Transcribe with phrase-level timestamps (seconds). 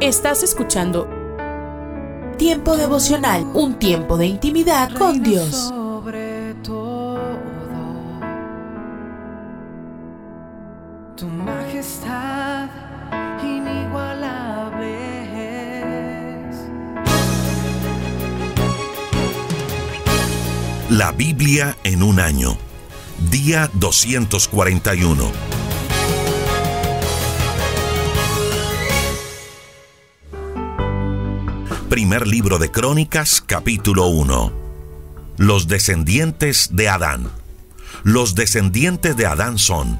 [0.00, 1.06] Estás escuchando
[2.38, 5.50] Tiempo devocional, un tiempo de intimidad con Dios.
[5.68, 7.20] Sobre todo,
[11.16, 12.68] tu majestad
[13.42, 14.88] inigualable
[16.48, 16.56] es.
[20.90, 22.56] La Biblia en un año.
[23.30, 25.53] Día 241.
[32.22, 34.52] Libro de Crónicas, capítulo 1.
[35.36, 37.28] Los descendientes de Adán.
[38.04, 39.98] Los descendientes de Adán son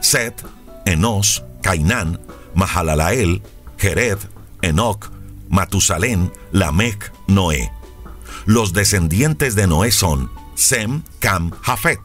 [0.00, 0.44] Set,
[0.84, 2.20] Enos, Cainán,
[2.54, 3.42] Mahalalael,
[3.78, 4.18] Jered,
[4.60, 5.10] Enoc,
[5.48, 7.72] Matusalén, Lamec, Noé.
[8.44, 12.00] Los descendientes de Noé son Sem, Cam, Jafet.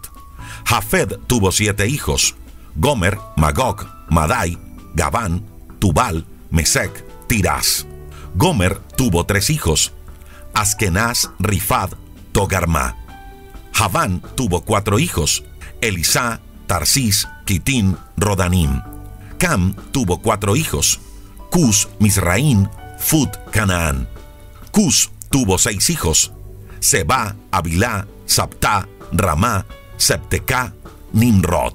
[0.65, 2.35] Jafet tuvo siete hijos:
[2.75, 4.57] Gomer, Magog, Madai,
[4.93, 5.45] Gabán,
[5.79, 7.85] Tubal, Mesec, Tirás.
[8.35, 9.93] Gomer tuvo tres hijos:
[10.53, 11.91] Askenaz, Rifad,
[12.31, 12.95] Togarma.
[13.73, 15.43] Javán tuvo cuatro hijos:
[15.81, 18.81] Elisá, Tarsis, Kitín, Rodanim.
[19.37, 20.99] Cam tuvo cuatro hijos:
[21.49, 24.07] Cus, Misraín, Fut, Canaán.
[24.71, 26.31] Cus tuvo seis hijos:
[26.79, 29.65] Seba, Abilá, Saptá, Ramá,
[29.97, 30.73] Septecá,
[31.13, 31.73] Nimrod.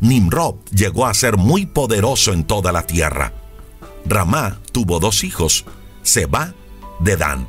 [0.00, 3.32] Nimrod llegó a ser muy poderoso en toda la tierra.
[4.04, 5.64] Ramá tuvo dos hijos,
[6.02, 6.54] Seba,
[7.00, 7.48] de Dan.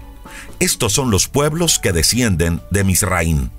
[0.60, 3.52] Estos son los pueblos que descienden de Misraín.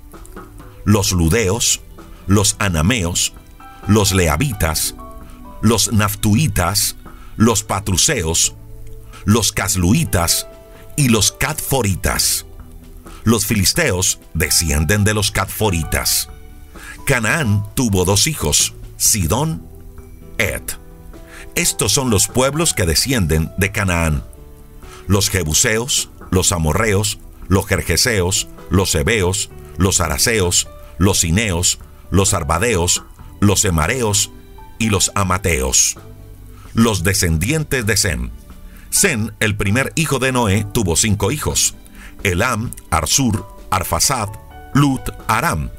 [0.83, 1.81] Los ludeos,
[2.27, 3.33] los anameos,
[3.87, 4.95] los leabitas,
[5.61, 6.95] los naftuitas,
[7.37, 8.55] los patruseos,
[9.25, 10.47] los casluitas
[10.95, 12.45] y los catforitas.
[13.23, 16.29] Los filisteos descienden de los catforitas.
[17.05, 19.67] Canaán tuvo dos hijos, Sidón,
[20.37, 20.63] Ed.
[21.55, 24.23] Estos son los pueblos que descienden de Canaán.
[25.07, 30.67] Los jebuseos, los amorreos, los jerjeseos, los hebeos, los araseos,
[30.97, 31.79] los cineos,
[32.11, 33.03] los arbadeos,
[33.39, 34.31] los emareos
[34.79, 35.97] y los amateos.
[36.73, 38.31] Los descendientes de Sem.
[38.89, 41.75] Sem, el primer hijo de Noé, tuvo cinco hijos.
[42.23, 44.29] Elam, Arsur, Arfasad,
[44.73, 45.69] Lut, Aram.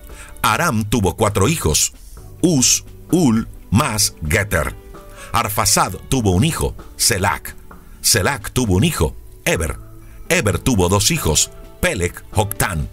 [0.43, 1.93] Aram tuvo cuatro hijos.
[2.41, 4.86] Uz, Ul, Mas, Geter.
[5.37, 7.55] Arfasad tuvo un hijo, Selac.
[8.01, 9.15] Selac tuvo un hijo,
[9.45, 9.79] Eber.
[10.31, 11.51] Eber tuvo dos hijos,
[11.83, 12.89] Pelec, Joctán.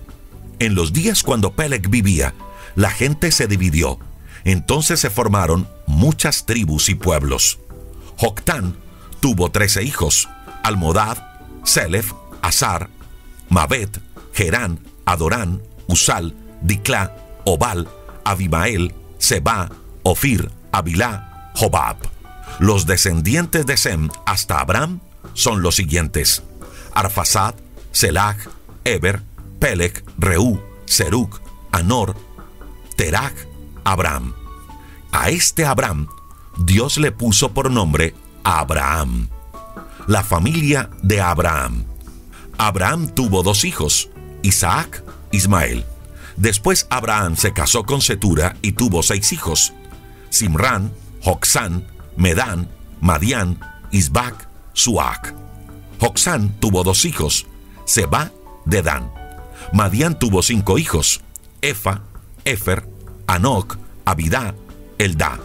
[0.59, 2.33] En los días cuando Pelec vivía,
[2.75, 3.97] la gente se dividió.
[4.43, 7.59] Entonces se formaron muchas tribus y pueblos.
[8.17, 8.75] Joctán
[9.21, 10.27] tuvo trece hijos,
[10.63, 11.17] Almodad,
[11.63, 12.11] Selef,
[12.41, 12.89] Azar,
[13.47, 14.01] Mabet,
[14.33, 17.15] Gerán, Adorán, Usal, Diclá,
[17.45, 17.87] Obal,
[18.25, 19.69] Abimael, Seba,
[20.03, 22.12] Ofir, Abilá, Jobab.
[22.59, 24.99] Los descendientes de Sem hasta Abraham
[25.33, 26.43] son los siguientes:
[26.93, 27.55] Arfasad,
[27.91, 28.37] Selag,
[28.83, 29.21] Eber,
[29.59, 31.39] Pelec, Reú, Serug,
[31.71, 32.15] Anor,
[32.95, 33.35] Terach,
[33.83, 34.33] Abraham.
[35.11, 36.07] A este Abraham,
[36.57, 39.29] Dios le puso por nombre Abraham,
[40.07, 41.85] la familia de Abraham.
[42.57, 44.09] Abraham tuvo dos hijos,
[44.41, 45.85] Isaac, Ismael.
[46.35, 49.73] Después Abraham se casó con Setura y tuvo seis hijos,
[50.29, 52.69] Simrán, Joxán, Medán,
[53.01, 53.59] Madián,
[53.91, 55.33] Isbac, Suac.
[55.99, 57.45] Joxán tuvo dos hijos,
[57.85, 58.31] Seba,
[58.65, 59.11] Dedán.
[59.71, 61.21] Madián tuvo cinco hijos,
[61.61, 62.01] Efa,
[62.45, 62.87] Efer,
[63.27, 64.55] Anoc, Abidá,
[64.97, 65.39] Eldá.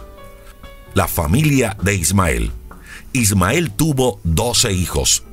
[0.93, 2.51] La familia de Ismael.
[3.13, 5.23] Ismael tuvo doce hijos,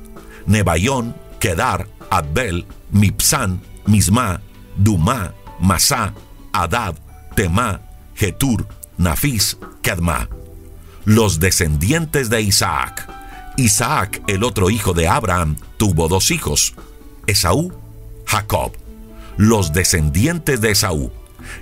[0.45, 4.41] Nebaión, Kedar, Abel, Mipsán, Misma,
[4.75, 6.13] Dumá, Masá,
[6.51, 6.95] Adad,
[7.35, 7.81] Temá,
[8.15, 8.67] Getur,
[8.97, 10.27] Nafis, Kedma.
[11.07, 13.07] Los descendientes de Isaac.
[13.55, 16.75] Isaac, el otro hijo de Abraham, tuvo dos hijos,
[17.27, 17.71] Esaú,
[18.25, 18.73] Jacob.
[19.37, 21.09] Los descendientes de Esaú.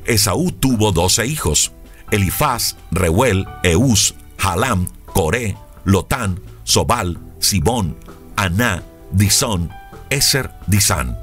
[0.06, 1.74] Esaú tuvo doce hijos,
[2.10, 7.96] Elifaz, Reuel, Eus, Halam, Coré, Lotán, Sobal, Sibón,
[8.36, 8.82] Aná,
[9.12, 9.70] Disón,
[10.10, 11.20] Eser, Disán.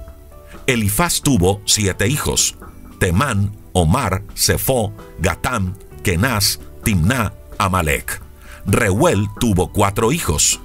[0.68, 2.54] Elifaz tuvo siete hijos,
[3.00, 5.74] Temán, Omar, Sefó, Gatam,
[6.04, 8.21] Kenaz, Timná, Amalek.
[8.66, 10.60] Reuel tuvo cuatro hijos,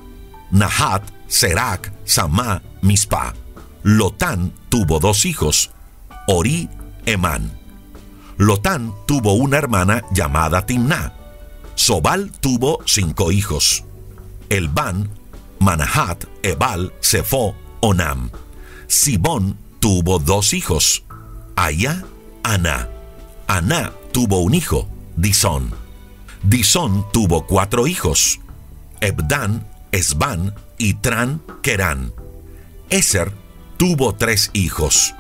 [0.52, 3.34] Nahat, Serac, Samá, Mispa.
[3.84, 5.72] Lotán tuvo dos hijos,
[6.28, 6.70] Ori,
[7.06, 7.58] Emán.
[8.38, 11.14] Lotán tuvo una hermana llamada Timná.
[11.76, 13.84] Sobal tuvo cinco hijos,
[14.50, 15.10] Elban,
[15.60, 18.30] Manahat, Ebal, Sefó, Onam.
[18.88, 21.04] Sibón tuvo dos hijos,
[21.56, 22.04] Aya,
[22.44, 22.90] Aná.
[23.48, 25.87] Aná tuvo un hijo, Disón.
[26.44, 28.40] Disón tuvo cuatro hijos,
[29.02, 32.14] Ebdán, Esban, Itran, Kerán.
[32.90, 33.32] Eser
[33.78, 35.14] tuvo tres hijos,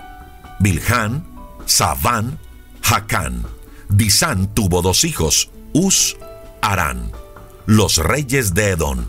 [0.59, 1.25] Bilhan,
[1.65, 2.39] Saván,
[2.81, 3.45] Jacán.
[3.89, 6.17] Disán tuvo dos hijos, Us,
[6.61, 7.11] Arán,
[7.65, 9.05] los reyes de Edom.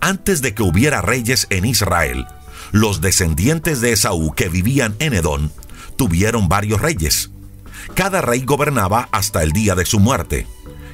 [0.00, 2.26] Antes de que hubiera reyes en Israel,
[2.72, 5.50] los descendientes de Esaú que vivían en Edom
[5.96, 7.30] tuvieron varios reyes.
[7.94, 10.46] Cada rey gobernaba hasta el día de su muerte,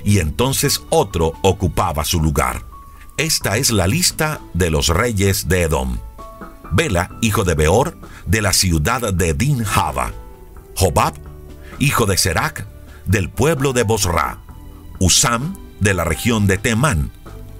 [0.04, 2.62] y entonces otro ocupaba su lugar.
[3.16, 5.98] Esta es la lista de los reyes de Edom.
[6.70, 10.12] Bela, hijo de Beor, de la ciudad de Dinjaba.
[10.76, 11.14] Jobab,
[11.78, 12.66] hijo de Serac,
[13.06, 14.38] del pueblo de Bosra.
[14.98, 17.10] Usam, de la región de Temán.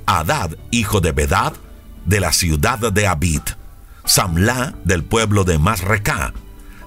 [0.07, 1.53] Adad, hijo de Bedad,
[2.07, 3.43] de la ciudad de Abid.
[4.05, 6.33] Samla, del pueblo de Masreká.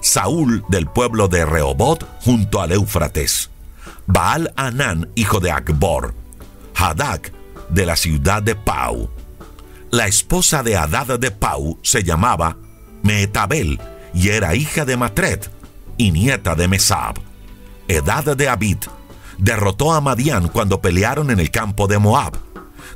[0.01, 3.49] Saúl, del pueblo de Rehobot, junto al Éufrates.
[4.07, 6.13] Baal Anán, hijo de Akbor.
[6.75, 7.31] Hadak,
[7.69, 9.09] de la ciudad de Pau.
[9.91, 12.57] La esposa de Hadad de Pau se llamaba
[13.03, 13.79] Meetabel
[14.13, 15.39] y era hija de Matred
[15.97, 17.15] y nieta de Mesab.
[17.87, 18.77] Edad de Abid
[19.37, 22.37] derrotó a Madián cuando pelearon en el campo de Moab.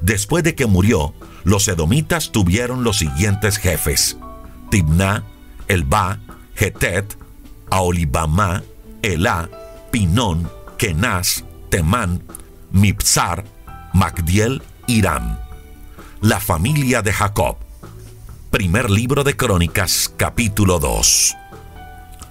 [0.01, 1.13] Después de que murió,
[1.44, 4.18] los edomitas tuvieron los siguientes jefes:
[4.69, 5.24] Tibná,
[5.68, 6.19] Elba,
[6.56, 7.18] Getet,
[7.69, 8.63] Aolibamá,
[9.01, 9.50] Elá,
[9.92, 12.21] Pinón, Kenaz, Temán,
[12.71, 13.44] Mipsar,
[13.94, 15.39] Magdiel, Irán.
[16.21, 17.57] La familia de Jacob.
[18.51, 21.35] Primer libro de Crónicas, capítulo 2.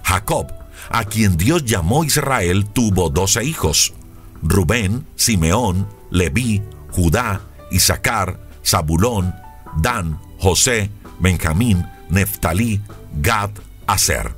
[0.01, 0.47] Jacob,
[0.89, 3.93] a quien Dios llamó Israel, tuvo doce hijos.
[4.41, 9.35] Rubén, Simeón, Leví, Judá, Isaacar, Zabulón,
[9.81, 10.89] Dan, José,
[11.19, 12.81] Benjamín, Neftalí,
[13.21, 13.51] Gad,
[13.87, 14.37] Aser.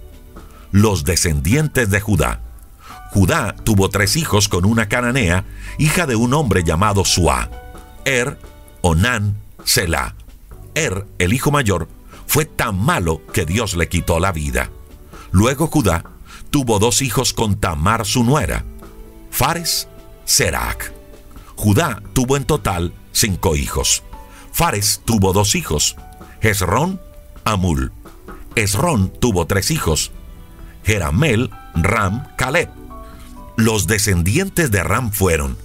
[0.72, 2.49] Los descendientes de Judá.
[3.12, 5.46] Judá tuvo tres hijos con una cananea,
[5.78, 7.50] hija de un hombre llamado Suá.
[8.06, 8.40] Er,
[8.82, 10.16] Onán, Selah.
[10.76, 11.88] Er, el hijo mayor,
[12.28, 14.70] fue tan malo que Dios le quitó la vida.
[15.32, 16.04] Luego Judá
[16.52, 18.64] tuvo dos hijos con Tamar su nuera,
[19.32, 19.88] Fares,
[20.26, 20.94] Serac.
[21.56, 24.04] Judá tuvo en total cinco hijos.
[24.52, 25.96] Fares tuvo dos hijos,
[26.42, 27.02] Hezrón,
[27.44, 27.92] Amul.
[28.56, 30.12] Esrón tuvo tres hijos,
[30.84, 32.79] Jeramel, Ram, Caleb.
[33.60, 35.58] Los descendientes de Ram fueron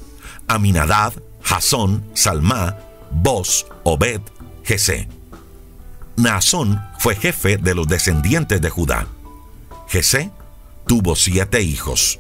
[0.49, 1.13] Aminadab,
[1.43, 2.77] Jasón, Salmá,
[3.13, 4.21] Boz, Obed,
[4.65, 5.09] Jesé.
[6.17, 9.07] Naasón fue jefe de los descendientes de Judá.
[9.87, 10.33] Jesé
[10.89, 12.19] tuvo siete hijos.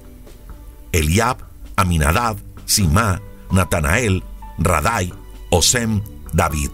[0.93, 1.39] Eliab,
[1.75, 2.37] Aminadab,
[2.67, 4.23] Simá, Natanael,
[4.59, 5.13] Radai,
[5.51, 6.71] Osem, David.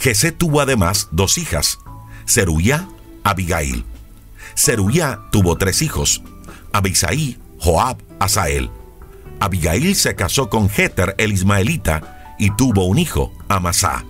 [0.00, 1.78] Jesé tuvo además dos hijas,
[2.24, 2.88] Seruyá,
[3.22, 3.84] Abigail.
[4.56, 6.20] Seruyá tuvo tres hijos,
[6.72, 8.70] Abisaí, Joab, Asael.
[9.40, 14.04] Abigail se casó con Jeter el Ismaelita y tuvo un hijo, Amasá.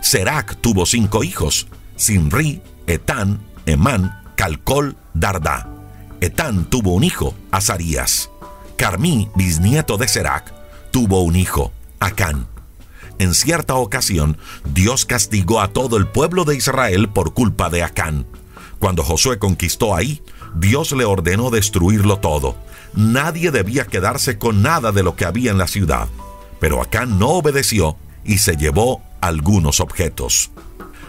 [0.00, 1.66] Serac tuvo cinco hijos,
[1.96, 5.68] Sinri, Etán, Emán, Calcol, Dardá.
[6.20, 8.30] Etán tuvo un hijo, Azarías.
[8.76, 10.52] Carmí, bisnieto de Serac,
[10.90, 12.46] tuvo un hijo, Acán.
[13.18, 18.26] En cierta ocasión, Dios castigó a todo el pueblo de Israel por culpa de Acán.
[18.78, 20.22] Cuando Josué conquistó ahí,
[20.54, 22.56] Dios le ordenó destruirlo todo.
[22.96, 26.08] Nadie debía quedarse con nada de lo que había en la ciudad.
[26.58, 30.50] Pero Acán no obedeció y se llevó algunos objetos.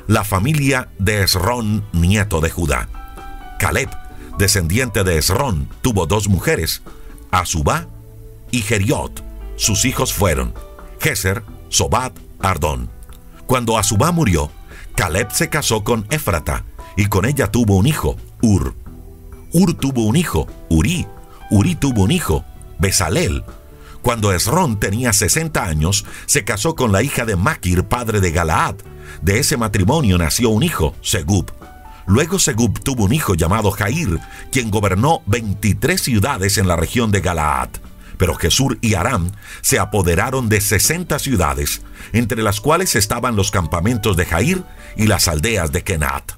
[0.06, 2.90] La familia de Esrón, nieto de Judá.
[3.58, 3.90] Caleb,
[4.38, 6.84] descendiente de Esrón, tuvo dos mujeres,
[7.32, 7.88] Azubá
[8.52, 9.24] y Geriot.
[9.56, 10.54] Sus hijos fueron
[11.00, 12.90] Geser, Sobat, Ardón.
[13.46, 14.52] Cuando Azubá murió,
[14.96, 16.66] Caleb se casó con Éfrata
[16.98, 18.76] y con ella tuvo un hijo, Ur.
[19.54, 21.08] Ur tuvo un hijo, Uri.
[21.50, 22.44] Uri tuvo un hijo,
[22.80, 23.44] Besalel.
[24.02, 28.76] Cuando Esrón tenía 60 años, se casó con la hija de Maquir, padre de Galaad.
[29.22, 31.52] De ese matrimonio nació un hijo, Segub.
[32.06, 34.20] Luego Segub tuvo un hijo llamado Jair,
[34.52, 37.70] quien gobernó 23 ciudades en la región de Galaad.
[38.18, 41.82] Pero Jesús y Aram se apoderaron de 60 ciudades,
[42.14, 44.64] entre las cuales estaban los campamentos de Jair
[44.96, 46.32] y las aldeas de Kenat.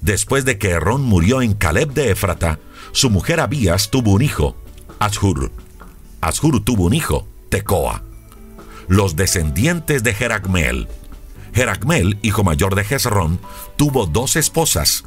[0.00, 2.58] Después de que Errón murió en Caleb de Éfrata,
[2.94, 4.56] su mujer Abías tuvo un hijo,
[5.00, 5.50] Ashur.
[6.20, 8.04] Ashur tuvo un hijo, Tecoa.
[8.86, 10.88] Los descendientes de Jeracmel.
[11.52, 13.40] Jeracmel, hijo mayor de Jezrón,
[13.76, 15.04] tuvo dos esposas.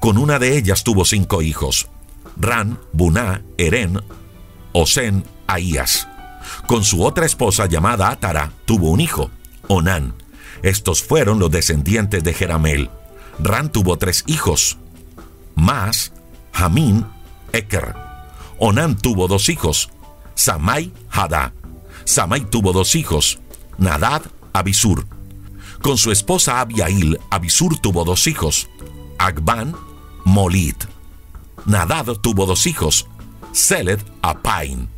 [0.00, 1.88] Con una de ellas tuvo cinco hijos,
[2.36, 4.00] Ran, Buná, Eren,
[4.72, 6.08] Osen, Ahías.
[6.66, 9.30] Con su otra esposa llamada Atara tuvo un hijo,
[9.68, 10.12] Onán.
[10.62, 12.90] Estos fueron los descendientes de Jeramel.
[13.38, 14.76] Ran tuvo tres hijos,
[15.54, 16.12] Mas,
[16.52, 17.06] Jamín,
[17.52, 17.94] Eker.
[18.58, 19.90] Onán tuvo dos hijos,
[20.34, 21.52] Samai, Hadá.
[22.04, 23.38] Samai tuvo dos hijos,
[23.78, 25.06] Nadad, Abisur.
[25.82, 28.68] Con su esposa Abiail, Abisur tuvo dos hijos,
[29.18, 29.74] Agban,
[30.24, 30.84] Molit.
[31.66, 33.06] Nadad tuvo dos hijos,
[33.52, 34.88] Seled, Apain.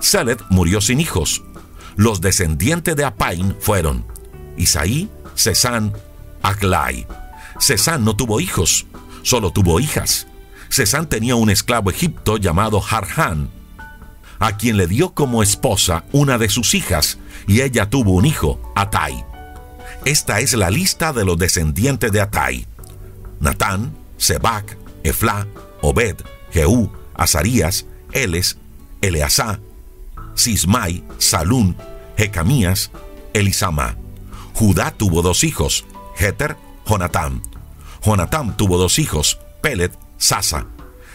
[0.00, 1.42] Seled murió sin hijos.
[1.96, 4.04] Los descendientes de Apain fueron
[4.56, 5.92] Isaí, Cesán,
[6.42, 7.06] Aglai.
[7.58, 8.86] Cesán no tuvo hijos,
[9.22, 10.26] solo tuvo hijas.
[10.72, 13.50] Cesán tenía un esclavo egipto llamado Harhan,
[14.38, 18.58] a quien le dio como esposa una de sus hijas, y ella tuvo un hijo,
[18.74, 19.22] Atai.
[20.06, 22.66] Esta es la lista de los descendientes de Atai.
[23.38, 25.46] Natán, Sebac, Efla,
[25.82, 26.16] Obed,
[26.50, 28.56] Jehú, Azarías, Eles,
[29.02, 29.60] Eleazá,
[30.34, 31.76] Sismai, Salún,
[32.16, 32.90] Jecamías,
[33.34, 33.98] Elisama.
[34.54, 35.84] Judá tuvo dos hijos,
[36.16, 37.42] Jeter, Jonatán.
[38.02, 40.66] Jonatán tuvo dos hijos, Pelet, Sasa.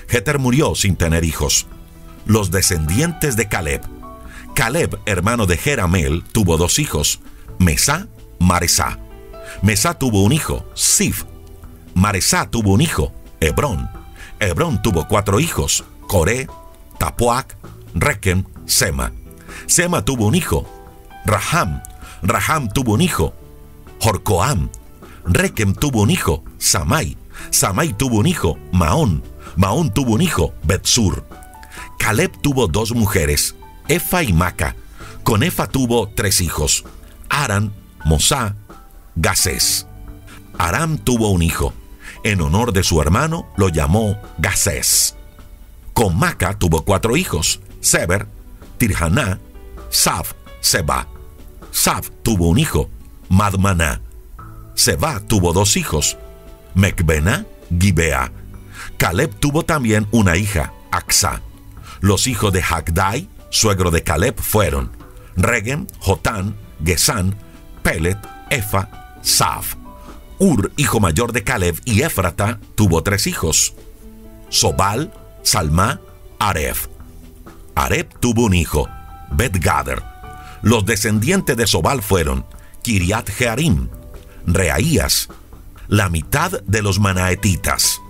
[0.09, 1.65] Jeter murió sin tener hijos.
[2.25, 3.81] Los descendientes de Caleb.
[4.53, 7.21] Caleb, hermano de Jeramel, tuvo dos hijos,
[7.57, 8.99] Mesá, Maresá.
[9.61, 11.23] Mesá tuvo un hijo, Sif.
[11.93, 13.89] Maresá tuvo un hijo, Hebrón.
[14.41, 16.49] Hebrón tuvo cuatro hijos, Coré,
[16.99, 17.55] Tapuac,
[17.93, 19.13] Rekem, Sema.
[19.67, 20.67] Sema tuvo un hijo,
[21.25, 21.81] Raham.
[22.23, 23.33] Raham tuvo un hijo,
[24.01, 24.69] Jorcoam.
[25.23, 27.15] Rekem tuvo un hijo, Samai.
[27.51, 29.23] Samai tuvo un hijo, Maón.
[29.55, 31.25] Maón tuvo un hijo, Betsur.
[31.97, 33.55] Caleb tuvo dos mujeres,
[33.87, 34.75] Efa y Maca.
[35.23, 36.85] Con Efa tuvo tres hijos,
[37.29, 37.73] Aran,
[38.05, 38.55] Mosá,
[39.15, 39.87] Gasés.
[40.57, 41.73] Aram tuvo un hijo.
[42.23, 45.15] En honor de su hermano lo llamó Gasés.
[45.93, 48.27] Con Maca tuvo cuatro hijos, Seber,
[48.77, 49.39] Tirhaná,
[49.89, 51.07] Saf, Seba.
[51.71, 52.89] Saf tuvo un hijo,
[53.29, 54.01] Madmaná.
[54.75, 56.17] Seba tuvo dos hijos,
[56.77, 58.31] Mecbena, Gibea.
[58.97, 61.41] Caleb tuvo también una hija, Axa.
[62.01, 64.91] Los hijos de Hagdai, suegro de Caleb, fueron
[65.35, 66.55] Regem, Jotán,
[66.85, 67.35] Gesán,
[67.81, 68.19] Pelet,
[68.51, 69.73] Efa, Saf.
[70.37, 73.73] Ur, hijo mayor de Caleb, y Éfrata tuvo tres hijos,
[74.49, 75.99] Sobal, Salma,
[76.37, 76.89] Aref.
[77.73, 78.87] Aref tuvo un hijo,
[79.31, 80.03] Bet-Gader.
[80.61, 82.45] Los descendientes de Sobal fueron
[82.83, 83.89] Kiriat Jearim,
[84.45, 85.29] Reaías,
[85.87, 88.01] la mitad de los manaetitas.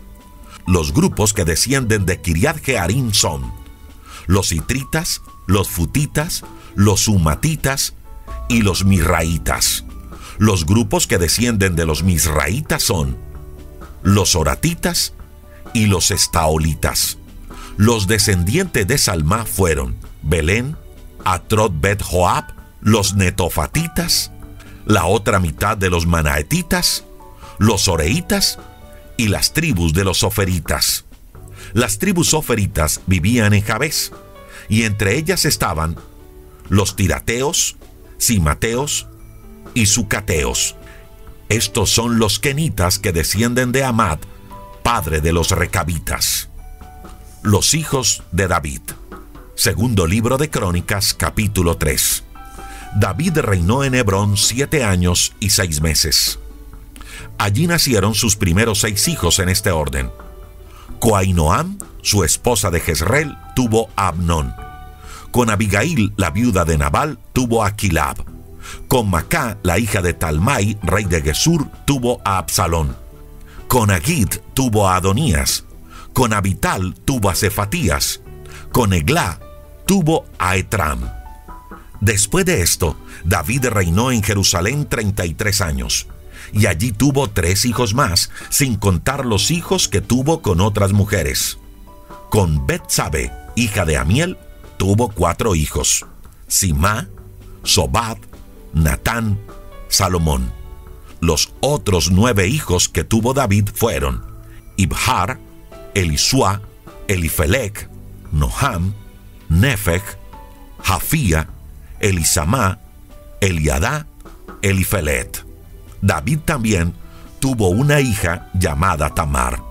[0.65, 3.51] Los grupos que descienden de Kiriat Jearim son
[4.25, 6.43] los citritas, los futitas,
[6.75, 7.93] los humatitas
[8.50, 9.86] y los misraitas.
[10.38, 13.17] Los grupos que descienden de los misraitas son
[14.03, 15.13] los oratitas
[15.74, 17.17] y los estaolitas.
[17.77, 20.75] Los descendientes de Salma fueron Belén,
[21.24, 22.46] Atrot Bet Joab,
[22.81, 24.31] los netofatitas,
[24.86, 27.03] la otra mitad de los manaetitas,
[27.57, 28.59] los oreitas
[29.17, 31.05] y las tribus de los soferitas.
[31.73, 34.11] Las tribus soferitas vivían en Jabes,
[34.69, 35.97] y entre ellas estaban
[36.69, 37.77] los tirateos,
[38.17, 39.07] simateos
[39.73, 40.75] y sucateos.
[41.49, 44.19] Estos son los kenitas que descienden de Amad,
[44.83, 46.49] padre de los recabitas.
[47.41, 48.81] Los hijos de David.
[49.55, 52.23] Segundo libro de Crónicas, capítulo 3.
[52.99, 56.39] David reinó en Hebrón siete años y seis meses.
[57.38, 60.12] Allí nacieron sus primeros seis hijos en este orden.
[61.00, 64.53] Coainoam, su esposa de Jezreel, tuvo a Abnón.
[65.31, 67.75] Con Abigail, la viuda de Nabal, tuvo a.
[68.88, 72.95] Con Macá, la hija de Talmai, rey de Gesur, tuvo a Absalón.
[73.67, 75.65] Con Agit tuvo a Adonías.
[76.13, 78.21] Con Abital tuvo a Cefatías.
[78.71, 79.39] Con Eglá
[79.86, 81.09] tuvo a Etram.
[82.00, 86.07] Después de esto, David reinó en Jerusalén 33 años,
[86.54, 91.58] y allí tuvo tres hijos más, sin contar los hijos que tuvo con otras mujeres.
[92.30, 94.38] Con Betsabe, hija de Amiel,
[94.77, 96.06] tuvo cuatro hijos:
[96.48, 97.08] Simá,
[97.63, 98.18] Sobab,
[98.74, 99.39] Natán,
[99.89, 100.51] Salomón.
[101.20, 104.24] Los otros nueve hijos que tuvo David fueron
[104.75, 105.39] Ibhar,
[105.96, 106.62] Elisua,
[107.08, 107.89] Elifelec,
[108.32, 108.94] Noham,
[109.50, 110.04] Nefeg,
[110.84, 111.50] Jafía,
[112.00, 112.80] Elisamá,
[113.42, 114.06] Eliadá,
[114.62, 115.47] Elifelet.
[116.01, 116.94] David también
[117.39, 119.62] tuvo una hija llamada Tamar.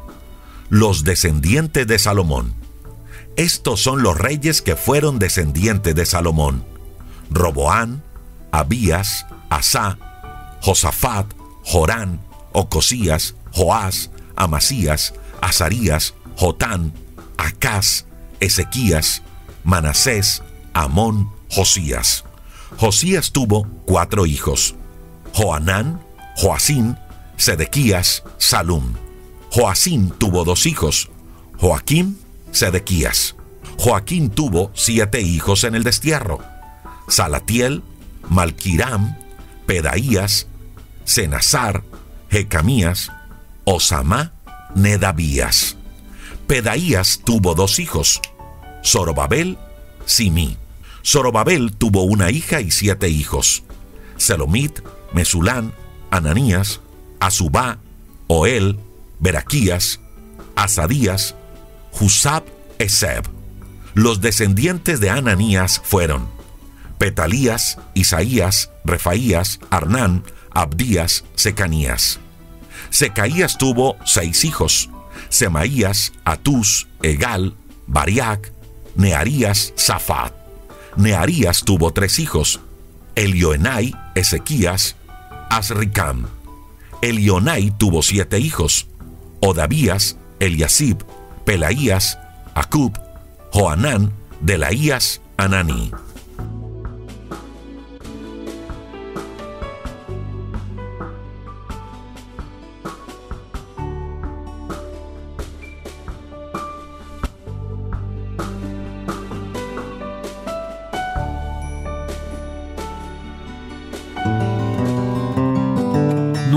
[0.68, 2.54] Los descendientes de Salomón.
[3.36, 6.64] Estos son los reyes que fueron descendientes de Salomón.
[7.30, 8.02] Roboán,
[8.50, 9.98] Abías, Asá,
[10.62, 11.26] Josafat,
[11.64, 12.20] Jorán,
[12.52, 16.92] Ocosías, Joás, Amasías, Azarías, Jotán,
[17.36, 18.06] Acaz,
[18.40, 19.22] Ezequías,
[19.64, 20.42] Manasés,
[20.72, 22.24] Amón, Josías.
[22.78, 24.74] Josías tuvo cuatro hijos:
[25.32, 26.00] Joanán,
[26.36, 26.98] Joacín,
[27.38, 28.92] Sedequías, Salum.
[29.50, 31.08] Joacín tuvo dos hijos:
[31.58, 32.18] Joaquín,
[32.52, 33.36] Sedequías.
[33.78, 36.40] Joaquín tuvo siete hijos en el destierro:
[37.08, 37.82] Salatiel,
[38.28, 39.16] Malquiram,
[39.66, 40.46] Pedaías,
[41.04, 41.84] Senazar,
[42.30, 43.10] Jecamías,
[43.64, 44.32] Osamá,
[44.74, 45.76] Nedabías.
[46.46, 48.20] Pedaías tuvo dos hijos,
[48.84, 49.56] Zorobabel,
[50.04, 50.58] Simí.
[51.02, 53.62] Zorobabel tuvo una hija y siete hijos,
[54.16, 54.80] Selomit,
[55.12, 55.72] Mesulán,
[56.10, 56.80] Ananías,
[57.20, 57.78] Azubá,
[58.28, 58.78] Oel,
[59.18, 60.00] Beraquías,
[60.54, 61.34] Asadías,
[61.98, 62.44] Husab,
[62.78, 63.24] Eseb.
[63.94, 66.28] Los descendientes de Ananías fueron
[66.98, 72.18] Petalías, Isaías, Refaías, Arnán, Abdías, Secanías.
[72.90, 74.90] Secaías tuvo seis hijos,
[75.28, 77.54] Semaías, Atús, Egal,
[77.86, 78.52] Bariac,
[78.94, 80.32] Nearías, Safat.
[80.96, 82.60] Nearías tuvo tres hijos,
[83.14, 84.96] Elioenai, Ezequías,
[85.56, 86.26] Asricam.
[87.00, 88.88] Elionai tuvo siete hijos,
[89.40, 90.98] Odabías, Eliasib,
[91.46, 92.18] Pelaías,
[92.54, 92.98] Acub,
[93.54, 95.92] Joanán, Delaías, Ananí.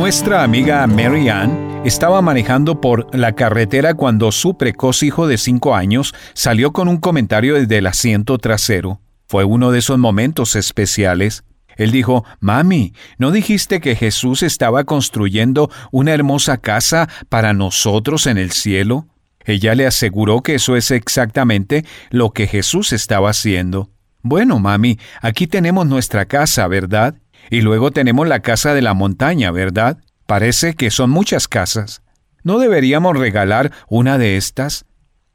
[0.10, 5.76] Nuestra amiga Mary Ann estaba manejando por la carretera cuando su precoz hijo de cinco
[5.76, 9.02] años salió con un comentario desde el asiento trasero.
[9.28, 11.44] Fue uno de esos momentos especiales.
[11.78, 18.40] Él dijo, Mami, ¿no dijiste que Jesús estaba construyendo una hermosa casa para nosotros en
[18.40, 19.06] el cielo?
[19.46, 23.92] Ella le aseguró que eso es exactamente lo que Jesús estaba haciendo.
[24.24, 27.14] Bueno, mami, aquí tenemos nuestra casa, ¿verdad?
[27.50, 29.98] Y luego tenemos la casa de la montaña, ¿verdad?
[30.26, 32.02] Parece que son muchas casas.
[32.44, 34.86] ¿No deberíamos regalar una de estas?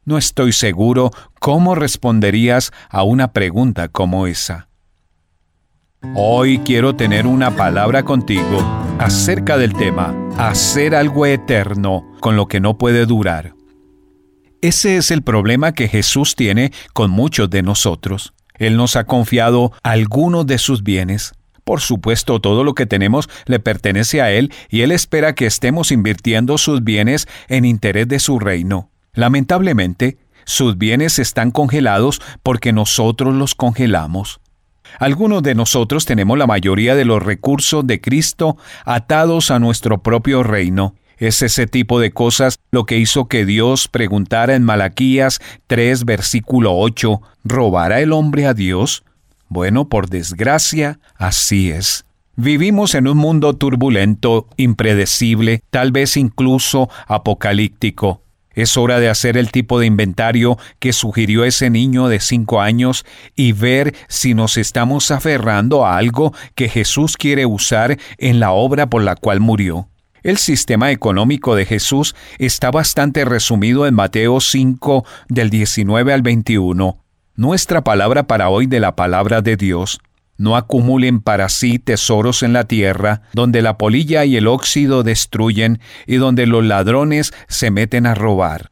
[0.04, 4.68] No estoy seguro cómo responderías a una pregunta como esa.
[6.14, 8.60] Hoy quiero tener una palabra contigo
[8.98, 13.54] acerca del tema, hacer algo eterno con lo que no puede durar.
[14.60, 18.34] Ese es el problema que Jesús tiene con muchos de nosotros.
[18.54, 21.32] Él nos ha confiado algunos de sus bienes,
[21.64, 25.90] por supuesto, todo lo que tenemos le pertenece a Él y Él espera que estemos
[25.90, 28.90] invirtiendo sus bienes en interés de su reino.
[29.14, 34.40] Lamentablemente, sus bienes están congelados porque nosotros los congelamos.
[34.98, 40.42] Algunos de nosotros tenemos la mayoría de los recursos de Cristo atados a nuestro propio
[40.42, 40.94] reino.
[41.16, 46.76] Es ese tipo de cosas lo que hizo que Dios preguntara en Malaquías 3 versículo
[46.76, 49.04] 8, ¿robará el hombre a Dios?
[49.54, 52.04] Bueno, por desgracia, así es.
[52.34, 58.20] Vivimos en un mundo turbulento, impredecible, tal vez incluso apocalíptico.
[58.54, 63.06] Es hora de hacer el tipo de inventario que sugirió ese niño de cinco años
[63.36, 68.90] y ver si nos estamos aferrando a algo que Jesús quiere usar en la obra
[68.90, 69.88] por la cual murió.
[70.24, 77.03] El sistema económico de Jesús está bastante resumido en Mateo 5 del 19 al 21.
[77.36, 79.98] Nuestra palabra para hoy de la palabra de Dios.
[80.36, 85.80] No acumulen para sí tesoros en la tierra, donde la polilla y el óxido destruyen
[86.06, 88.70] y donde los ladrones se meten a robar.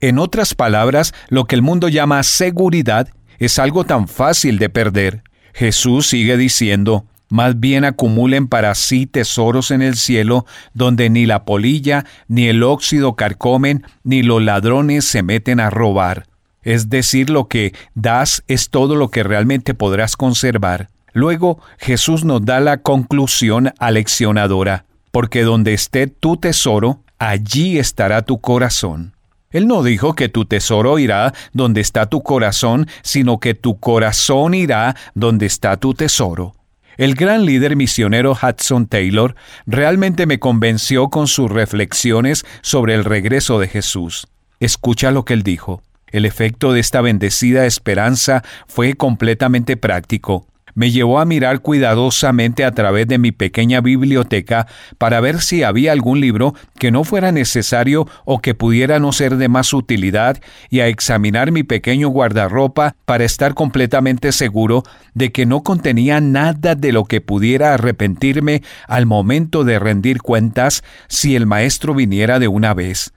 [0.00, 5.22] En otras palabras, lo que el mundo llama seguridad es algo tan fácil de perder.
[5.52, 11.44] Jesús sigue diciendo, más bien acumulen para sí tesoros en el cielo, donde ni la
[11.44, 16.27] polilla ni el óxido carcomen, ni los ladrones se meten a robar
[16.62, 20.88] es decir, lo que das es todo lo que realmente podrás conservar.
[21.12, 28.40] Luego Jesús nos da la conclusión aleccionadora, porque donde esté tu tesoro, allí estará tu
[28.40, 29.14] corazón.
[29.50, 34.52] Él no dijo que tu tesoro irá donde está tu corazón, sino que tu corazón
[34.54, 36.54] irá donde está tu tesoro.
[36.98, 43.58] El gran líder misionero Hudson Taylor realmente me convenció con sus reflexiones sobre el regreso
[43.58, 44.26] de Jesús.
[44.60, 45.82] Escucha lo que él dijo.
[46.12, 50.46] El efecto de esta bendecida esperanza fue completamente práctico.
[50.78, 55.90] Me llevó a mirar cuidadosamente a través de mi pequeña biblioteca para ver si había
[55.90, 60.40] algún libro que no fuera necesario o que pudiera no ser de más utilidad
[60.70, 66.76] y a examinar mi pequeño guardarropa para estar completamente seguro de que no contenía nada
[66.76, 72.46] de lo que pudiera arrepentirme al momento de rendir cuentas si el maestro viniera de
[72.46, 73.12] una vez.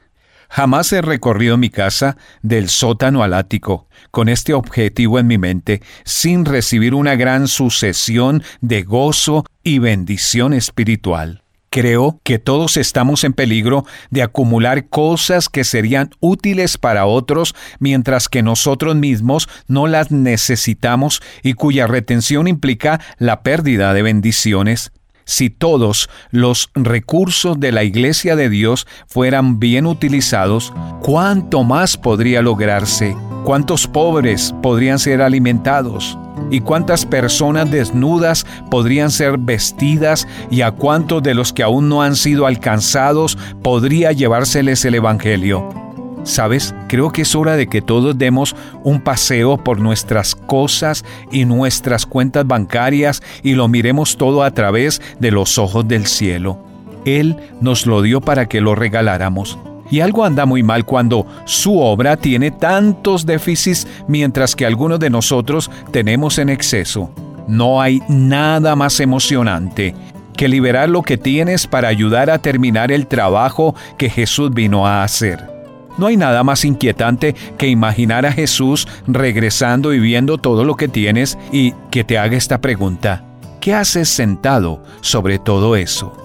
[0.51, 5.81] Jamás he recorrido mi casa del sótano al ático, con este objetivo en mi mente,
[6.03, 11.41] sin recibir una gran sucesión de gozo y bendición espiritual.
[11.69, 18.27] Creo que todos estamos en peligro de acumular cosas que serían útiles para otros mientras
[18.27, 24.91] que nosotros mismos no las necesitamos y cuya retención implica la pérdida de bendiciones.
[25.31, 32.41] Si todos los recursos de la iglesia de Dios fueran bien utilizados, ¿cuánto más podría
[32.41, 33.15] lograrse?
[33.45, 36.17] ¿Cuántos pobres podrían ser alimentados?
[36.49, 40.27] ¿Y cuántas personas desnudas podrían ser vestidas?
[40.49, 45.90] ¿Y a cuántos de los que aún no han sido alcanzados podría llevárseles el Evangelio?
[46.23, 46.75] ¿Sabes?
[46.88, 52.05] Creo que es hora de que todos demos un paseo por nuestras cosas y nuestras
[52.05, 56.60] cuentas bancarias y lo miremos todo a través de los ojos del cielo.
[57.05, 59.57] Él nos lo dio para que lo regaláramos.
[59.89, 65.10] Y algo anda muy mal cuando su obra tiene tantos déficits mientras que algunos de
[65.10, 67.12] nosotros tenemos en exceso.
[67.47, 69.93] No hay nada más emocionante
[70.38, 75.03] que liberar lo que tienes para ayudar a terminar el trabajo que Jesús vino a
[75.03, 75.50] hacer.
[75.97, 80.88] No hay nada más inquietante que imaginar a Jesús regresando y viendo todo lo que
[80.88, 83.25] tienes y que te haga esta pregunta.
[83.60, 86.17] ¿Qué haces sentado sobre todo eso?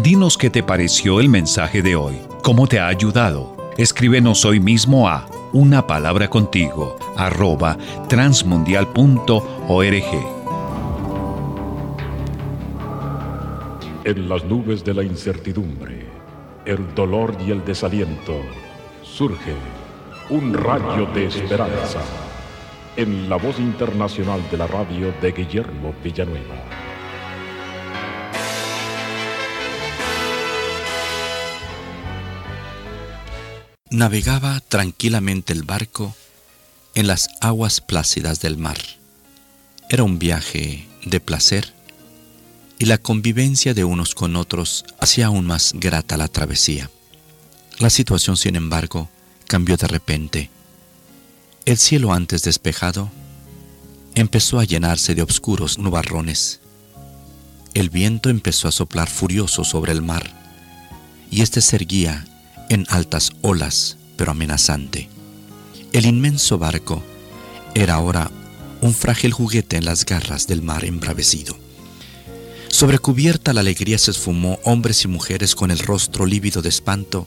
[0.00, 2.16] Dinos qué te pareció el mensaje de hoy.
[2.42, 3.56] ¿Cómo te ha ayudado?
[3.78, 10.42] Escríbenos hoy mismo a una palabra contigo arroba transmundial.org.
[14.04, 16.06] En las nubes de la incertidumbre,
[16.66, 18.34] el dolor y el desaliento
[19.22, 19.54] surge
[20.30, 22.02] un rayo de esperanza
[22.96, 26.56] en la voz internacional de la radio de Guillermo Villanueva.
[33.92, 36.16] Navegaba tranquilamente el barco
[36.96, 38.78] en las aguas plácidas del mar.
[39.88, 41.72] Era un viaje de placer
[42.76, 46.90] y la convivencia de unos con otros hacía aún más grata la travesía.
[47.82, 49.08] La situación, sin embargo,
[49.48, 50.50] cambió de repente.
[51.64, 53.10] El cielo antes despejado
[54.14, 56.60] empezó a llenarse de oscuros nubarrones.
[57.74, 60.30] El viento empezó a soplar furioso sobre el mar,
[61.28, 62.24] y éste se erguía
[62.68, 65.08] en altas olas, pero amenazante.
[65.92, 67.02] El inmenso barco
[67.74, 68.30] era ahora
[68.80, 71.58] un frágil juguete en las garras del mar embravecido.
[72.68, 77.26] Sobre cubierta la alegría se esfumó hombres y mujeres con el rostro lívido de espanto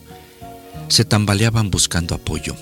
[0.88, 2.56] se tambaleaban buscando apoyo.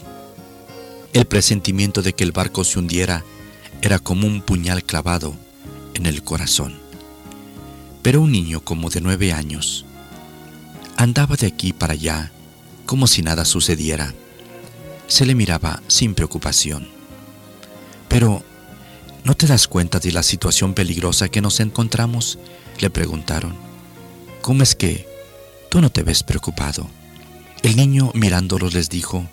[1.14, 3.24] El presentimiento de que el barco se hundiera
[3.82, 5.36] era como un puñal clavado
[5.94, 6.80] en el corazón.
[8.02, 9.86] Pero un niño como de nueve años
[10.98, 12.32] andaba de aquí para allá
[12.86, 14.14] como si nada sucediera.
[15.08, 16.88] Se le miraba sin preocupación.
[18.08, 18.44] Pero,
[19.24, 22.40] ¿no te das cuenta de la situación peligrosa que nos encontramos?
[22.80, 23.56] Le preguntaron.
[24.42, 25.08] ¿Cómo es que
[25.70, 26.90] tú no te ves preocupado?
[27.64, 29.26] El niño mirándolos les dijo,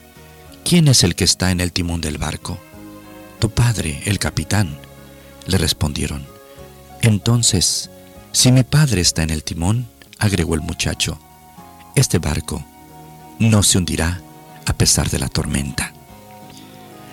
[0.65, 2.59] ¿quién es el que está en el timón del barco?
[3.41, 4.79] Tu padre, el capitán,
[5.47, 6.25] le respondieron.
[7.03, 7.91] Entonces,
[8.31, 9.89] si mi padre está en el timón,
[10.21, 11.19] agregó el muchacho,
[11.97, 12.65] este barco
[13.41, 14.21] no se hundirá
[14.65, 15.93] a pesar de la tormenta.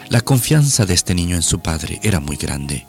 [0.10, 2.86] La confianza de este niño en su padre era muy grande.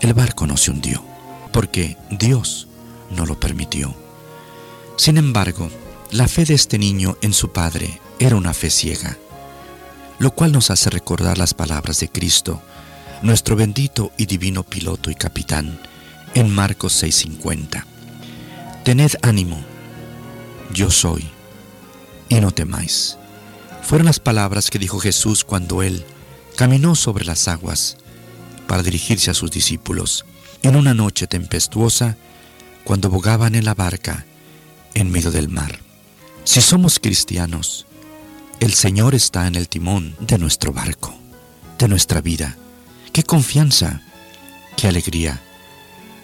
[0.00, 1.04] El barco no se hundió,
[1.52, 2.68] porque Dios
[3.10, 3.94] no lo permitió.
[4.96, 5.70] Sin embargo,
[6.10, 9.18] la fe de este niño en su Padre era una fe ciega,
[10.18, 12.62] lo cual nos hace recordar las palabras de Cristo,
[13.20, 15.78] nuestro bendito y divino piloto y capitán,
[16.34, 17.84] en Marcos 6:50.
[18.84, 19.62] Tened ánimo,
[20.72, 21.28] yo soy,
[22.30, 23.18] y no temáis.
[23.82, 26.04] Fueron las palabras que dijo Jesús cuando él
[26.56, 27.98] caminó sobre las aguas
[28.66, 30.24] para dirigirse a sus discípulos
[30.62, 32.16] en una noche tempestuosa
[32.84, 34.24] cuando bogaban en la barca
[34.94, 35.87] en medio del mar.
[36.48, 37.84] Si somos cristianos,
[38.58, 41.14] el Señor está en el timón de nuestro barco,
[41.78, 42.56] de nuestra vida.
[43.12, 44.00] Qué confianza,
[44.74, 45.42] qué alegría.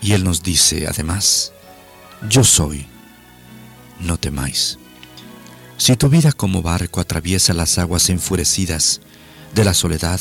[0.01, 1.53] Y Él nos dice además,
[2.27, 2.87] yo soy,
[4.01, 4.79] no temáis.
[5.77, 9.03] Si tu vida como barco atraviesa las aguas enfurecidas
[9.55, 10.19] de la soledad,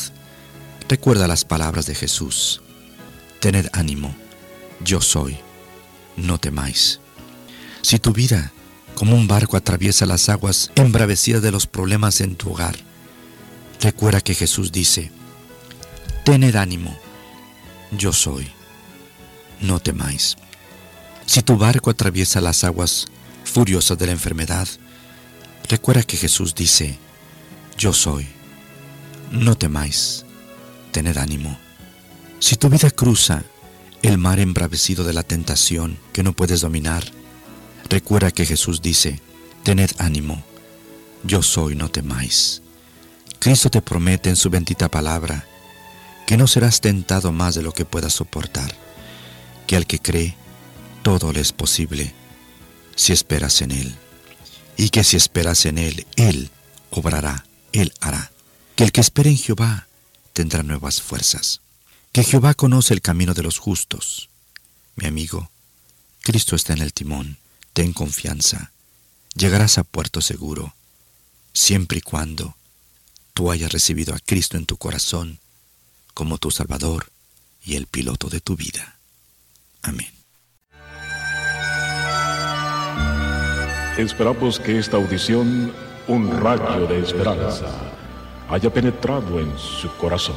[0.86, 2.60] recuerda las palabras de Jesús.
[3.40, 4.14] Tened ánimo,
[4.84, 5.38] yo soy,
[6.18, 7.00] no temáis.
[7.80, 8.52] Si tu vida
[8.94, 12.76] como un barco atraviesa las aguas embravecidas de los problemas en tu hogar.
[13.80, 15.10] Recuerda que Jesús dice,
[16.24, 16.96] tened ánimo,
[17.90, 18.48] yo soy,
[19.60, 20.36] no temáis.
[21.26, 23.06] Si tu barco atraviesa las aguas
[23.44, 24.68] furiosas de la enfermedad,
[25.68, 26.98] recuerda que Jesús dice,
[27.76, 28.26] yo soy,
[29.30, 30.24] no temáis,
[30.92, 31.58] tened ánimo.
[32.38, 33.42] Si tu vida cruza
[34.02, 37.04] el mar embravecido de la tentación que no puedes dominar,
[37.88, 39.20] Recuerda que Jesús dice,
[39.62, 40.42] tened ánimo,
[41.22, 42.62] yo soy, no temáis.
[43.38, 45.46] Cristo te promete en su bendita palabra
[46.26, 48.74] que no serás tentado más de lo que puedas soportar,
[49.66, 50.36] que al que cree,
[51.02, 52.14] todo le es posible
[52.96, 53.94] si esperas en Él.
[54.76, 56.50] Y que si esperas en Él, Él
[56.90, 58.32] obrará, Él hará.
[58.74, 59.86] Que el que espere en Jehová
[60.32, 61.60] tendrá nuevas fuerzas.
[62.12, 64.30] Que Jehová conoce el camino de los justos.
[64.96, 65.50] Mi amigo,
[66.22, 67.38] Cristo está en el timón.
[67.74, 68.70] Ten confianza.
[69.34, 70.74] Llegarás a puerto seguro,
[71.52, 72.56] siempre y cuando
[73.32, 75.40] tú hayas recibido a Cristo en tu corazón
[76.14, 77.10] como tu Salvador
[77.64, 78.96] y el piloto de tu vida.
[79.82, 80.12] Amén.
[83.98, 85.72] Esperamos que esta audición,
[86.06, 87.66] un rayo de esperanza,
[88.48, 90.36] haya penetrado en su corazón.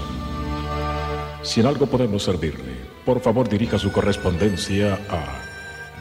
[1.44, 5.47] Si en algo podemos servirle, por favor dirija su correspondencia a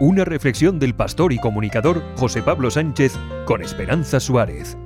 [0.00, 3.12] Una reflexión del pastor y comunicador José Pablo Sánchez
[3.44, 4.76] con Esperanza Suárez.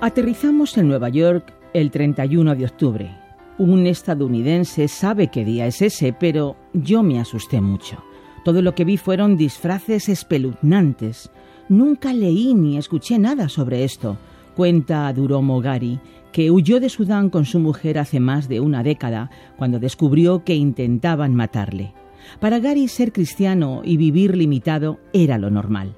[0.00, 3.16] Aterrizamos en Nueva York el 31 de octubre.
[3.58, 8.02] Un estadounidense sabe qué día es ese, pero yo me asusté mucho.
[8.44, 11.30] Todo lo que vi fueron disfraces espeluznantes.
[11.68, 14.18] Nunca leí ni escuché nada sobre esto,
[14.56, 16.00] cuenta Duromo Gari,
[16.32, 20.54] que huyó de Sudán con su mujer hace más de una década, cuando descubrió que
[20.54, 21.92] intentaban matarle.
[22.40, 25.96] Para Gary ser cristiano y vivir limitado era lo normal.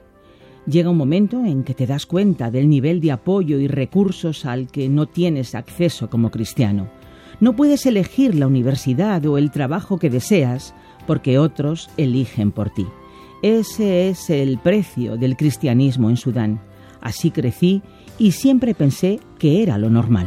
[0.66, 4.68] Llega un momento en que te das cuenta del nivel de apoyo y recursos al
[4.68, 6.88] que no tienes acceso como cristiano.
[7.40, 10.74] No puedes elegir la universidad o el trabajo que deseas
[11.06, 12.86] porque otros eligen por ti.
[13.42, 16.62] Ese es el precio del cristianismo en Sudán.
[17.02, 17.82] Así crecí
[18.18, 20.26] y siempre pensé que era lo normal.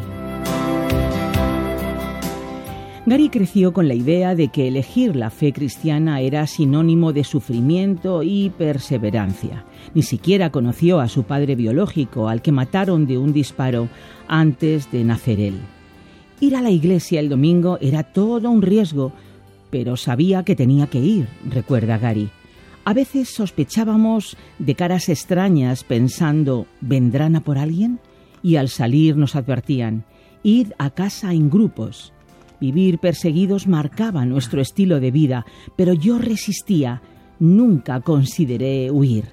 [3.08, 8.22] Gary creció con la idea de que elegir la fe cristiana era sinónimo de sufrimiento
[8.22, 9.66] y perseverancia.
[9.96, 13.90] Ni siquiera conoció a su padre biológico, al que mataron de un disparo
[14.28, 15.56] antes de nacer él.
[16.40, 19.14] Ir a la iglesia el domingo era todo un riesgo,
[19.72, 22.30] pero sabía que tenía que ir, recuerda Gary.
[22.86, 28.00] A veces sospechábamos de caras extrañas pensando, ¿vendrán a por alguien?
[28.44, 30.06] Y al salir nos advertían,
[30.44, 32.14] id a casa en grupos.
[32.60, 35.46] Vivir perseguidos marcaba nuestro estilo de vida,
[35.76, 37.02] pero yo resistía,
[37.40, 39.26] nunca consideré huir.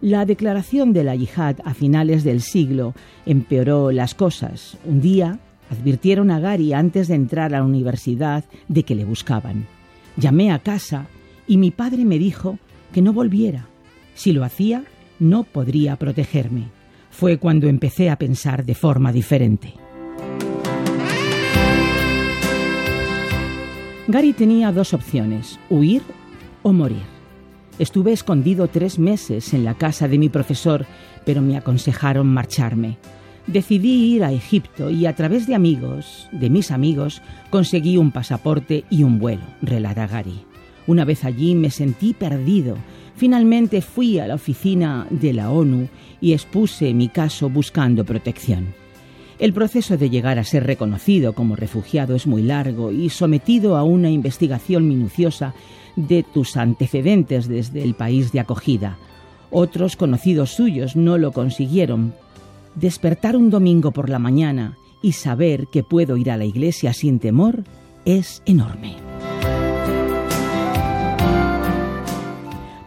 [0.00, 2.94] La declaración de la yihad a finales del siglo
[3.26, 4.76] empeoró las cosas.
[4.84, 9.66] Un día advirtieron a Gary antes de entrar a la universidad de que le buscaban.
[10.16, 11.06] Llamé a casa
[11.46, 12.58] y mi padre me dijo
[12.92, 13.66] que no volviera.
[14.14, 14.84] Si lo hacía,
[15.18, 16.68] no podría protegerme.
[17.16, 19.72] Fue cuando empecé a pensar de forma diferente.
[24.08, 26.02] Gary tenía dos opciones, huir
[26.64, 27.04] o morir.
[27.78, 30.86] Estuve escondido tres meses en la casa de mi profesor,
[31.24, 32.98] pero me aconsejaron marcharme.
[33.46, 38.86] Decidí ir a Egipto y a través de amigos, de mis amigos, conseguí un pasaporte
[38.90, 40.44] y un vuelo, relata Gary.
[40.88, 42.76] Una vez allí me sentí perdido.
[43.16, 45.88] Finalmente fui a la oficina de la ONU
[46.20, 48.74] y expuse mi caso buscando protección.
[49.38, 53.82] El proceso de llegar a ser reconocido como refugiado es muy largo y sometido a
[53.82, 55.54] una investigación minuciosa
[55.96, 58.96] de tus antecedentes desde el país de acogida.
[59.50, 62.14] Otros conocidos suyos no lo consiguieron.
[62.74, 67.18] Despertar un domingo por la mañana y saber que puedo ir a la iglesia sin
[67.18, 67.62] temor
[68.04, 69.03] es enorme.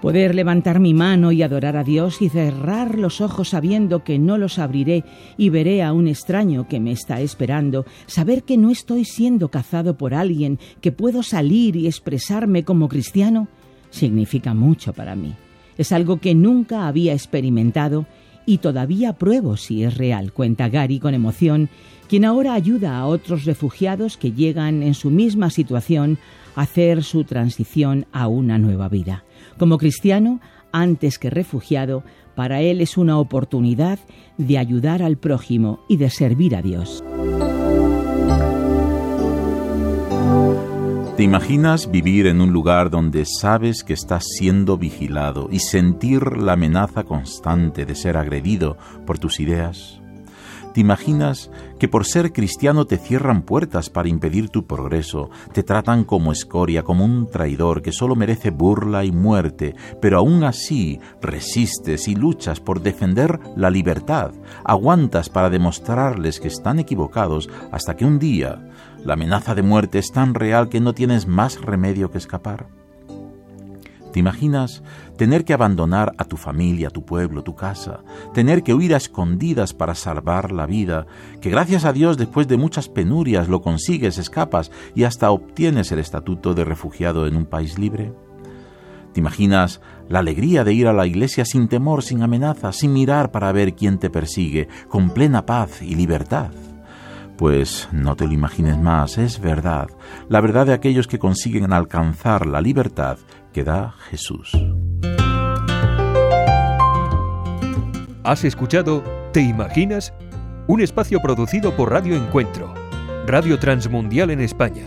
[0.08, 4.38] Poder levantar mi mano y adorar a Dios y cerrar los ojos sabiendo que no
[4.38, 5.04] los abriré
[5.38, 9.98] y veré a un extraño que me está esperando, saber que no estoy siendo cazado
[9.98, 13.50] por alguien, que puedo salir y expresarme como cristiano,
[13.90, 15.36] significa mucho para mí.
[15.78, 18.06] Es algo que nunca había experimentado
[18.46, 21.68] y todavía pruebo si es real, cuenta Gary con emoción,
[22.08, 26.18] quien ahora ayuda a otros refugiados que llegan en su misma situación
[26.56, 29.26] a hacer su transición a una nueva vida.
[29.58, 30.40] Como cristiano,
[30.72, 32.04] antes que refugiado,
[32.36, 34.00] para él es una oportunidad
[34.38, 37.04] de ayudar al prójimo y de servir a Dios.
[41.18, 46.54] ¿Te imaginas vivir en un lugar donde sabes que estás siendo vigilado y sentir la
[46.54, 50.00] amenaza constante de ser agredido por tus ideas?
[50.78, 56.04] ¿Te imaginas que por ser cristiano te cierran puertas para impedir tu progreso, te tratan
[56.04, 62.08] como escoria, como un traidor que solo merece burla y muerte, pero aún así resistes
[62.08, 68.20] y luchas por defender la libertad, aguantas para demostrarles que están equivocados hasta que un
[68.20, 68.64] día
[69.04, 72.68] la amenaza de muerte es tan real que no tienes más remedio que escapar?
[74.18, 74.82] ¿Te imaginas
[75.16, 78.00] tener que abandonar a tu familia, tu pueblo, tu casa,
[78.34, 81.06] tener que huir a escondidas para salvar la vida,
[81.40, 86.00] que gracias a Dios después de muchas penurias lo consigues, escapas y hasta obtienes el
[86.00, 88.12] estatuto de refugiado en un país libre?
[89.14, 93.30] ¿Te imaginas la alegría de ir a la iglesia sin temor, sin amenaza, sin mirar
[93.30, 96.50] para ver quién te persigue, con plena paz y libertad?
[97.38, 99.90] Pues no te lo imagines más, es verdad,
[100.28, 103.20] la verdad de aquellos que consiguen alcanzar la libertad
[103.58, 104.52] que da Jesús.
[108.24, 110.14] Has escuchado ¿Te imaginas?
[110.68, 112.72] Un espacio producido por Radio Encuentro,
[113.26, 114.84] Radio Transmundial en España.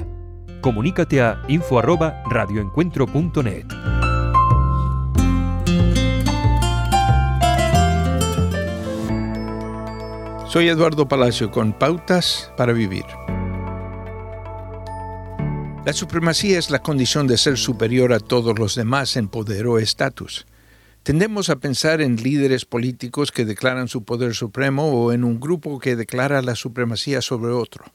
[0.60, 3.66] Comunícate a info@radioencuentro.net.
[10.46, 13.04] Soy Eduardo Palacio con Pautas para Vivir.
[15.86, 19.78] La supremacía es la condición de ser superior a todos los demás en poder o
[19.78, 20.46] estatus.
[21.02, 25.78] Tendemos a pensar en líderes políticos que declaran su poder supremo o en un grupo
[25.78, 27.86] que declara la supremacía sobre otro.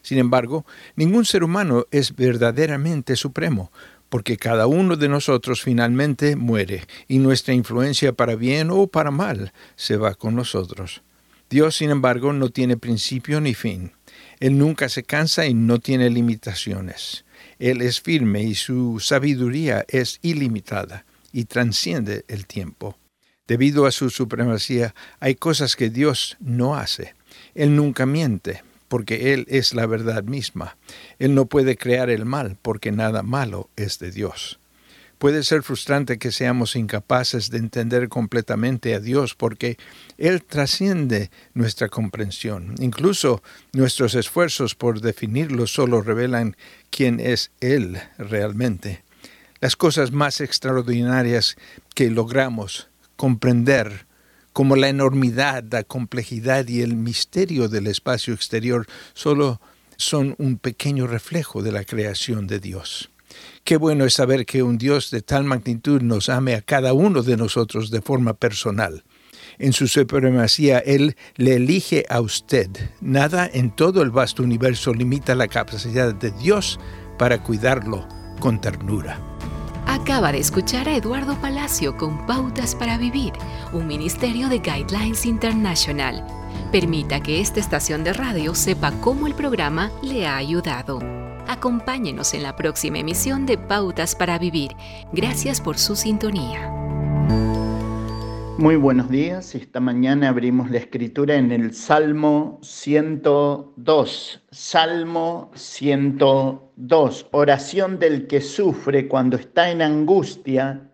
[0.00, 3.70] Sin embargo, ningún ser humano es verdaderamente supremo,
[4.08, 9.52] porque cada uno de nosotros finalmente muere y nuestra influencia para bien o para mal
[9.74, 11.02] se va con nosotros.
[11.50, 13.92] Dios, sin embargo, no tiene principio ni fin.
[14.40, 17.25] Él nunca se cansa y no tiene limitaciones.
[17.58, 22.98] Él es firme y su sabiduría es ilimitada y transciende el tiempo.
[23.46, 27.14] Debido a su supremacía, hay cosas que Dios no hace.
[27.54, 30.76] Él nunca miente, porque Él es la verdad misma.
[31.18, 34.58] Él no puede crear el mal, porque nada malo es de Dios.
[35.18, 39.78] Puede ser frustrante que seamos incapaces de entender completamente a Dios porque
[40.18, 42.74] Él trasciende nuestra comprensión.
[42.80, 46.56] Incluso nuestros esfuerzos por definirlo solo revelan
[46.90, 49.04] quién es Él realmente.
[49.60, 51.56] Las cosas más extraordinarias
[51.94, 54.04] que logramos comprender,
[54.52, 59.62] como la enormidad, la complejidad y el misterio del espacio exterior, solo
[59.96, 63.10] son un pequeño reflejo de la creación de Dios.
[63.66, 67.24] Qué bueno es saber que un Dios de tal magnitud nos ame a cada uno
[67.24, 69.02] de nosotros de forma personal.
[69.58, 72.70] En su supremacía, Él le elige a usted.
[73.00, 76.78] Nada en todo el vasto universo limita la capacidad de Dios
[77.18, 78.06] para cuidarlo
[78.38, 79.20] con ternura.
[79.88, 83.32] Acaba de escuchar a Eduardo Palacio con Pautas para Vivir,
[83.72, 86.24] un ministerio de Guidelines International.
[86.70, 91.25] Permita que esta estación de radio sepa cómo el programa le ha ayudado.
[91.48, 94.72] Acompáñenos en la próxima emisión de Pautas para Vivir.
[95.12, 96.70] Gracias por su sintonía.
[98.58, 99.54] Muy buenos días.
[99.54, 104.42] Esta mañana abrimos la escritura en el Salmo 102.
[104.50, 107.26] Salmo 102.
[107.30, 110.90] Oración del que sufre cuando está en angustia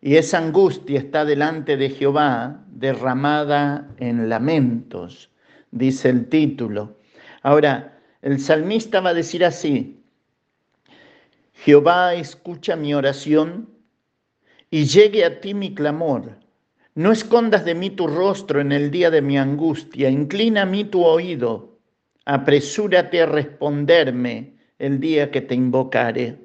[0.00, 5.30] y esa angustia está delante de Jehová derramada en lamentos,
[5.70, 6.96] dice el título.
[7.42, 10.02] Ahora, el salmista va a decir así,
[11.54, 13.68] Jehová escucha mi oración
[14.70, 16.38] y llegue a ti mi clamor.
[16.94, 20.84] No escondas de mí tu rostro en el día de mi angustia, inclina a mí
[20.84, 21.78] tu oído,
[22.24, 26.38] apresúrate a responderme el día que te invocare.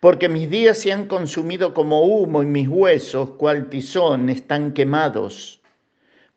[0.00, 5.62] Porque mis días se han consumido como humo y mis huesos, cual tizón, están quemados.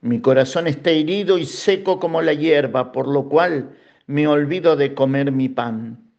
[0.01, 3.75] Mi corazón está herido y seco como la hierba, por lo cual
[4.07, 6.11] me olvido de comer mi pan.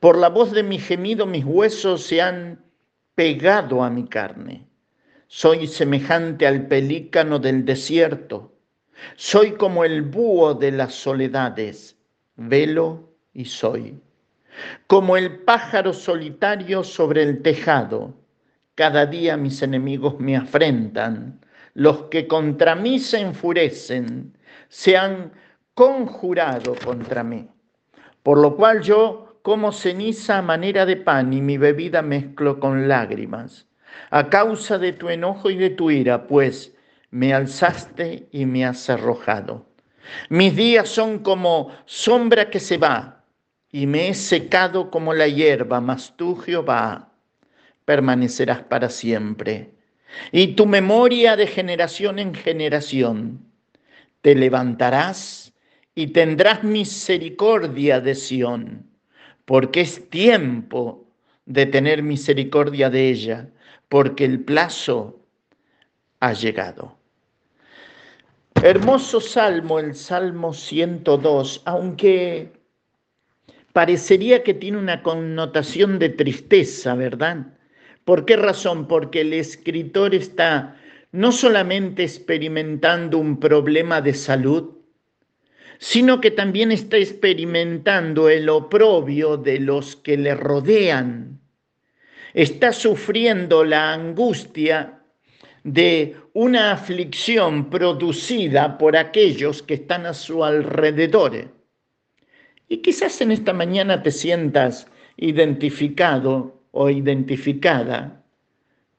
[0.00, 2.64] Por la voz de mi gemido mis huesos se han
[3.14, 4.66] pegado a mi carne.
[5.26, 8.54] Soy semejante al pelícano del desierto.
[9.16, 11.96] Soy como el búho de las soledades.
[12.36, 14.00] Velo y soy.
[14.86, 18.14] Como el pájaro solitario sobre el tejado.
[18.74, 21.40] Cada día mis enemigos me afrentan.
[21.74, 24.36] Los que contra mí se enfurecen
[24.68, 25.32] se han
[25.78, 27.48] conjurado contra mí.
[28.24, 32.88] Por lo cual yo como ceniza a manera de pan y mi bebida mezclo con
[32.88, 33.68] lágrimas,
[34.10, 36.74] a causa de tu enojo y de tu ira, pues
[37.12, 39.66] me alzaste y me has arrojado.
[40.30, 43.22] Mis días son como sombra que se va,
[43.70, 47.12] y me he secado como la hierba, mas tú, Jehová,
[47.84, 49.74] permanecerás para siempre.
[50.32, 53.46] Y tu memoria de generación en generación
[54.22, 55.47] te levantarás
[55.98, 58.86] y tendrás misericordia de Sión,
[59.44, 61.08] porque es tiempo
[61.44, 63.48] de tener misericordia de ella,
[63.88, 65.18] porque el plazo
[66.20, 66.96] ha llegado.
[68.62, 72.52] Hermoso salmo, el Salmo 102, aunque
[73.72, 77.44] parecería que tiene una connotación de tristeza, ¿verdad?
[78.04, 78.86] ¿Por qué razón?
[78.86, 80.76] Porque el escritor está
[81.10, 84.77] no solamente experimentando un problema de salud,
[85.78, 91.40] sino que también está experimentando el oprobio de los que le rodean.
[92.34, 95.00] Está sufriendo la angustia
[95.64, 101.52] de una aflicción producida por aquellos que están a su alrededor.
[102.68, 108.22] Y quizás en esta mañana te sientas identificado o identificada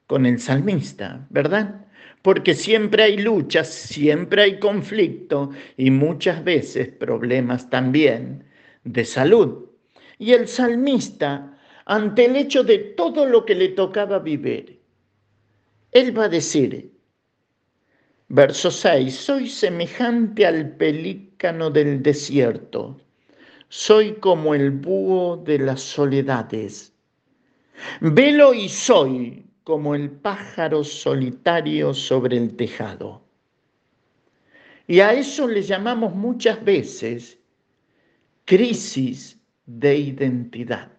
[0.08, 1.86] con el salmista, ¿verdad?
[2.22, 8.46] Porque siempre hay luchas, siempre hay conflicto y muchas veces problemas también
[8.84, 9.70] de salud.
[10.18, 14.82] Y el salmista, ante el hecho de todo lo que le tocaba vivir,
[15.92, 16.92] él va a decir,
[18.28, 23.00] verso 6, soy semejante al pelícano del desierto
[23.70, 26.92] soy como el búho de las soledades.
[28.02, 33.22] Velo y soy como el pájaro solitario sobre el tejado.
[34.88, 37.38] Y a eso le llamamos muchas veces
[38.46, 40.92] crisis de identidad,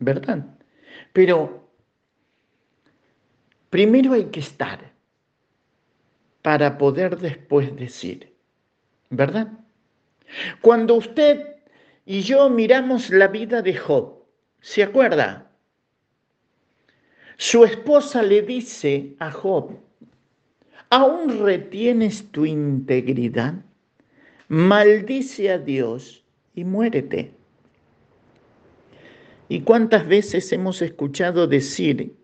[0.00, 0.44] ¿verdad?
[1.14, 1.66] Pero
[3.70, 4.92] primero hay que estar
[6.42, 8.36] para poder después decir,
[9.08, 9.50] ¿verdad?
[10.60, 11.56] Cuando usted
[12.04, 14.26] y yo miramos la vida de Job.
[14.60, 15.50] ¿Se acuerda?
[17.36, 19.78] Su esposa le dice a Job,
[20.90, 23.54] ¿aún retienes tu integridad?
[24.48, 26.24] Maldice a Dios
[26.54, 27.32] y muérete.
[29.48, 32.14] ¿Y cuántas veces hemos escuchado decir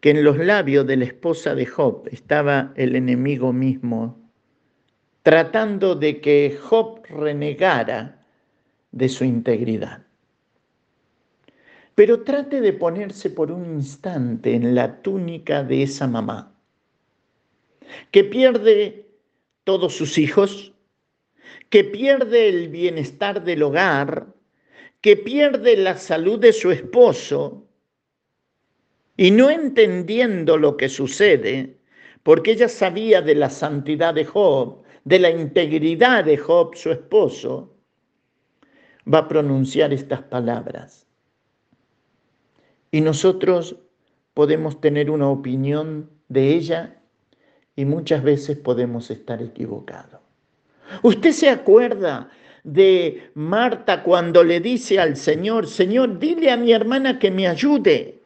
[0.00, 4.18] que en los labios de la esposa de Job estaba el enemigo mismo,
[5.22, 8.22] tratando de que Job renegara
[8.92, 10.03] de su integridad.
[11.94, 16.56] Pero trate de ponerse por un instante en la túnica de esa mamá,
[18.10, 19.06] que pierde
[19.62, 20.72] todos sus hijos,
[21.70, 24.26] que pierde el bienestar del hogar,
[25.00, 27.68] que pierde la salud de su esposo,
[29.16, 31.78] y no entendiendo lo que sucede,
[32.24, 37.76] porque ella sabía de la santidad de Job, de la integridad de Job, su esposo,
[39.12, 41.03] va a pronunciar estas palabras.
[42.94, 43.74] Y nosotros
[44.34, 47.00] podemos tener una opinión de ella
[47.74, 50.20] y muchas veces podemos estar equivocados.
[51.02, 52.30] ¿Usted se acuerda
[52.62, 58.22] de Marta cuando le dice al Señor, Señor, dile a mi hermana que me ayude?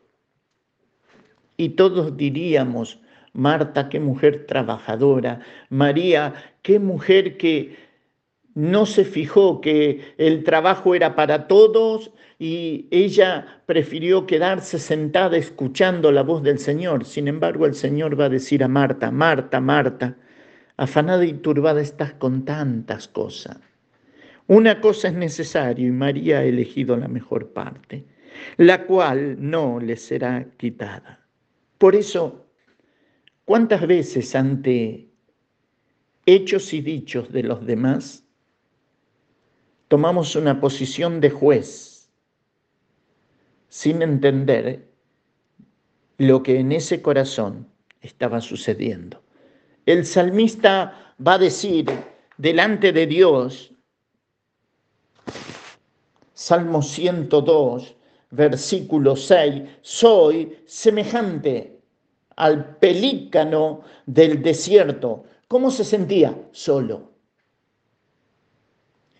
[1.56, 3.00] Y todos diríamos,
[3.32, 5.40] Marta, qué mujer trabajadora,
[5.70, 7.74] María, qué mujer que
[8.52, 16.12] no se fijó que el trabajo era para todos y ella prefirió quedarse sentada escuchando
[16.12, 17.04] la voz del Señor.
[17.04, 20.16] Sin embargo, el Señor va a decir a Marta, Marta, Marta,
[20.76, 23.58] afanada y turbada estás con tantas cosas.
[24.46, 28.04] Una cosa es necesario y María ha elegido la mejor parte,
[28.56, 31.26] la cual no le será quitada.
[31.76, 32.46] Por eso,
[33.44, 35.08] ¿cuántas veces ante
[36.24, 38.24] hechos y dichos de los demás
[39.88, 41.87] tomamos una posición de juez
[43.68, 44.88] sin entender
[46.18, 47.68] lo que en ese corazón
[48.00, 49.22] estaba sucediendo.
[49.86, 51.86] El salmista va a decir
[52.36, 53.72] delante de Dios,
[56.34, 57.96] Salmo 102,
[58.30, 61.80] versículo 6, soy semejante
[62.36, 65.24] al pelícano del desierto.
[65.48, 66.36] ¿Cómo se sentía?
[66.52, 67.10] Solo.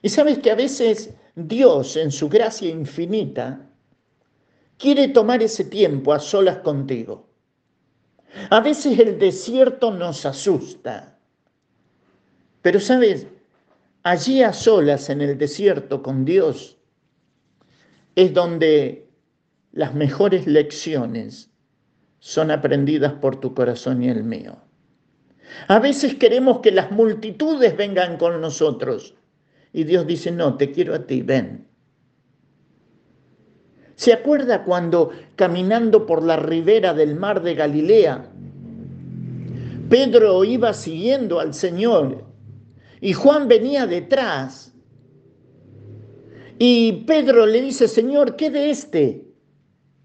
[0.03, 3.68] Y sabes que a veces Dios, en su gracia infinita,
[4.79, 7.29] quiere tomar ese tiempo a solas contigo.
[8.51, 11.19] A veces el desierto nos asusta.
[12.63, 13.27] Pero sabes,
[14.03, 16.79] allí a solas en el desierto con Dios
[18.15, 19.09] es donde
[19.73, 21.51] las mejores lecciones
[22.19, 24.59] son aprendidas por tu corazón y el mío.
[25.69, 29.15] A veces queremos que las multitudes vengan con nosotros
[29.73, 31.68] y Dios dice, no, te quiero a ti, ven.
[33.99, 38.31] ¿Se acuerda cuando caminando por la ribera del mar de Galilea,
[39.91, 42.25] Pedro iba siguiendo al Señor
[43.01, 44.73] y Juan venía detrás.
[46.61, 49.27] Y Pedro le dice, Señor, ¿qué de este?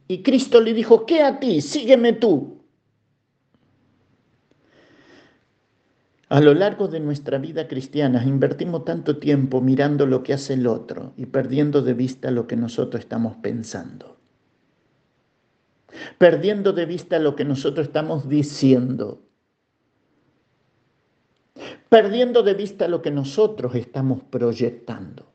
[0.07, 1.61] Y Cristo le dijo, ¿qué a ti?
[1.61, 2.52] Sígueme tú.
[6.33, 10.65] A lo largo de nuestra vida cristiana invertimos tanto tiempo mirando lo que hace el
[10.65, 14.17] otro y perdiendo de vista lo que nosotros estamos pensando.
[16.17, 19.21] Perdiendo de vista lo que nosotros estamos diciendo.
[21.89, 25.31] Perdiendo de vista lo que nosotros estamos proyectando.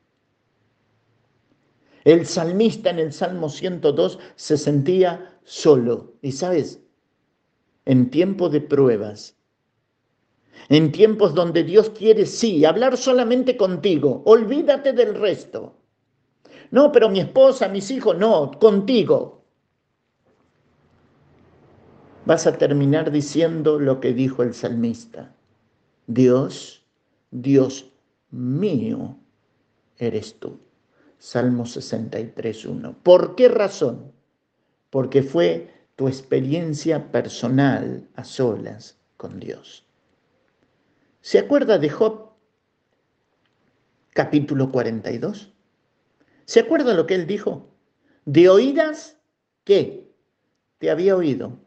[2.03, 6.15] El salmista en el Salmo 102 se sentía solo.
[6.21, 6.81] Y sabes,
[7.85, 9.38] en tiempo de pruebas,
[10.67, 15.75] en tiempos donde Dios quiere, sí, hablar solamente contigo, olvídate del resto.
[16.71, 19.43] No, pero mi esposa, mis hijos, no, contigo.
[22.25, 25.33] Vas a terminar diciendo lo que dijo el salmista.
[26.05, 26.85] Dios,
[27.31, 27.91] Dios
[28.29, 29.17] mío,
[29.97, 30.59] eres tú.
[31.17, 32.95] Salmo 63.1.
[33.01, 34.11] ¿Por qué razón?
[34.89, 39.88] Porque fue tu experiencia personal a solas con Dios.
[41.29, 42.31] ¿Se acuerda de Job?
[44.15, 45.53] Capítulo 42.
[46.45, 47.69] ¿Se acuerda lo que él dijo?
[48.25, 49.15] De oídas,
[49.63, 50.09] ¿qué?
[50.79, 51.59] Te había oído.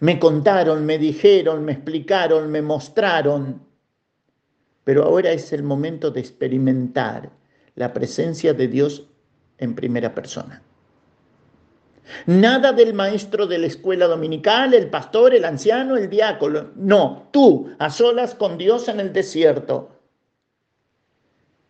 [0.00, 3.66] Me contaron, me dijeron, me explicaron, me mostraron.
[4.84, 7.32] Pero ahora es el momento de experimentar
[7.74, 9.10] la presencia de Dios
[9.58, 10.62] en primera persona.
[12.26, 16.70] Nada del maestro de la escuela dominical, el pastor, el anciano, el diácono.
[16.76, 19.90] No, tú, a solas con Dios en el desierto.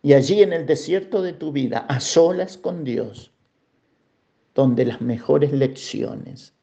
[0.01, 3.31] Y allí en el desierto de tu vida, a solas con Dios,
[4.53, 6.53] donde las mejores lecciones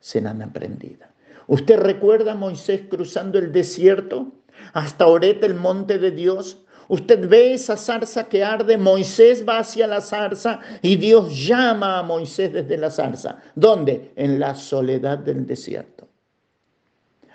[0.00, 1.08] serán aprendidas.
[1.46, 4.32] ¿Usted recuerda a Moisés cruzando el desierto
[4.72, 6.58] hasta Oret, el monte de Dios?
[6.92, 12.02] Usted ve esa zarza que arde, Moisés va hacia la zarza y Dios llama a
[12.02, 13.40] Moisés desde la zarza.
[13.54, 14.12] ¿Dónde?
[14.14, 16.06] En la soledad del desierto.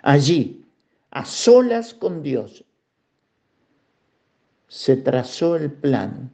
[0.02, 0.64] Allí,
[1.10, 2.64] a solas con Dios,
[4.68, 6.30] se trazó el plan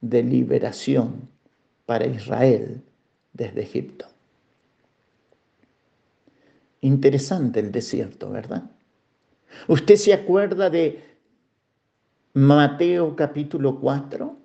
[0.00, 1.28] de liberación
[1.86, 2.82] para Israel
[3.34, 4.08] desde Egipto.
[6.80, 8.64] Interesante el desierto, ¿verdad?
[9.68, 11.13] Usted se acuerda de
[12.36, 14.36] Mateo capítulo 4.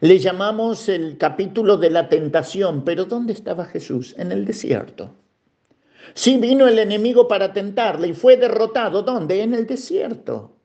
[0.00, 4.14] Le llamamos el capítulo de la tentación, pero ¿dónde estaba Jesús?
[4.16, 5.14] En el desierto.
[6.14, 9.02] Sí vino el enemigo para tentarle y fue derrotado.
[9.02, 9.42] ¿Dónde?
[9.42, 10.56] En el desierto.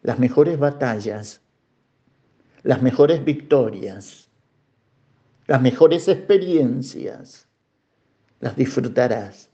[0.00, 1.42] Las mejores batallas,
[2.62, 4.30] las mejores victorias,
[5.46, 7.48] las mejores experiencias,
[8.40, 9.50] las disfrutarás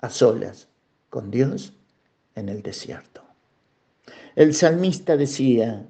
[0.00, 0.66] a solas
[1.08, 1.72] con Dios
[2.34, 3.21] en el desierto.
[4.34, 5.86] El salmista decía,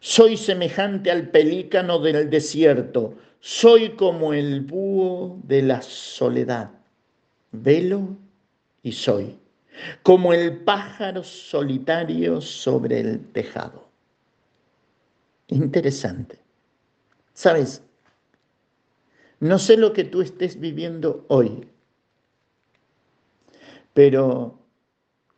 [0.00, 6.70] soy semejante al pelícano del desierto, soy como el búho de la soledad,
[7.52, 8.16] velo
[8.82, 9.38] y soy,
[10.02, 13.88] como el pájaro solitario sobre el tejado.
[15.48, 16.38] Interesante.
[17.34, 17.82] ¿Sabes?
[19.38, 21.68] No sé lo que tú estés viviendo hoy,
[23.92, 24.61] pero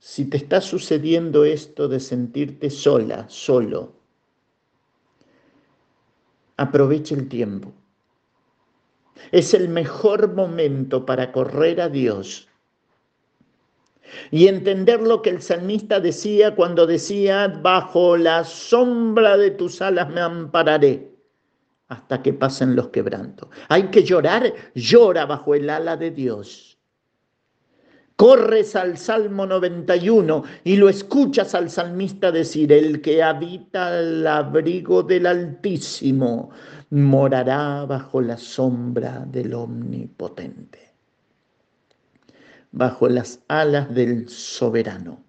[0.07, 3.95] si te está sucediendo esto de sentirte sola, solo,
[6.59, 7.73] aprovecha el tiempo.
[9.33, 12.49] Es el mejor momento para correr a Dios
[14.31, 20.11] y entender lo que el salmista decía cuando decía, bajo la sombra de tus alas
[20.11, 21.15] me ampararé
[21.89, 23.49] hasta que pasen los quebrantos.
[23.71, 26.74] Hay que llorar, llora bajo el ala de Dios
[28.17, 35.03] corres al Salmo 91 y lo escuchas al salmista decir, el que habita el abrigo
[35.03, 36.51] del Altísimo
[36.91, 40.93] morará bajo la sombra del Omnipotente,
[42.71, 45.23] bajo las alas del Soberano.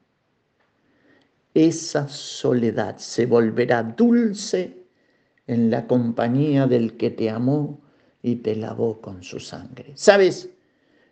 [1.54, 4.86] Esa soledad se volverá dulce
[5.48, 7.82] en la compañía del que te amó
[8.22, 9.94] y te lavó con su sangre.
[9.96, 10.50] ¿Sabes?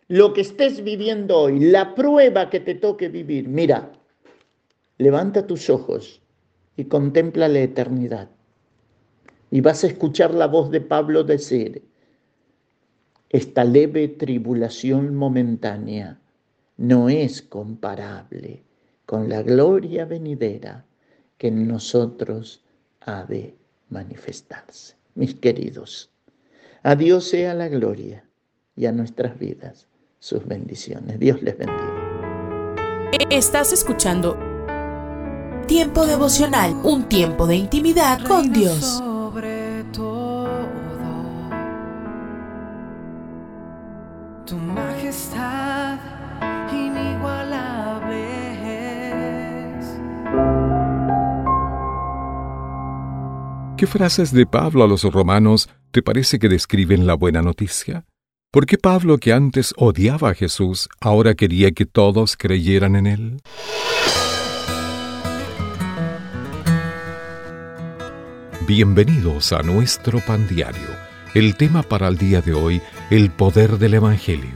[0.08, 3.92] Lo que estés viviendo hoy, la prueba que te toque vivir, mira,
[4.98, 6.20] levanta tus ojos
[6.76, 8.30] y contempla la eternidad.
[9.50, 11.88] Y vas a escuchar la voz de Pablo decir,
[13.30, 16.20] esta leve tribulación momentánea
[16.76, 18.62] no es comparable
[19.06, 20.84] con la gloria venidera
[21.38, 22.64] que en nosotros
[23.00, 23.56] ha de
[23.88, 24.96] manifestarse.
[25.14, 26.10] Mis queridos,
[26.82, 28.28] a Dios sea la gloria
[28.76, 29.88] y a nuestras vidas
[30.24, 31.20] sus bendiciones.
[31.20, 33.10] Dios les bendiga.
[33.28, 34.38] Estás escuchando
[35.66, 38.80] Tiempo devocional, un tiempo de intimidad con Dios.
[38.98, 40.48] Sobre todo,
[44.46, 45.98] tu majestad
[46.72, 48.18] inigualable
[49.78, 49.86] es.
[53.76, 58.06] ¿Qué frases de Pablo a los romanos te parece que describen la buena noticia?
[58.54, 63.42] ¿Por qué Pablo, que antes odiaba a Jesús, ahora quería que todos creyeran en él?
[68.64, 70.86] Bienvenidos a nuestro pan diario.
[71.34, 72.80] El tema para el día de hoy,
[73.10, 74.54] el poder del Evangelio.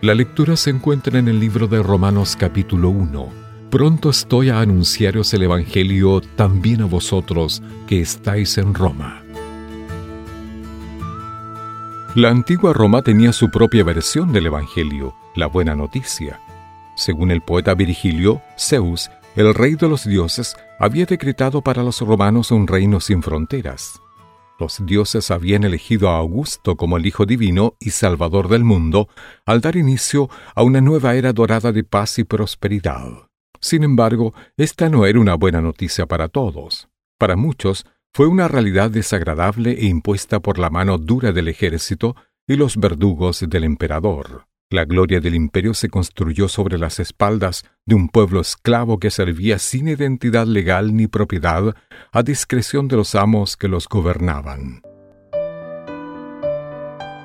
[0.00, 3.28] La lectura se encuentra en el libro de Romanos capítulo 1.
[3.68, 9.23] Pronto estoy a anunciaros el Evangelio también a vosotros que estáis en Roma.
[12.14, 16.38] La antigua Roma tenía su propia versión del Evangelio, la buena noticia.
[16.94, 22.52] Según el poeta Virgilio, Zeus el rey de los dioses había decretado para los romanos
[22.52, 24.00] un reino sin fronteras.
[24.60, 29.08] Los dioses habían elegido a Augusto como el Hijo Divino y Salvador del mundo
[29.44, 33.26] al dar inicio a una nueva era dorada de paz y prosperidad.
[33.60, 36.88] Sin embargo, esta no era una buena noticia para todos.
[37.18, 42.14] Para muchos, fue una realidad desagradable e impuesta por la mano dura del ejército
[42.46, 44.46] y los verdugos del emperador.
[44.70, 49.58] La gloria del imperio se construyó sobre las espaldas de un pueblo esclavo que servía
[49.58, 51.74] sin identidad legal ni propiedad
[52.12, 54.80] a discreción de los amos que los gobernaban.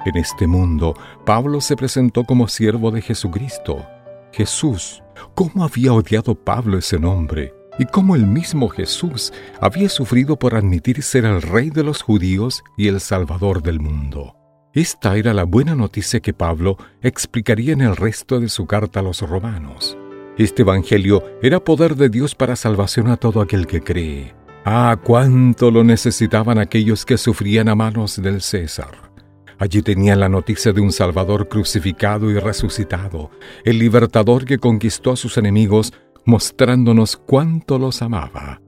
[0.05, 3.85] En este mundo, Pablo se presentó como siervo de Jesucristo.
[4.31, 5.03] Jesús,
[5.35, 7.58] ¿cómo había odiado Pablo ese nombre?
[7.79, 12.61] Y cómo el mismo Jesús había sufrido por admitir ser el rey de los judíos
[12.77, 14.35] y el salvador del mundo.
[14.73, 19.03] Esta era la buena noticia que Pablo explicaría en el resto de su carta a
[19.03, 19.97] los romanos.
[20.37, 24.35] Este Evangelio era poder de Dios para salvación a todo aquel que cree.
[24.65, 29.09] Ah, cuánto lo necesitaban aquellos que sufrían a manos del César.
[29.57, 33.31] Allí tenían la noticia de un Salvador crucificado y resucitado,
[33.65, 35.93] el libertador que conquistó a sus enemigos,
[36.25, 38.61] mostrándonos cuánto los amaba.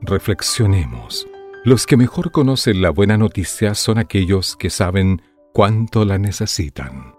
[0.00, 1.28] Reflexionemos.
[1.64, 5.22] Los que mejor conocen la buena noticia son aquellos que saben
[5.52, 7.14] cuánto la necesitan.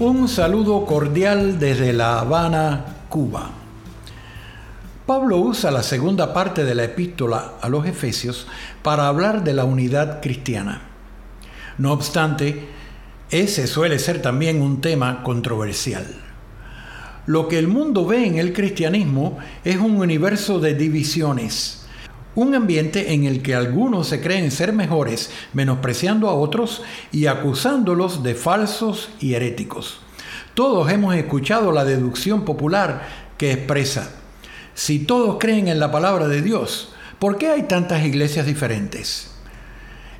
[0.00, 3.50] Un saludo cordial desde La Habana, Cuba.
[5.04, 8.46] Pablo usa la segunda parte de la epístola a los Efesios
[8.82, 10.80] para hablar de la unidad cristiana.
[11.76, 12.66] No obstante,
[13.30, 16.06] ese suele ser también un tema controversial.
[17.26, 21.79] Lo que el mundo ve en el cristianismo es un universo de divisiones,
[22.34, 28.22] un ambiente en el que algunos se creen ser mejores, menospreciando a otros y acusándolos
[28.22, 30.00] de falsos y heréticos.
[30.54, 33.06] Todos hemos escuchado la deducción popular
[33.38, 34.12] que expresa,
[34.74, 39.30] si todos creen en la palabra de Dios, ¿por qué hay tantas iglesias diferentes?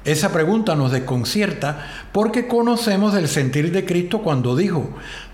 [0.05, 4.89] Esa pregunta nos desconcierta porque conocemos el sentir de Cristo cuando dijo,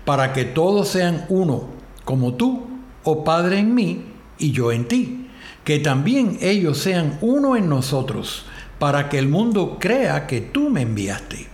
[0.05, 1.69] para que todos sean uno,
[2.03, 2.67] como tú,
[3.03, 4.05] oh Padre en mí
[4.37, 5.16] y yo en ti,
[5.67, 8.45] que también ellos sean uno en nosotros,
[8.79, 11.45] para que el mundo crea que tú me enviaste.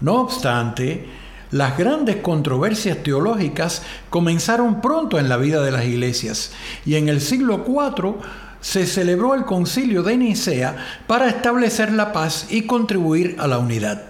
[0.00, 1.08] No obstante,
[1.50, 6.52] las grandes controversias teológicas comenzaron pronto en la vida de las iglesias
[6.84, 8.14] y en el siglo IV
[8.60, 10.76] se celebró el concilio de Nicea
[11.08, 14.04] para establecer la paz y contribuir a la unidad.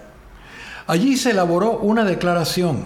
[0.85, 2.85] Allí se elaboró una declaración,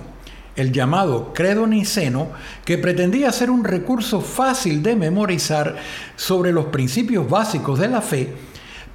[0.61, 2.29] el llamado Credo Niceno,
[2.63, 5.75] que pretendía ser un recurso fácil de memorizar
[6.15, 8.33] sobre los principios básicos de la fe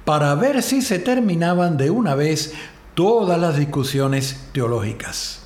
[0.05, 2.53] para ver si se terminaban de una vez
[2.95, 5.41] todas las discusiones teológicas.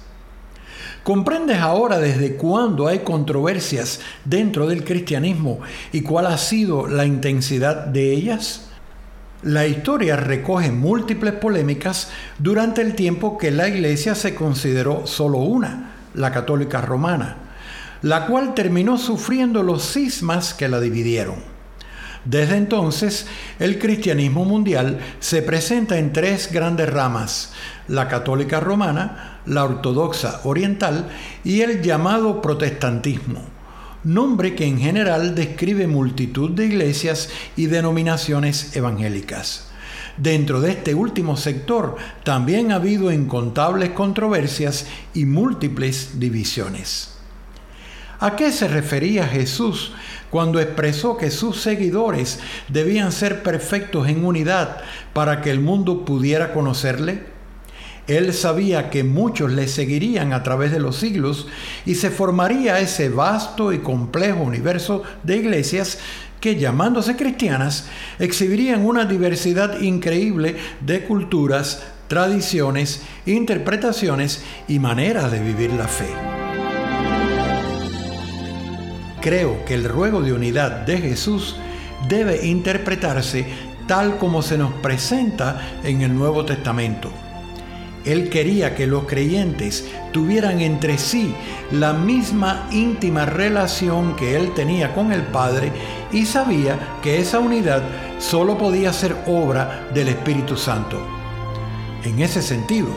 [1.03, 5.59] ¿Comprendes ahora desde cuándo hay controversias dentro del cristianismo
[5.91, 8.67] y cuál ha sido la intensidad de ellas?
[9.41, 15.90] La historia recoge múltiples polémicas durante el tiempo que la iglesia se consideró solo una,
[16.13, 17.37] la católica romana,
[18.01, 21.51] la cual terminó sufriendo los cismas que la dividieron.
[22.25, 23.25] Desde entonces,
[23.57, 27.53] el cristianismo mundial se presenta en tres grandes ramas,
[27.87, 31.09] la católica romana, la ortodoxa oriental
[31.43, 33.41] y el llamado protestantismo,
[34.03, 39.70] nombre que en general describe multitud de iglesias y denominaciones evangélicas.
[40.17, 47.11] Dentro de este último sector también ha habido incontables controversias y múltiples divisiones.
[48.19, 49.93] ¿A qué se refería Jesús
[50.29, 54.77] cuando expresó que sus seguidores debían ser perfectos en unidad
[55.13, 57.31] para que el mundo pudiera conocerle?
[58.07, 61.47] Él sabía que muchos le seguirían a través de los siglos
[61.85, 65.99] y se formaría ese vasto y complejo universo de iglesias
[66.41, 67.87] que llamándose cristianas
[68.19, 76.09] exhibirían una diversidad increíble de culturas, tradiciones, interpretaciones y maneras de vivir la fe.
[79.21, 81.55] Creo que el ruego de unidad de Jesús
[82.09, 83.45] debe interpretarse
[83.87, 87.11] tal como se nos presenta en el Nuevo Testamento.
[88.05, 91.33] Él quería que los creyentes tuvieran entre sí
[91.71, 95.71] la misma íntima relación que Él tenía con el Padre
[96.11, 97.83] y sabía que esa unidad
[98.17, 101.05] solo podía ser obra del Espíritu Santo.
[102.03, 102.89] En ese sentido,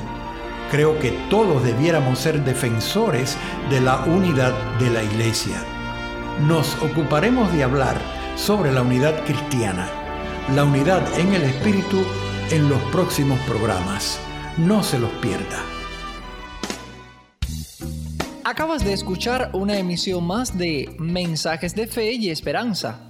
[0.70, 3.36] creo que todos debiéramos ser defensores
[3.70, 5.57] de la unidad de la Iglesia.
[6.46, 7.96] Nos ocuparemos de hablar
[8.36, 9.88] sobre la unidad cristiana,
[10.55, 12.02] la unidad en el Espíritu
[12.50, 14.18] en los próximos programas.
[14.57, 15.64] No se los pierda.
[18.44, 23.00] Acabas de escuchar una emisión más de Mensajes de Fe y Esperanza.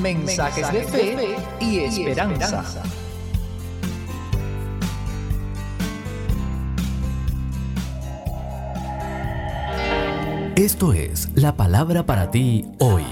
[0.00, 2.64] Mensajes, de, fe y, esperanza.
[10.54, 13.04] Esto es la palabra para ti hoy.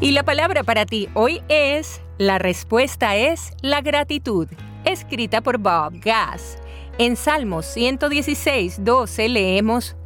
[0.00, 4.48] Y la palabra para ti hoy es, la respuesta es la gratitud
[4.86, 6.56] escrita por Bob Gass.
[6.98, 9.96] En Salmos 116, 12 leemos,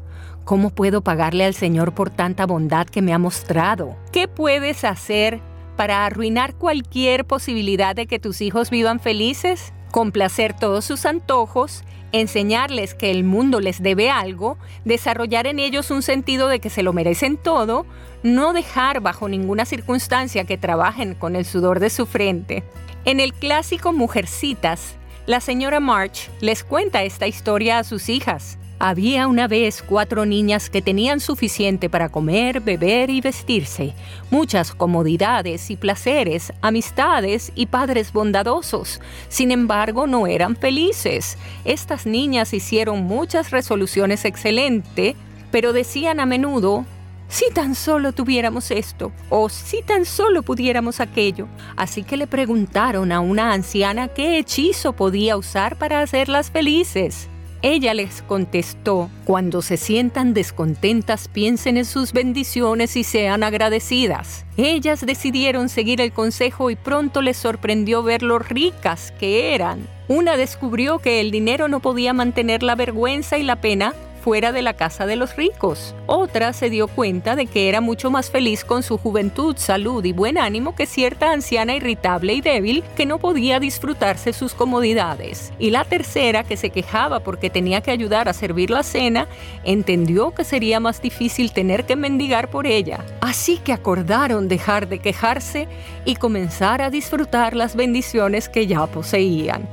[0.45, 3.97] ¿Cómo puedo pagarle al Señor por tanta bondad que me ha mostrado?
[4.11, 5.41] ¿Qué puedes hacer
[5.77, 9.73] para arruinar cualquier posibilidad de que tus hijos vivan felices?
[9.93, 16.03] Complacer todos sus antojos, enseñarles que el mundo les debe algo, desarrollar en ellos un
[16.03, 17.87] sentido de que se lo merecen todo,
[18.23, 22.65] no dejar bajo ninguna circunstancia que trabajen con el sudor de su frente.
[23.07, 24.95] En el clásico Mujercitas,
[25.25, 28.59] la señora March les cuenta esta historia a sus hijas.
[28.79, 33.95] Había una vez cuatro niñas que tenían suficiente para comer, beber y vestirse,
[34.31, 39.01] muchas comodidades y placeres, amistades y padres bondadosos.
[39.31, 41.39] Sin embargo, no eran felices.
[41.65, 45.15] Estas niñas hicieron muchas resoluciones excelentes,
[45.51, 46.85] pero decían a menudo,
[47.31, 51.49] si tan solo tuviéramos esto, o si tan solo pudiéramos aquello.
[51.77, 57.29] Así que le preguntaron a una anciana qué hechizo podía usar para hacerlas felices.
[57.63, 64.47] Ella les contestó, cuando se sientan descontentas piensen en sus bendiciones y sean agradecidas.
[64.57, 69.87] Ellas decidieron seguir el consejo y pronto les sorprendió ver lo ricas que eran.
[70.09, 74.63] Una descubrió que el dinero no podía mantener la vergüenza y la pena fuera de
[74.63, 75.95] la casa de los ricos.
[76.07, 80.13] Otra se dio cuenta de que era mucho más feliz con su juventud, salud y
[80.13, 85.53] buen ánimo que cierta anciana irritable y débil que no podía disfrutarse sus comodidades.
[85.59, 89.27] Y la tercera, que se quejaba porque tenía que ayudar a servir la cena,
[89.65, 93.05] entendió que sería más difícil tener que mendigar por ella.
[93.21, 95.69] Así que acordaron dejar de quejarse
[96.05, 99.69] y comenzar a disfrutar las bendiciones que ya poseían.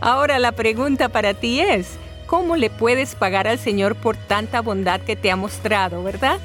[0.00, 5.00] Ahora la pregunta para ti es, ¿Cómo le puedes pagar al Señor por tanta bondad
[5.00, 6.40] que te ha mostrado, verdad?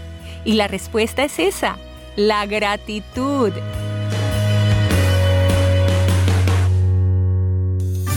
[0.46, 1.78] Y la respuesta es esa,
[2.16, 3.52] la gratitud.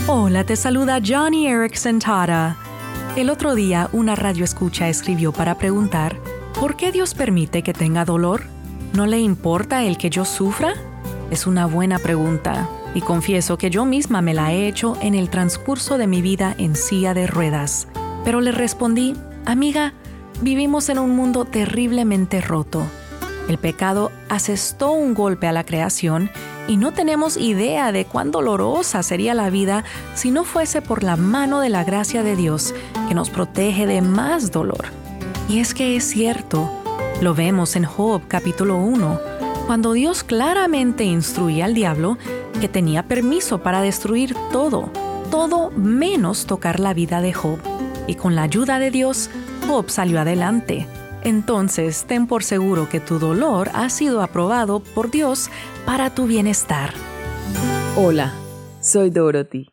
[0.07, 2.55] Hola, te saluda Johnny Erickson Tara.
[3.15, 6.17] El otro día una radio escucha escribió para preguntar,
[6.59, 8.43] ¿por qué Dios permite que tenga dolor?
[8.93, 10.73] ¿No le importa el que yo sufra?
[11.31, 15.29] Es una buena pregunta y confieso que yo misma me la he hecho en el
[15.29, 17.87] transcurso de mi vida en silla de ruedas.
[18.23, 19.13] Pero le respondí,
[19.45, 19.93] amiga,
[20.41, 22.85] Vivimos en un mundo terriblemente roto.
[23.47, 26.29] El pecado asestó un golpe a la creación
[26.67, 31.15] y no tenemos idea de cuán dolorosa sería la vida si no fuese por la
[31.15, 32.73] mano de la gracia de Dios
[33.07, 34.85] que nos protege de más dolor.
[35.47, 36.69] Y es que es cierto,
[37.21, 39.19] lo vemos en Job capítulo 1,
[39.65, 42.17] cuando Dios claramente instruye al diablo
[42.61, 44.91] que tenía permiso para destruir todo,
[45.31, 47.59] todo menos tocar la vida de Job.
[48.07, 49.29] Y con la ayuda de Dios,
[49.67, 50.87] Job salió adelante.
[51.23, 55.49] Entonces, ten por seguro que tu dolor ha sido aprobado por Dios
[55.85, 56.93] para tu bienestar.
[57.97, 58.33] Hola,
[58.81, 59.69] soy Dorothy.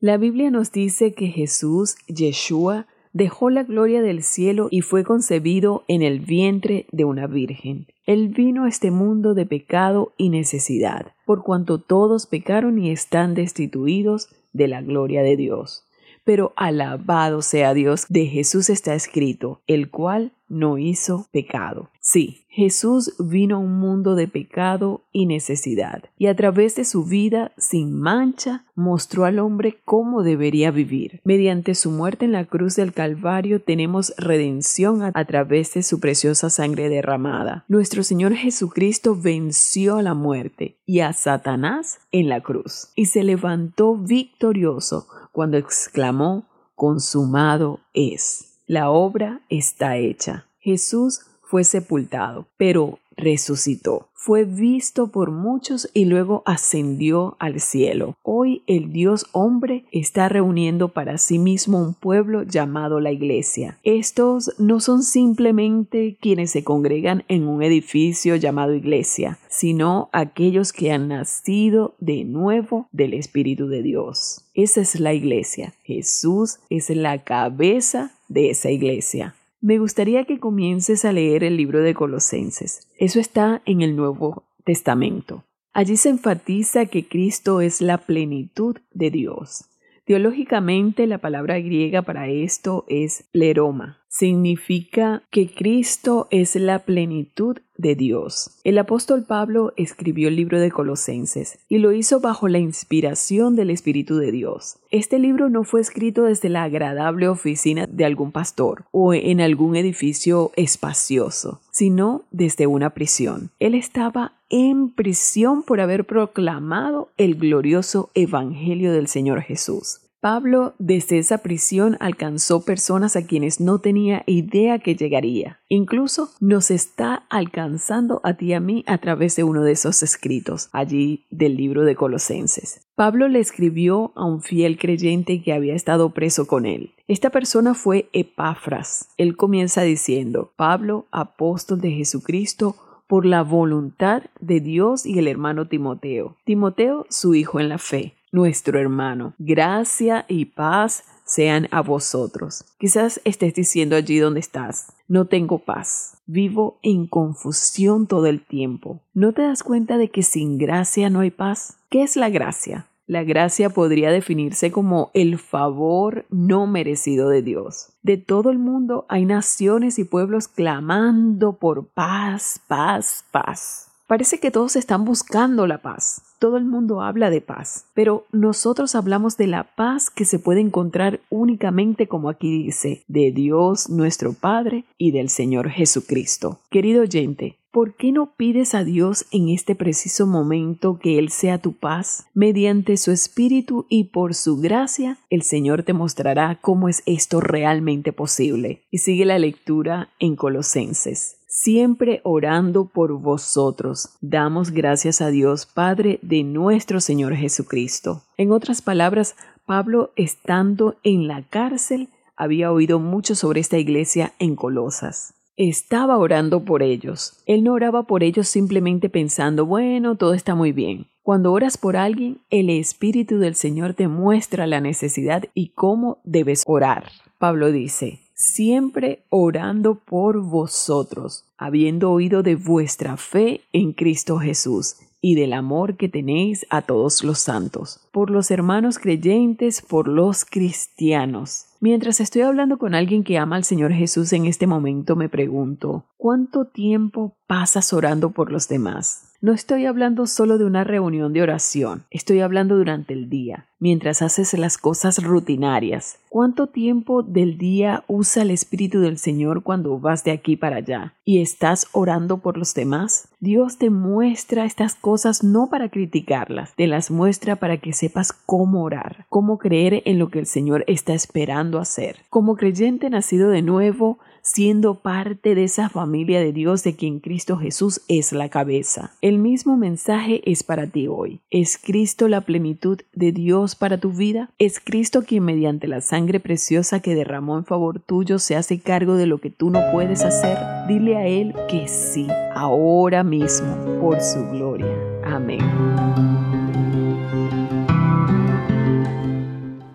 [0.00, 5.84] La Biblia nos dice que Jesús, Yeshua, dejó la gloria del cielo y fue concebido
[5.88, 7.86] en el vientre de una virgen.
[8.04, 13.34] Él vino a este mundo de pecado y necesidad, por cuanto todos pecaron y están
[13.34, 15.84] destituidos de la gloria de Dios
[16.24, 21.90] pero alabado sea Dios, de Jesús está escrito, el cual no hizo pecado.
[22.00, 27.04] Sí, Jesús vino a un mundo de pecado y necesidad, y a través de su
[27.04, 31.20] vida sin mancha mostró al hombre cómo debería vivir.
[31.24, 36.50] Mediante su muerte en la cruz del Calvario tenemos redención a, través de su preciosa
[36.50, 37.64] sangre derramada.
[37.66, 43.24] Nuestro Señor Jesucristo venció a la muerte y a Satanás en la cruz, y se
[43.24, 48.53] levantó victorioso cuando exclamó, consumado es.
[48.66, 50.46] La obra está hecha.
[50.58, 58.16] Jesús fue sepultado, pero resucitó fue visto por muchos y luego ascendió al cielo.
[58.22, 63.78] Hoy el Dios hombre está reuniendo para sí mismo un pueblo llamado la iglesia.
[63.82, 70.90] Estos no son simplemente quienes se congregan en un edificio llamado iglesia, sino aquellos que
[70.90, 74.46] han nacido de nuevo del Espíritu de Dios.
[74.54, 75.74] Esa es la iglesia.
[75.82, 79.34] Jesús es la cabeza de esa iglesia
[79.64, 82.86] me gustaría que comiences a leer el libro de Colosenses.
[82.98, 85.44] Eso está en el Nuevo Testamento.
[85.72, 89.64] Allí se enfatiza que Cristo es la plenitud de Dios.
[90.04, 94.03] Teológicamente la palabra griega para esto es pleroma.
[94.16, 98.60] Significa que Cristo es la plenitud de Dios.
[98.62, 103.70] El apóstol Pablo escribió el libro de Colosenses y lo hizo bajo la inspiración del
[103.70, 104.76] Espíritu de Dios.
[104.92, 109.74] Este libro no fue escrito desde la agradable oficina de algún pastor o en algún
[109.74, 113.50] edificio espacioso, sino desde una prisión.
[113.58, 120.03] Él estaba en prisión por haber proclamado el glorioso Evangelio del Señor Jesús.
[120.24, 125.60] Pablo desde esa prisión alcanzó personas a quienes no tenía idea que llegaría.
[125.68, 130.02] Incluso nos está alcanzando a ti y a mí a través de uno de esos
[130.02, 132.86] escritos, allí del libro de Colosenses.
[132.94, 136.94] Pablo le escribió a un fiel creyente que había estado preso con él.
[137.06, 139.10] Esta persona fue Epafras.
[139.18, 145.68] Él comienza diciendo, Pablo, apóstol de Jesucristo, por la voluntad de Dios y el hermano
[145.68, 146.38] Timoteo.
[146.46, 149.34] Timoteo, su hijo en la fe nuestro hermano.
[149.38, 152.64] Gracia y paz sean a vosotros.
[152.78, 159.00] Quizás estés diciendo allí donde estás, no tengo paz, vivo en confusión todo el tiempo.
[159.14, 161.76] ¿No te das cuenta de que sin gracia no hay paz?
[161.88, 162.88] ¿Qué es la gracia?
[163.06, 167.90] La gracia podría definirse como el favor no merecido de Dios.
[168.02, 173.93] De todo el mundo hay naciones y pueblos clamando por paz, paz, paz.
[174.06, 176.20] Parece que todos están buscando la paz.
[176.38, 180.60] Todo el mundo habla de paz, pero nosotros hablamos de la paz que se puede
[180.60, 186.60] encontrar únicamente, como aquí dice, de Dios nuestro Padre y del Señor Jesucristo.
[186.70, 191.58] Querido oyente, ¿Por qué no pides a Dios en este preciso momento que Él sea
[191.58, 192.24] tu paz?
[192.32, 198.12] Mediante su Espíritu y por su gracia, el Señor te mostrará cómo es esto realmente
[198.12, 198.84] posible.
[198.92, 204.16] Y sigue la lectura en Colosenses siempre orando por vosotros.
[204.20, 208.22] Damos gracias a Dios Padre de nuestro Señor Jesucristo.
[208.36, 214.56] En otras palabras, Pablo, estando en la cárcel, había oído mucho sobre esta iglesia en
[214.56, 215.34] Colosas.
[215.56, 217.40] Estaba orando por ellos.
[217.46, 221.06] Él no oraba por ellos simplemente pensando, bueno, todo está muy bien.
[221.22, 226.64] Cuando oras por alguien, el Espíritu del Señor te muestra la necesidad y cómo debes
[226.66, 227.12] orar.
[227.38, 235.36] Pablo dice, siempre orando por vosotros, habiendo oído de vuestra fe en Cristo Jesús y
[235.36, 241.64] del amor que tenéis a todos los santos, por los hermanos creyentes, por los cristianos.
[241.80, 246.04] Mientras estoy hablando con alguien que ama al Señor Jesús en este momento, me pregunto,
[246.18, 249.23] ¿cuánto tiempo pasas orando por los demás?
[249.44, 254.22] No estoy hablando solo de una reunión de oración, estoy hablando durante el día, mientras
[254.22, 256.16] haces las cosas rutinarias.
[256.30, 261.12] ¿Cuánto tiempo del día usa el Espíritu del Señor cuando vas de aquí para allá
[261.26, 263.28] y estás orando por los demás?
[263.38, 268.82] Dios te muestra estas cosas no para criticarlas, te las muestra para que sepas cómo
[268.82, 272.16] orar, cómo creer en lo que el Señor está esperando hacer.
[272.30, 277.56] Como creyente nacido de nuevo, siendo parte de esa familia de Dios de quien Cristo
[277.56, 279.12] Jesús es la cabeza.
[279.22, 281.40] El mismo mensaje es para ti hoy.
[281.50, 284.50] ¿Es Cristo la plenitud de Dios para tu vida?
[284.58, 289.14] ¿Es Cristo quien mediante la sangre preciosa que derramó en favor tuyo se hace cargo
[289.14, 290.58] de lo que tú no puedes hacer?
[290.88, 294.94] Dile a Él que sí, ahora mismo, por su gloria.
[295.24, 295.60] Amén.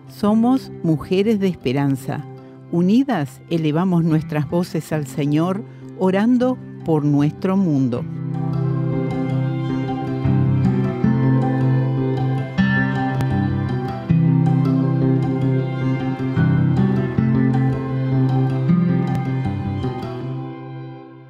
[0.08, 2.26] Somos mujeres de esperanza
[2.72, 5.64] Unidas elevamos nuestras voces al Señor,
[5.98, 8.04] orando por nuestro mundo.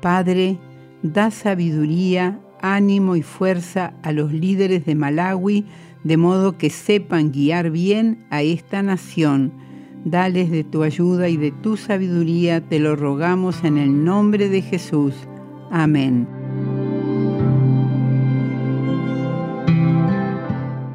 [0.03, 0.59] Padre,
[1.03, 5.65] da sabiduría, ánimo y fuerza a los líderes de Malawi,
[6.05, 9.70] de modo que sepan guiar bien a esta nación
[10.05, 14.63] Dales de tu ayuda y de tu sabiduría, te lo rogamos en el nombre de
[14.63, 15.13] Jesús.
[15.71, 16.27] Amén.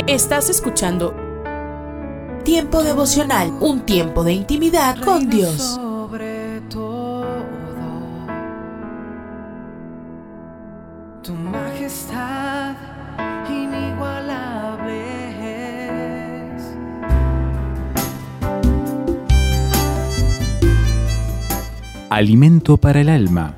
[0.08, 1.14] Estás escuchando
[2.44, 5.78] Tiempo devocional, un tiempo de intimidad con Dios.
[22.10, 23.58] Alimento para el alma.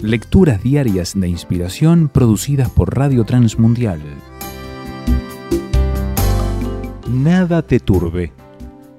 [0.00, 4.00] Lecturas diarias de inspiración producidas por Radio Transmundial.
[7.10, 8.32] Nada te turbe.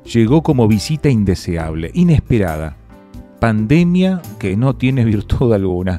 [0.06, 2.78] Llegó como visita indeseable, inesperada.
[3.39, 5.98] Pandemia que no tiene virtud alguna.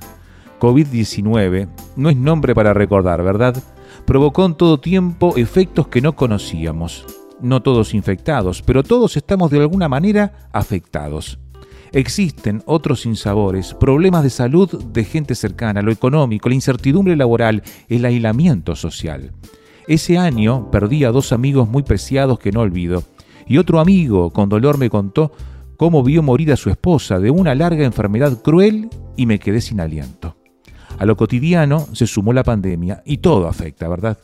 [0.60, 3.60] COVID-19 no es nombre para recordar, ¿verdad?
[4.04, 7.04] Provocó en todo tiempo efectos que no conocíamos.
[7.40, 11.40] No todos infectados, pero todos estamos de alguna manera afectados.
[11.94, 18.04] Existen otros sinsabores, problemas de salud de gente cercana, lo económico, la incertidumbre laboral, el
[18.04, 19.30] aislamiento social.
[19.86, 23.04] Ese año perdí a dos amigos muy preciados que no olvido,
[23.46, 25.30] y otro amigo con dolor me contó
[25.76, 29.78] cómo vio morir a su esposa de una larga enfermedad cruel y me quedé sin
[29.78, 30.34] aliento.
[30.98, 34.18] A lo cotidiano se sumó la pandemia y todo afecta, ¿verdad?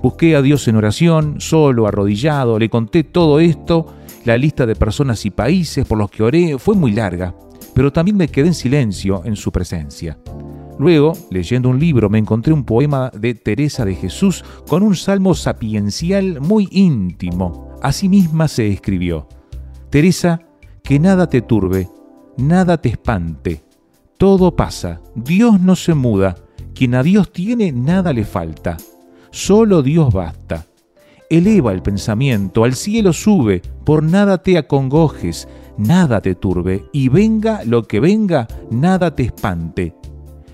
[0.00, 3.86] Busqué a Dios en oración, solo, arrodillado, le conté todo esto
[4.24, 7.34] la lista de personas y países por los que oré fue muy larga,
[7.74, 10.18] pero también me quedé en silencio en su presencia.
[10.78, 15.34] Luego, leyendo un libro, me encontré un poema de Teresa de Jesús con un salmo
[15.34, 17.76] sapiencial muy íntimo.
[17.82, 19.28] Así misma se escribió.
[19.90, 20.40] Teresa,
[20.82, 21.88] que nada te turbe,
[22.36, 23.62] nada te espante.
[24.18, 26.36] Todo pasa, Dios no se muda,
[26.74, 28.76] quien a Dios tiene nada le falta.
[29.30, 30.66] Solo Dios basta
[31.30, 37.64] eleva el pensamiento, al cielo sube, por nada te acongojes, nada te turbe, y venga
[37.64, 39.94] lo que venga, nada te espante.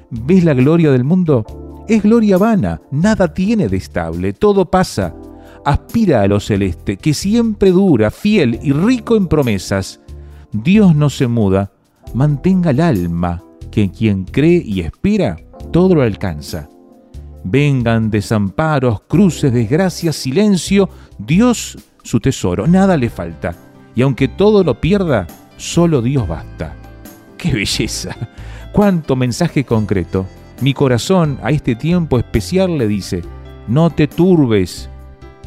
[0.08, 1.84] ¿Ves la gloria del mundo?
[1.88, 5.16] Es gloria vana, nada tiene de estable, todo pasa.
[5.64, 10.00] Aspira a lo celeste, que siempre dura, fiel y rico en promesas.
[10.52, 11.72] Dios no se muda,
[12.14, 15.38] mantenga el alma, que quien cree y espera,
[15.72, 16.68] todo lo alcanza.
[17.42, 23.56] Vengan desamparos, cruces, desgracias, silencio, Dios su tesoro, nada le falta.
[23.96, 25.26] Y aunque todo lo pierda,
[25.56, 26.76] solo Dios basta.
[27.36, 28.14] ¡Qué belleza!
[28.72, 30.26] ¡Cuánto mensaje concreto!
[30.60, 33.22] Mi corazón a este tiempo especial le dice,
[33.66, 34.88] no te turbes.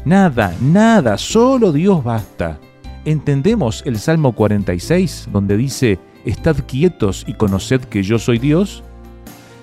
[0.04, 2.58] Nada, nada, solo Dios basta.
[3.04, 8.82] ¿Entendemos el Salmo 46 donde dice, Estad quietos y conoced que yo soy Dios?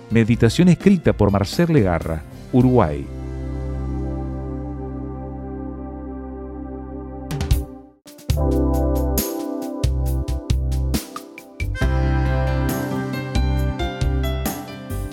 [0.10, 2.24] Meditación escrita por Marcel Legarra,
[2.54, 3.06] Uruguay.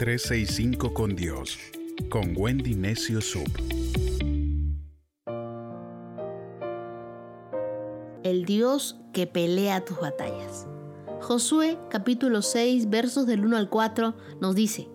[0.00, 1.58] 365 con Dios,
[2.08, 3.46] con Wendy Necio Sub.
[8.22, 10.66] El Dios que pelea tus batallas.
[11.20, 14.88] Josué capítulo 6 versos del 1 al 4 nos dice,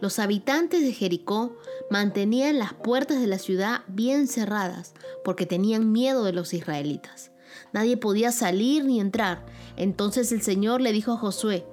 [0.00, 1.54] los habitantes de Jericó
[1.90, 4.94] mantenían las puertas de la ciudad bien cerradas
[5.26, 7.32] porque tenían miedo de los israelitas.
[7.74, 9.44] Nadie podía salir ni entrar.
[9.76, 11.66] Entonces el Señor le dijo a Josué,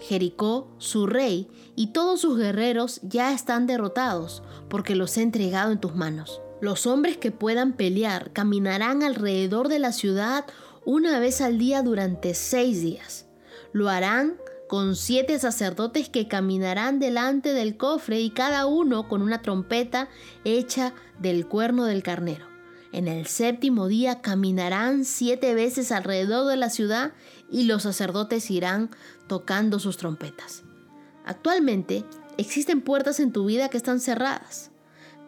[0.00, 1.48] Jericó, su rey,
[1.78, 6.42] y todos sus guerreros ya están derrotados porque los he entregado en tus manos.
[6.60, 10.44] Los hombres que puedan pelear caminarán alrededor de la ciudad
[10.84, 13.26] una vez al día durante seis días.
[13.72, 19.40] Lo harán con siete sacerdotes que caminarán delante del cofre y cada uno con una
[19.40, 20.08] trompeta
[20.44, 22.46] hecha del cuerno del carnero.
[22.90, 27.12] En el séptimo día caminarán siete veces alrededor de la ciudad
[27.52, 28.90] y los sacerdotes irán
[29.28, 30.64] tocando sus trompetas.
[31.28, 32.06] Actualmente
[32.38, 34.70] existen puertas en tu vida que están cerradas,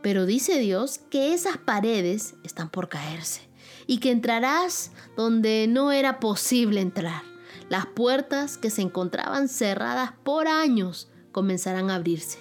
[0.00, 3.42] pero dice Dios que esas paredes están por caerse
[3.86, 7.22] y que entrarás donde no era posible entrar.
[7.68, 12.38] Las puertas que se encontraban cerradas por años comenzarán a abrirse.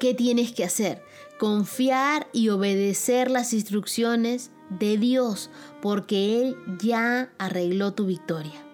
[0.00, 1.02] ¿Qué tienes que hacer?
[1.38, 5.50] Confiar y obedecer las instrucciones de Dios,
[5.82, 8.64] porque Él ya arregló tu victoria.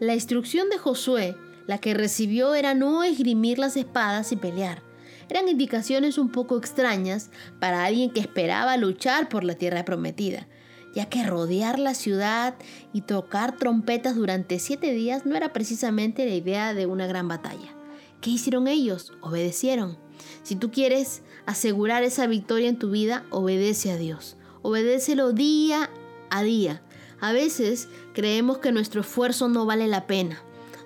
[0.00, 4.82] La instrucción de Josué, la que recibió, era no esgrimir las espadas y pelear.
[5.28, 10.46] Eran indicaciones un poco extrañas para alguien que esperaba luchar por la tierra prometida,
[10.94, 12.54] ya que rodear la ciudad
[12.92, 17.74] y tocar trompetas durante siete días no era precisamente la idea de una gran batalla.
[18.20, 19.12] ¿Qué hicieron ellos?
[19.20, 19.98] Obedecieron.
[20.42, 24.36] Si tú quieres asegurar esa victoria en tu vida, obedece a Dios.
[24.62, 25.90] Obedécelo día
[26.30, 26.82] a día.
[27.20, 30.42] A veces creemos que nuestro esfuerzo no vale la pena.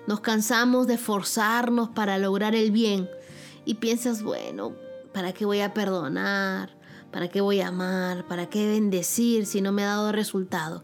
[0.07, 3.09] Nos cansamos de forzarnos para lograr el bien
[3.65, 4.73] y piensas, bueno,
[5.13, 6.75] ¿para qué voy a perdonar?
[7.11, 8.27] ¿Para qué voy a amar?
[8.27, 10.83] ¿Para qué bendecir si no me ha dado resultado?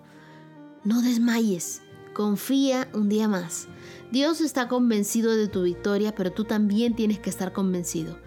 [0.83, 1.81] No desmayes,
[2.13, 3.67] confía un día más.
[4.11, 8.17] Dios está convencido de tu victoria, pero tú también tienes que estar convencido.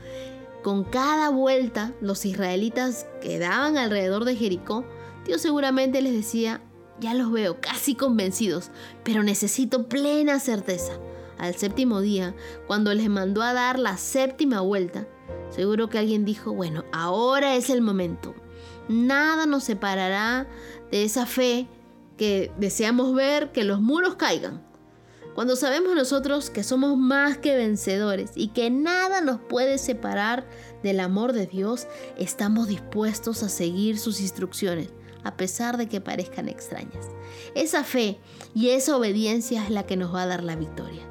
[0.62, 4.84] Con cada vuelta, los israelitas quedaban alrededor de Jericó,
[5.24, 6.62] Dios seguramente les decía,
[7.00, 8.70] ya los veo casi convencidos,
[9.04, 10.92] pero necesito plena certeza.
[11.38, 12.34] Al séptimo día,
[12.66, 15.08] cuando les mandó a dar la séptima vuelta,
[15.48, 18.34] seguro que alguien dijo, bueno, ahora es el momento.
[18.88, 20.46] Nada nos separará
[20.90, 21.66] de esa fe
[22.18, 24.62] que deseamos ver que los muros caigan.
[25.34, 30.46] Cuando sabemos nosotros que somos más que vencedores y que nada nos puede separar
[30.82, 31.86] del amor de Dios,
[32.18, 34.90] estamos dispuestos a seguir sus instrucciones,
[35.24, 37.08] a pesar de que parezcan extrañas.
[37.54, 38.18] Esa fe
[38.54, 41.02] y esa obediencia es la que nos va a dar la victoria.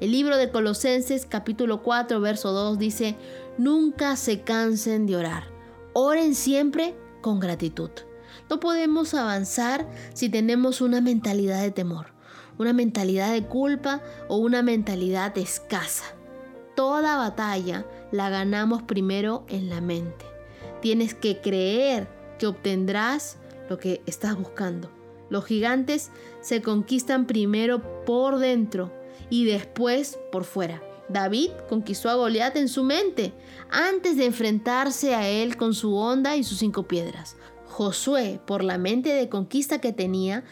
[0.00, 3.16] El libro de Colosenses capítulo 4 verso 2 dice,
[3.58, 5.44] nunca se cansen de orar,
[5.92, 7.90] oren siempre con gratitud.
[8.50, 12.12] No podemos avanzar si tenemos una mentalidad de temor
[12.58, 16.04] una mentalidad de culpa o una mentalidad escasa.
[16.74, 20.24] Toda batalla la ganamos primero en la mente.
[20.80, 22.08] Tienes que creer
[22.38, 23.36] que obtendrás
[23.68, 24.90] lo que estás buscando.
[25.30, 26.10] Los gigantes
[26.40, 28.92] se conquistan primero por dentro
[29.30, 30.82] y después por fuera.
[31.08, 33.32] David conquistó a Goliat en su mente
[33.70, 37.36] antes de enfrentarse a él con su onda y sus cinco piedras.
[37.66, 40.44] Josué, por la mente de conquista que tenía,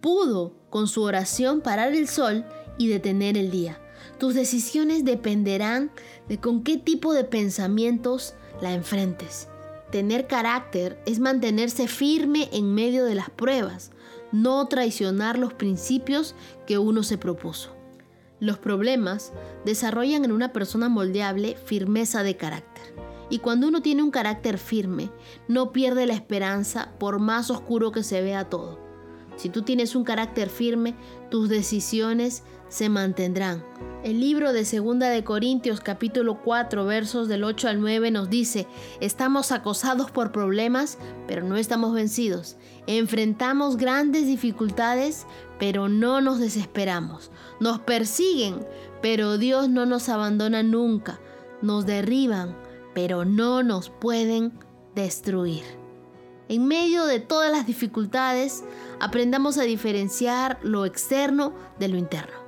[0.00, 2.44] pudo con su oración parar el sol
[2.78, 3.80] y detener el día.
[4.18, 5.90] Tus decisiones dependerán
[6.28, 9.48] de con qué tipo de pensamientos la enfrentes.
[9.94, 13.92] Tener carácter es mantenerse firme en medio de las pruebas,
[14.32, 16.34] no traicionar los principios
[16.66, 17.76] que uno se propuso.
[18.40, 19.32] Los problemas
[19.64, 22.92] desarrollan en una persona moldeable firmeza de carácter.
[23.30, 25.12] Y cuando uno tiene un carácter firme,
[25.46, 28.80] no pierde la esperanza por más oscuro que se vea todo.
[29.36, 30.96] Si tú tienes un carácter firme,
[31.30, 32.42] tus decisiones
[32.74, 33.64] se mantendrán.
[34.02, 38.66] El libro de Segunda de Corintios capítulo 4 versos del 8 al 9 nos dice,
[39.00, 40.98] estamos acosados por problemas,
[41.28, 42.56] pero no estamos vencidos.
[42.88, 45.24] Enfrentamos grandes dificultades,
[45.60, 47.30] pero no nos desesperamos.
[47.60, 48.66] Nos persiguen,
[49.00, 51.20] pero Dios no nos abandona nunca.
[51.62, 52.56] Nos derriban,
[52.92, 54.52] pero no nos pueden
[54.96, 55.62] destruir.
[56.48, 58.64] En medio de todas las dificultades,
[58.98, 62.43] aprendamos a diferenciar lo externo de lo interno.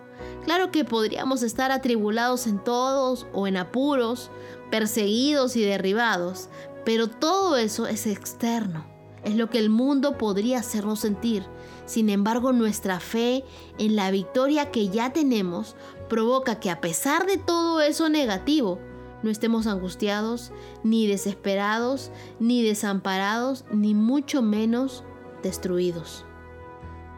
[0.46, 4.30] Claro que podríamos estar atribulados en todos o en apuros,
[4.70, 6.48] perseguidos y derribados,
[6.84, 8.86] pero todo eso es externo.
[9.24, 11.44] Es lo que el mundo podría hacernos sentir.
[11.84, 13.44] Sin embargo, nuestra fe
[13.80, 15.74] en la victoria que ya tenemos
[16.08, 18.78] provoca que a pesar de todo eso negativo,
[19.24, 20.52] no estemos angustiados,
[20.84, 25.02] ni desesperados, ni desamparados, ni mucho menos
[25.42, 26.25] destruidos.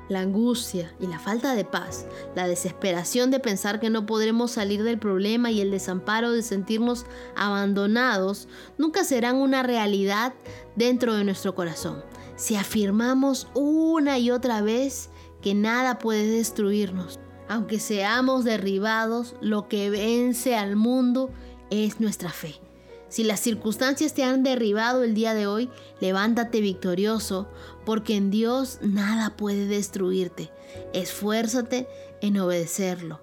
[0.08, 4.82] La angustia y la falta de paz, la desesperación de pensar que no podremos salir
[4.82, 7.04] del problema y el desamparo de sentirnos
[7.36, 8.48] abandonados
[8.78, 10.32] nunca serán una realidad
[10.76, 12.02] dentro de nuestro corazón.
[12.36, 15.10] Si afirmamos una y otra vez
[15.42, 17.18] que nada puede destruirnos,
[17.48, 21.30] aunque seamos derribados, lo que vence al mundo
[21.70, 22.60] es nuestra fe.
[23.08, 25.70] Si las circunstancias te han derribado el día de hoy,
[26.00, 27.48] levántate victorioso,
[27.86, 30.50] porque en Dios nada puede destruirte.
[30.92, 31.88] Esfuérzate
[32.20, 33.20] en obedecerlo,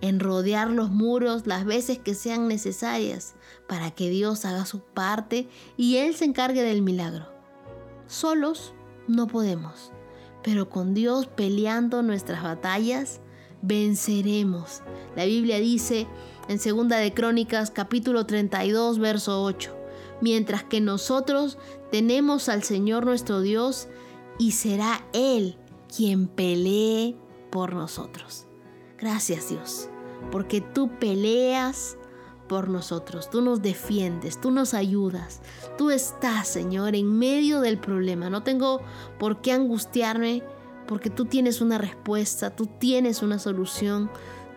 [0.00, 3.34] en rodear los muros las veces que sean necesarias
[3.68, 7.26] para que Dios haga su parte y Él se encargue del milagro.
[8.06, 8.72] Solos
[9.06, 9.92] no podemos,
[10.42, 13.20] pero con Dios peleando nuestras batallas,
[13.62, 14.82] venceremos.
[15.14, 16.06] La Biblia dice
[16.48, 19.76] en Segunda de Crónicas capítulo 32 verso 8,
[20.20, 21.58] mientras que nosotros
[21.90, 23.88] tenemos al Señor nuestro Dios
[24.38, 25.56] y será Él
[25.94, 27.16] quien pelee
[27.50, 28.46] por nosotros.
[28.98, 29.88] Gracias Dios,
[30.30, 31.96] porque tú peleas
[32.48, 35.40] por nosotros, tú nos defiendes, tú nos ayudas,
[35.76, 38.30] tú estás Señor en medio del problema.
[38.30, 38.80] No tengo
[39.18, 40.42] por qué angustiarme
[40.86, 44.10] porque tú tienes una respuesta, tú tienes una solución,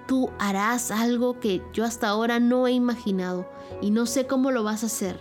[0.09, 3.47] tú harás algo que yo hasta ahora no he imaginado
[3.79, 5.19] y no sé cómo lo vas a hacer,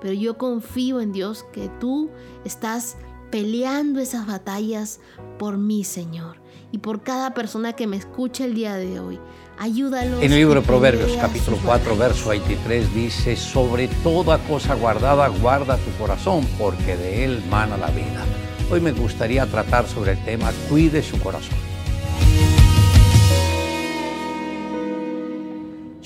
[0.00, 2.08] pero yo confío en Dios que tú
[2.44, 2.96] estás
[3.32, 5.00] peleando esas batallas
[5.40, 6.36] por mí, Señor,
[6.70, 9.18] y por cada persona que me escucha el día de hoy.
[9.58, 10.22] Ayúdalos.
[10.22, 15.76] En el libro de Proverbios, capítulo 4, verso 23, dice, sobre toda cosa guardada, guarda
[15.78, 18.24] tu corazón, porque de él mana la vida.
[18.70, 21.58] Hoy me gustaría tratar sobre el tema Cuide su corazón.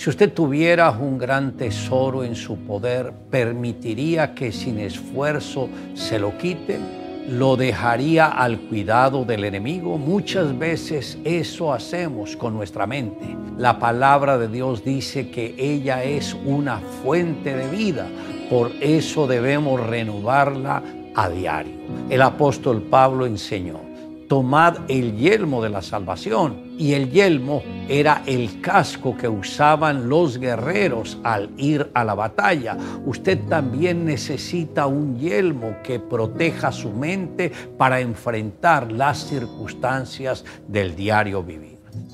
[0.02, 6.36] Si usted tuviera un gran tesoro en su poder, ¿permitiría que sin esfuerzo se lo
[6.38, 7.28] quiten?
[7.28, 9.98] ¿Lo dejaría al cuidado del enemigo?
[9.98, 13.24] Muchas veces eso hacemos con nuestra mente.
[13.56, 18.08] La palabra de Dios dice que ella es una fuente de vida,
[18.50, 20.82] por eso debemos renovarla
[21.14, 21.76] a diario.
[22.10, 23.78] El apóstol Pablo enseñó,
[24.28, 26.61] tomad el yelmo de la salvación.
[26.78, 32.76] Y el yelmo era el casco que usaban los guerreros al ir a la batalla.
[33.04, 41.42] Usted también necesita un yelmo que proteja su mente para enfrentar las circunstancias del diario
[41.42, 41.71] vivir.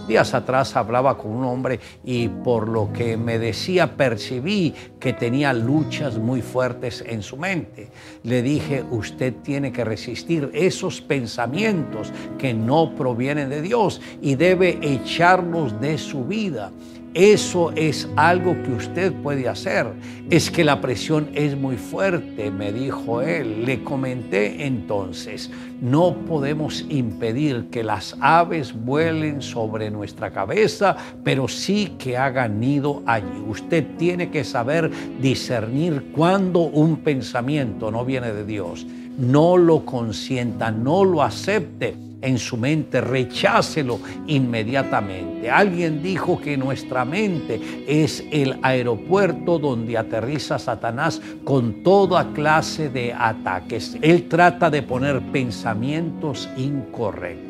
[0.09, 5.53] Días atrás hablaba con un hombre y por lo que me decía percibí que tenía
[5.53, 7.91] luchas muy fuertes en su mente.
[8.25, 14.79] Le dije, usted tiene que resistir esos pensamientos que no provienen de Dios y debe
[14.83, 16.73] echarlos de su vida.
[17.19, 19.89] Eso es algo que usted puede hacer.
[20.31, 23.65] Es que la presión es muy fuerte, me dijo él.
[23.65, 25.51] Le comenté entonces,
[25.81, 33.03] no podemos impedir que las aves vuelen sobre nuestra cabeza, pero sí que hagan nido
[33.05, 33.43] allí.
[33.49, 34.89] Usted tiene que saber
[35.21, 38.87] discernir cuando un pensamiento no viene de Dios.
[39.19, 45.51] No lo consienta, no lo acepte en su mente, rechácelo inmediatamente.
[45.51, 53.13] Alguien dijo que nuestra mente es el aeropuerto donde aterriza Satanás con toda clase de
[53.13, 53.97] ataques.
[54.03, 57.48] Él trata de poner pensamientos incorrectos.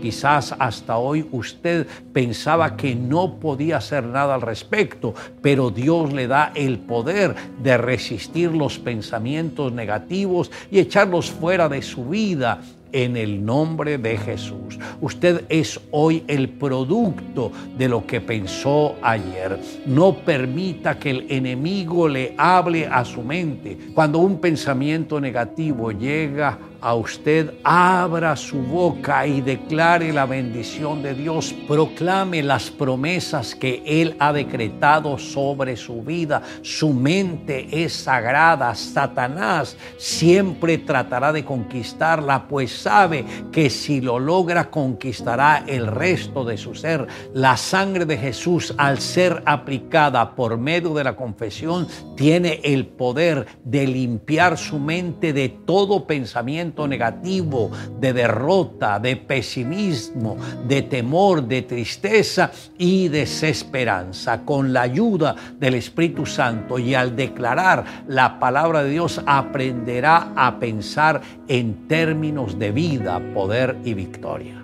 [0.00, 6.26] Quizás hasta hoy usted pensaba que no podía hacer nada al respecto, pero Dios le
[6.26, 12.60] da el poder de resistir los pensamientos negativos y echarlos fuera de su vida
[12.92, 14.78] en el nombre de Jesús.
[15.00, 19.58] Usted es hoy el producto de lo que pensó ayer.
[19.84, 23.76] No permita que el enemigo le hable a su mente.
[23.94, 31.14] Cuando un pensamiento negativo llega a usted, abra su boca y declare la bendición de
[31.14, 36.42] Dios, proclame las promesas que Él ha decretado sobre su vida.
[36.62, 44.70] Su mente es sagrada, Satanás siempre tratará de conquistarla, pues sabe que si lo logra
[44.70, 47.06] conquistará el resto de su ser.
[47.34, 51.86] La sangre de Jesús, al ser aplicada por medio de la confesión,
[52.16, 57.70] tiene el poder de limpiar su mente de todo pensamiento negativo,
[58.00, 60.36] de derrota, de pesimismo,
[60.66, 64.42] de temor, de tristeza y desesperanza.
[64.44, 70.58] Con la ayuda del Espíritu Santo y al declarar la palabra de Dios aprenderá a
[70.58, 74.62] pensar en términos de vida, poder y victoria.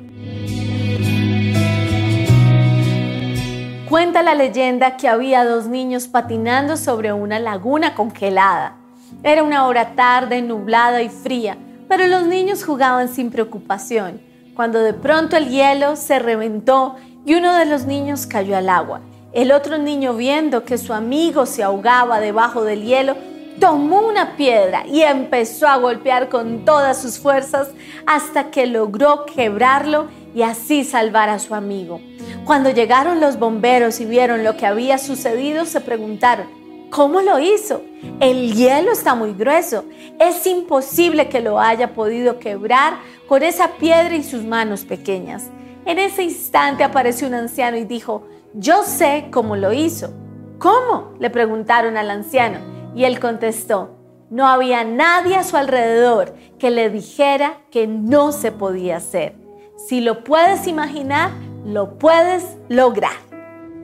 [3.89, 8.77] Cuenta la leyenda que había dos niños patinando sobre una laguna congelada.
[9.23, 11.59] Era una hora tarde, nublada y fría
[11.95, 14.19] pero los niños jugaban sin preocupación,
[14.57, 16.97] cuando de pronto el hielo se reventó
[17.27, 19.03] y uno de los niños cayó al agua.
[19.35, 23.15] El otro niño, viendo que su amigo se ahogaba debajo del hielo,
[23.61, 27.69] tomó una piedra y empezó a golpear con todas sus fuerzas
[28.07, 32.01] hasta que logró quebrarlo y así salvar a su amigo.
[32.47, 36.63] Cuando llegaron los bomberos y vieron lo que había sucedido, se preguntaron,
[36.93, 37.81] ¿Cómo lo hizo?
[38.21, 39.85] El hielo está muy grueso.
[40.19, 42.95] Es imposible que lo haya podido quebrar
[43.29, 45.51] con esa piedra y sus manos pequeñas.
[45.85, 50.13] En ese instante apareció un anciano y dijo, yo sé cómo lo hizo.
[50.59, 51.15] ¿Cómo?
[51.19, 52.59] le preguntaron al anciano
[52.95, 53.97] y él contestó,
[54.31, 59.35] no había nadie a su alrededor que le dijera que no se podía hacer.
[59.77, 61.31] Si lo puedes imaginar,
[61.67, 63.13] lo puedes lograr.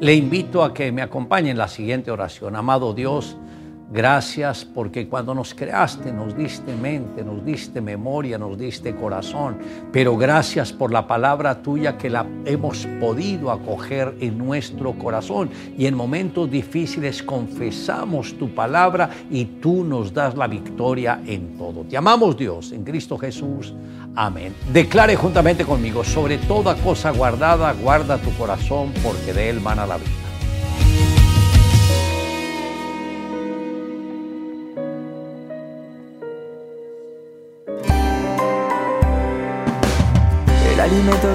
[0.00, 2.54] Le invito a que me acompañe en la siguiente oración.
[2.54, 3.36] Amado Dios,
[3.90, 9.58] Gracias porque cuando nos creaste nos diste mente, nos diste memoria, nos diste corazón.
[9.90, 15.48] Pero gracias por la palabra tuya que la hemos podido acoger en nuestro corazón.
[15.78, 21.84] Y en momentos difíciles confesamos tu palabra y tú nos das la victoria en todo.
[21.84, 23.74] Te amamos Dios en Cristo Jesús.
[24.14, 24.54] Amén.
[24.70, 29.96] Declare juntamente conmigo, sobre toda cosa guardada, guarda tu corazón porque de él mana la
[29.96, 30.27] vida.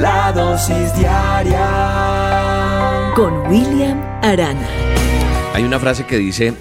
[0.00, 1.64] la dosis diaria
[3.14, 4.68] con William Arana.
[5.54, 6.54] Hay una frase que dice,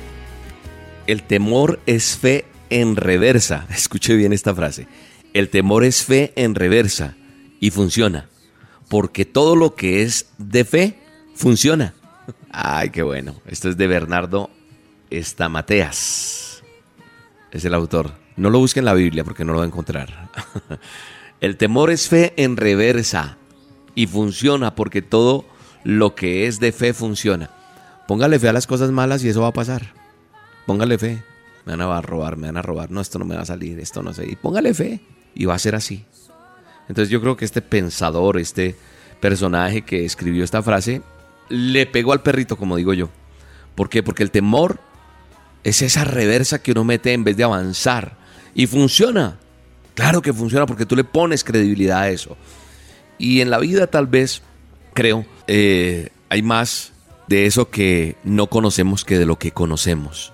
[1.06, 3.68] el temor es fe en reversa.
[3.72, 4.88] Escuche bien esta frase.
[5.34, 7.16] El temor es fe en reversa
[7.60, 8.28] y funciona.
[8.90, 11.00] Porque todo lo que es de fe
[11.36, 11.94] funciona.
[12.50, 13.36] Ay, qué bueno.
[13.46, 14.50] Esto es de Bernardo
[15.10, 16.64] Estamateas.
[17.52, 18.14] Es el autor.
[18.36, 20.30] No lo busque en la Biblia porque no lo va a encontrar.
[21.40, 23.38] El temor es fe en reversa
[23.94, 25.46] y funciona porque todo
[25.84, 27.52] lo que es de fe funciona.
[28.08, 29.94] Póngale fe a las cosas malas y eso va a pasar.
[30.66, 31.24] Póngale fe.
[31.66, 32.90] Me van a robar, me van a robar.
[32.90, 34.26] No, esto no me va a salir, esto no sé.
[34.26, 35.02] Y póngale fe
[35.36, 36.06] y va a ser así.
[36.88, 38.76] Entonces yo creo que este pensador, este
[39.20, 41.02] personaje que escribió esta frase,
[41.50, 43.10] le pegó al perrito, como digo yo.
[43.76, 44.02] ¿Por qué?
[44.02, 44.80] Porque el temor
[45.64, 48.18] es esa reversa que uno mete en vez de avanzar.
[48.56, 49.38] Y funciona.
[49.98, 52.38] Claro que funciona porque tú le pones credibilidad a eso.
[53.18, 54.44] Y en la vida tal vez,
[54.94, 56.94] creo, eh, hay más
[57.28, 60.34] de eso que no conocemos que de lo que conocemos.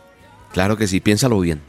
[0.52, 1.62] Claro que sí, piénsalo bien.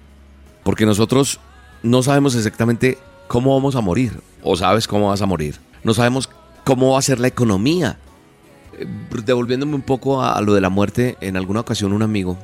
[0.64, 1.38] Porque nosotros
[1.84, 2.98] no sabemos exactamente
[3.28, 4.20] cómo vamos a morir.
[4.42, 5.60] O sabes cómo vas a morir.
[5.84, 6.28] No sabemos
[6.64, 7.98] cómo va a ser la economía.
[8.76, 8.88] Eh,
[9.24, 12.36] devolviéndome un poco a lo de la muerte, en alguna ocasión un amigo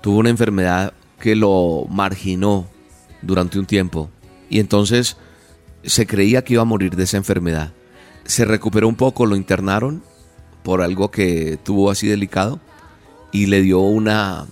[0.00, 2.68] tuvo una enfermedad que lo marginó
[3.20, 4.10] durante un tiempo
[4.50, 5.16] y entonces
[5.84, 7.72] se creía que iba a morir de esa enfermedad.
[8.24, 10.02] Se recuperó un poco, lo internaron
[10.62, 12.60] por algo que tuvo así delicado
[13.32, 14.46] y le dio una,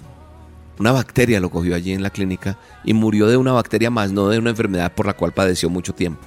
[0.78, 4.28] una bacteria, lo cogió allí en la clínica y murió de una bacteria más, no
[4.28, 6.22] de una enfermedad por la cual padeció mucho tiempo.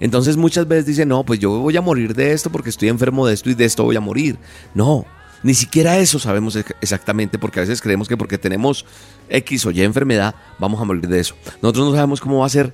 [0.00, 3.26] Entonces muchas veces dicen, no, pues yo voy a morir de esto porque estoy enfermo
[3.26, 4.38] de esto y de esto voy a morir.
[4.74, 5.04] No,
[5.42, 8.84] Ni siquiera eso sabemos exactamente porque a veces creemos que porque tenemos
[9.28, 11.34] X o Y enfermedad vamos a morir de eso.
[11.62, 12.72] Nosotros no sabemos cómo va a ser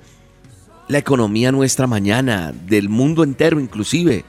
[0.88, 4.24] la economía nuestra mañana, del mundo entero inclusive.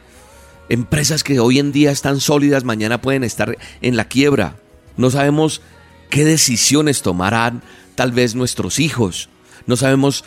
[0.70, 4.58] Empresas que hoy en día están sólidas, mañana pueden estar en la quiebra.
[4.98, 5.62] No sabemos
[6.10, 7.62] qué decisiones tomarán
[7.96, 9.30] tal vez nuestros hijos.
[9.66, 10.26] No sabemos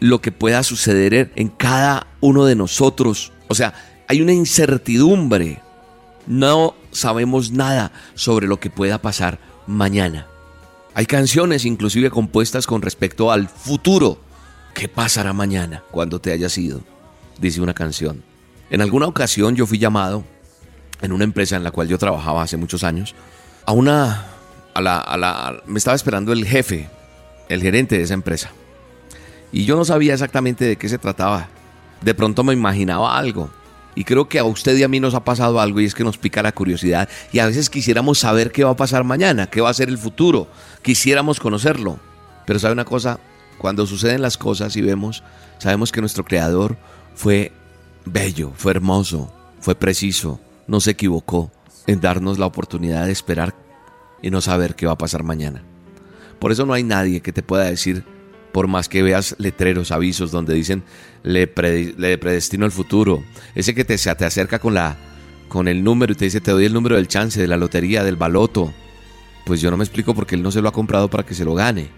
[0.00, 3.32] lo que pueda suceder en cada uno de nosotros.
[3.48, 3.74] O sea,
[4.08, 5.60] hay una incertidumbre.
[6.26, 10.26] No sabemos nada sobre lo que pueda pasar mañana.
[10.94, 14.18] Hay canciones inclusive compuestas con respecto al futuro.
[14.74, 16.80] ¿Qué pasará mañana cuando te hayas ido?
[17.38, 18.22] Dice una canción.
[18.70, 20.24] En alguna ocasión yo fui llamado
[21.00, 23.14] en una empresa en la cual yo trabajaba hace muchos años
[23.66, 24.26] a una
[24.74, 26.88] a la, a la me estaba esperando el jefe,
[27.48, 28.50] el gerente de esa empresa.
[29.52, 31.48] Y yo no sabía exactamente de qué se trataba.
[32.00, 33.50] De pronto me imaginaba algo.
[33.94, 36.02] Y creo que a usted y a mí nos ha pasado algo y es que
[36.02, 39.60] nos pica la curiosidad y a veces quisiéramos saber qué va a pasar mañana, qué
[39.60, 40.48] va a ser el futuro,
[40.80, 41.98] quisiéramos conocerlo.
[42.46, 43.20] Pero sabe una cosa,
[43.62, 45.22] cuando suceden las cosas y vemos,
[45.58, 46.76] sabemos que nuestro creador
[47.14, 47.52] fue
[48.04, 51.52] bello, fue hermoso, fue preciso, no se equivocó
[51.86, 53.54] en darnos la oportunidad de esperar
[54.20, 55.62] y no saber qué va a pasar mañana.
[56.40, 58.04] Por eso no hay nadie que te pueda decir
[58.50, 60.82] por más que veas letreros, avisos donde dicen
[61.22, 63.22] le, predestino el futuro,
[63.54, 64.96] ese que te, te acerca con, la,
[65.48, 68.02] con el número y te dice te doy el número del chance, de la lotería,
[68.02, 68.74] del baloto,
[69.46, 71.44] pues yo no me explico porque él no se lo ha comprado para que se
[71.44, 71.90] lo gane,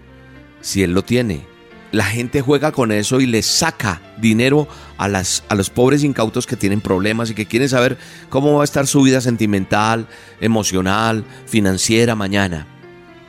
[0.61, 1.54] si él lo tiene.
[1.91, 4.67] La gente juega con eso y le saca dinero
[4.97, 7.97] a, las, a los pobres incautos que tienen problemas y que quieren saber
[8.29, 10.07] cómo va a estar su vida sentimental,
[10.41, 12.67] emocional, financiera mañana.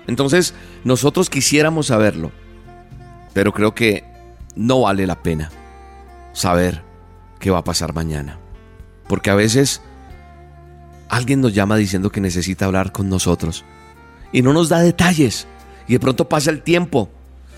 [0.07, 0.55] Entonces,
[0.85, 2.33] nosotros quisiéramos saberlo,
[3.35, 4.05] pero creo que
[4.55, 5.51] no vale la pena
[6.33, 6.83] saber
[7.39, 8.39] qué va a pasar mañana.
[9.09, 9.83] Porque a veces
[11.09, 13.65] alguien nos llama diciendo que necesita hablar con nosotros
[14.33, 15.47] y no nos da detalles.
[15.89, 17.11] Y de pronto pasa el tiempo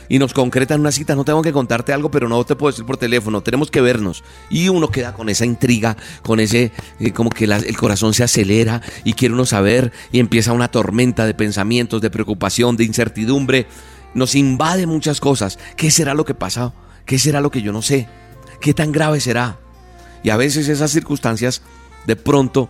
[0.08, 1.14] y nos concretan una cita.
[1.14, 3.42] No tengo que contarte algo, pero no te puedo decir por teléfono.
[3.42, 4.24] Tenemos que vernos.
[4.50, 8.82] Y uno queda con esa intriga, con ese, eh, como que el corazón se acelera
[9.04, 13.66] y quiere uno saber y empieza una tormenta de pensamientos, de preocupación, de incertidumbre
[14.14, 15.58] nos invade muchas cosas.
[15.76, 16.72] ¿Qué será lo que pasa?
[17.04, 18.08] ¿Qué será lo que yo no sé?
[18.60, 19.58] ¿Qué tan grave será?
[20.22, 21.62] Y a veces esas circunstancias
[22.06, 22.68] de pronto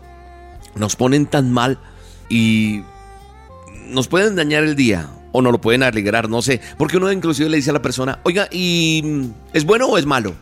[0.74, 1.80] nos ponen tan mal
[2.28, 2.82] y
[3.86, 6.60] nos pueden dañar el día o no lo pueden alegrar, no sé.
[6.76, 10.34] Porque uno inclusive le dice a la persona, oiga, ¿y es bueno o es malo?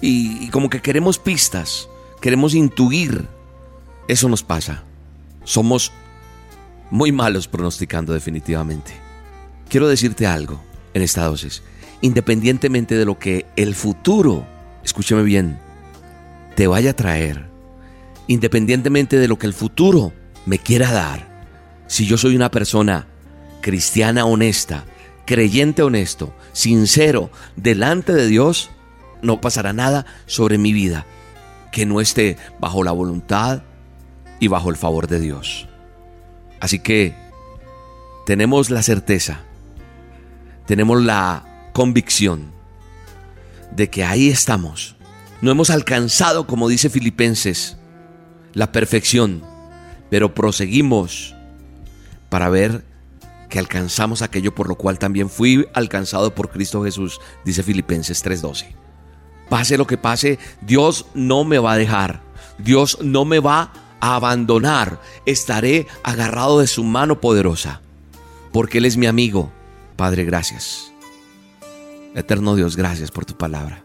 [0.00, 1.88] Y, y como que queremos pistas,
[2.20, 3.26] queremos intuir.
[4.08, 4.84] Eso nos pasa.
[5.44, 5.92] Somos
[6.90, 8.92] muy malos pronosticando definitivamente.
[9.68, 10.60] Quiero decirte algo
[10.94, 11.62] en esta dosis.
[12.00, 14.46] Independientemente de lo que el futuro,
[14.82, 15.58] escúcheme bien,
[16.56, 17.48] te vaya a traer,
[18.26, 20.12] independientemente de lo que el futuro
[20.46, 21.28] me quiera dar,
[21.86, 23.06] si yo soy una persona
[23.60, 24.84] cristiana honesta,
[25.26, 28.70] creyente honesto, sincero, delante de Dios,
[29.22, 31.06] no pasará nada sobre mi vida
[31.72, 33.62] que no esté bajo la voluntad
[34.40, 35.68] y bajo el favor de Dios.
[36.58, 37.14] Así que
[38.26, 39.40] tenemos la certeza
[40.70, 42.52] tenemos la convicción
[43.72, 44.94] de que ahí estamos.
[45.40, 47.76] No hemos alcanzado, como dice Filipenses,
[48.52, 49.42] la perfección,
[50.10, 51.34] pero proseguimos
[52.28, 52.84] para ver
[53.50, 58.74] que alcanzamos aquello por lo cual también fui alcanzado por Cristo Jesús, dice Filipenses 3:12.
[59.50, 62.22] Pase lo que pase, Dios no me va a dejar,
[62.56, 67.82] Dios no me va a abandonar, estaré agarrado de su mano poderosa,
[68.52, 69.52] porque Él es mi amigo,
[69.96, 70.92] Padre, gracias.
[72.14, 73.84] Eterno Dios, gracias por tu palabra.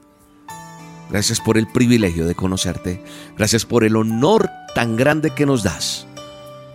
[1.09, 3.03] Gracias por el privilegio de conocerte.
[3.37, 6.07] Gracias por el honor tan grande que nos das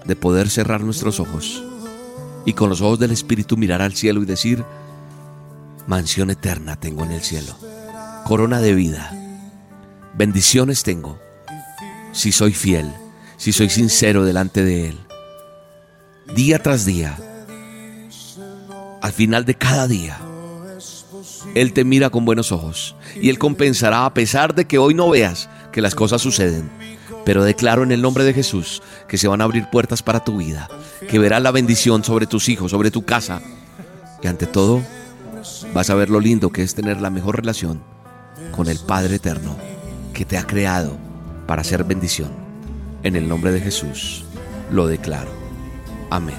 [0.05, 1.65] de poder cerrar nuestros ojos
[2.45, 4.65] y con los ojos del Espíritu mirar al cielo y decir,
[5.87, 7.57] mansión eterna tengo en el cielo,
[8.25, 9.13] corona de vida,
[10.15, 11.19] bendiciones tengo,
[12.13, 12.93] si soy fiel,
[13.37, 14.99] si soy sincero delante de Él,
[16.35, 17.19] día tras día
[19.01, 20.19] al final de cada día,
[21.55, 25.11] Él te mira con buenos ojos y Él compensará a pesar de que hoy no
[25.11, 26.71] veas que las cosas suceden.
[27.25, 30.39] Pero declaro en el nombre de Jesús que se van a abrir puertas para tu
[30.39, 30.69] vida,
[31.09, 33.41] que verás la bendición sobre tus hijos, sobre tu casa.
[34.23, 34.83] Y ante todo,
[35.75, 37.83] vas a ver lo lindo que es tener la mejor relación
[38.53, 39.57] con el Padre Eterno
[40.15, 40.97] que te ha creado
[41.47, 42.31] para hacer bendición.
[43.03, 44.25] En el nombre de Jesús
[44.71, 45.31] lo declaro.
[46.11, 46.39] Amén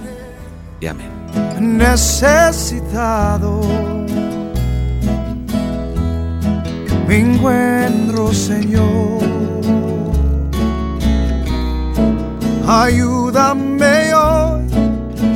[0.80, 1.22] y amén
[1.62, 3.62] necesitado.
[7.08, 9.22] Me encuentro, Señor,
[12.73, 14.64] Ayúdame hoy,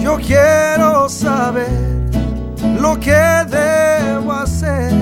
[0.01, 1.67] yo quiero saber
[2.79, 3.11] lo que
[3.49, 4.93] debo hacer.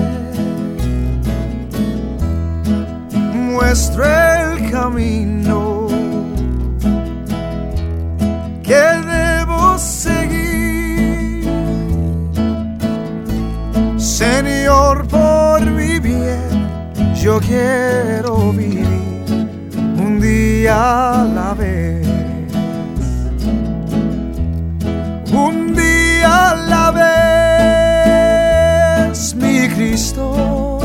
[3.32, 5.86] Muestra el camino
[8.64, 8.84] que
[9.14, 11.48] debo seguir.
[13.96, 16.68] Señor, por mi bien,
[17.14, 18.88] yo quiero vivir
[19.96, 22.03] un día a la vez.
[25.34, 26.90] Un día a la
[29.10, 30.78] vez, mi Cristo,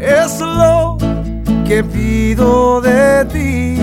[0.00, 0.98] es lo
[1.64, 3.78] que pido de ti.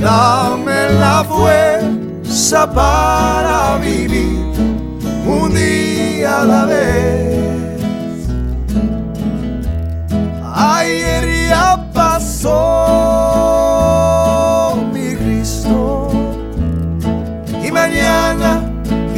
[0.00, 4.50] Dame la fuerza para vivir
[5.24, 7.38] un día a la vez.
[10.52, 13.69] Ayer ya pasó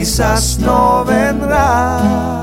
[0.03, 2.43] quizás no vendrá.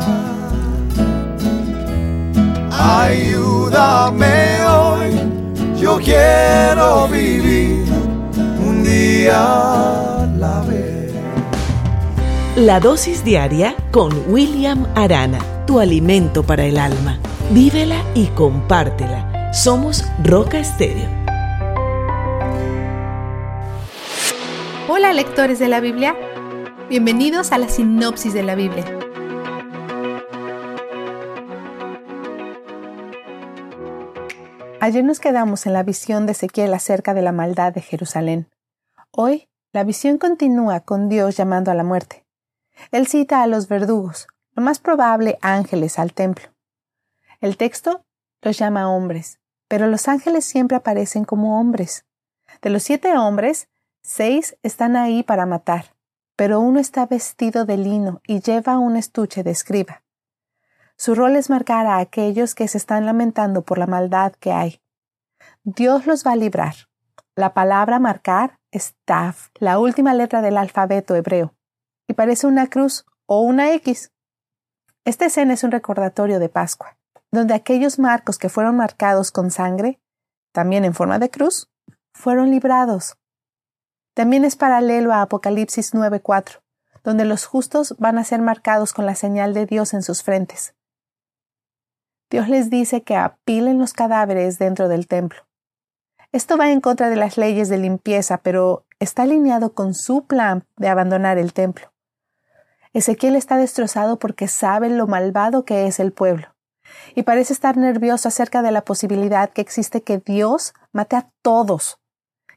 [2.72, 5.12] Ayúdame hoy,
[5.78, 7.84] yo quiero vivir
[8.66, 11.12] un día a la vez.
[12.56, 17.20] La dosis diaria con William Arana, tu alimento para el alma.
[17.52, 19.52] Vívela y compártela.
[19.52, 21.10] Somos Roca Estéreo.
[24.88, 26.16] Hola lectores de la Biblia,
[26.90, 28.84] bienvenidos a la sinopsis de la Biblia.
[34.80, 38.50] Ayer nos quedamos en la visión de Ezequiel acerca de la maldad de Jerusalén.
[39.12, 42.26] Hoy, la visión continúa con Dios llamando a la muerte.
[42.92, 46.50] Él cita a los verdugos, lo más probable ángeles al templo.
[47.40, 48.02] El texto
[48.42, 52.06] los llama hombres, pero los ángeles siempre aparecen como hombres.
[52.64, 53.70] De los siete hombres,
[54.02, 55.94] seis están ahí para matar,
[56.40, 60.04] pero uno está vestido de lino y lleva un estuche de escriba.
[60.96, 64.82] Su rol es marcar a aquellos que se están lamentando por la maldad que hay.
[65.66, 66.76] Dios los va a librar.
[67.36, 71.56] La palabra marcar es Taf, la última letra del alfabeto hebreo,
[72.08, 74.14] y parece una cruz o una X.
[75.04, 76.98] Esta escena es un recordatorio de Pascua,
[77.34, 80.00] donde aquellos marcos que fueron marcados con sangre,
[80.54, 81.70] también en forma de cruz,
[82.14, 83.19] fueron librados.
[84.14, 86.62] También es paralelo a Apocalipsis 9:4,
[87.04, 90.76] donde los justos van a ser marcados con la señal de Dios en sus frentes.
[92.30, 95.48] Dios les dice que apilen los cadáveres dentro del templo.
[96.32, 100.66] Esto va en contra de las leyes de limpieza, pero está alineado con su plan
[100.78, 101.92] de abandonar el templo.
[102.94, 106.56] Ezequiel está destrozado porque sabe lo malvado que es el pueblo,
[107.16, 111.99] y parece estar nervioso acerca de la posibilidad que existe que Dios mate a todos,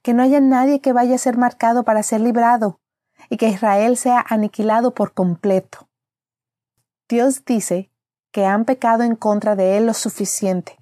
[0.02, 2.80] que no haya nadie que vaya a ser marcado para ser librado,
[3.28, 5.88] y que Israel sea aniquilado por completo.
[7.08, 7.90] Dios dice
[8.32, 10.78] que han pecado en contra de Él lo suficiente,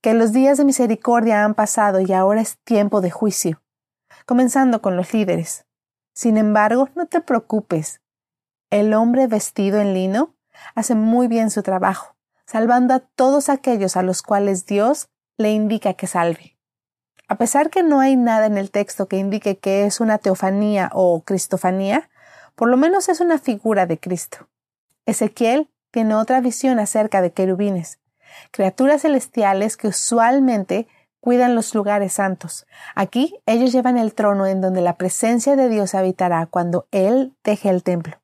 [0.00, 3.62] que los días de misericordia han pasado y ahora es tiempo de juicio,
[4.26, 5.66] comenzando con los líderes.
[6.14, 8.00] Sin embargo, no te preocupes.
[8.70, 10.34] El hombre vestido en lino
[10.74, 12.16] hace muy bien su trabajo,
[12.46, 16.57] salvando a todos aquellos a los cuales Dios le indica que salve.
[17.28, 20.90] A pesar que no hay nada en el texto que indique que es una teofanía
[20.94, 22.08] o cristofanía,
[22.54, 24.48] por lo menos es una figura de Cristo.
[25.04, 27.98] Ezequiel tiene otra visión acerca de querubines,
[28.50, 30.88] criaturas celestiales que usualmente
[31.20, 32.66] cuidan los lugares santos.
[32.94, 37.68] Aquí ellos llevan el trono en donde la presencia de Dios habitará cuando Él deje
[37.68, 38.18] el templo.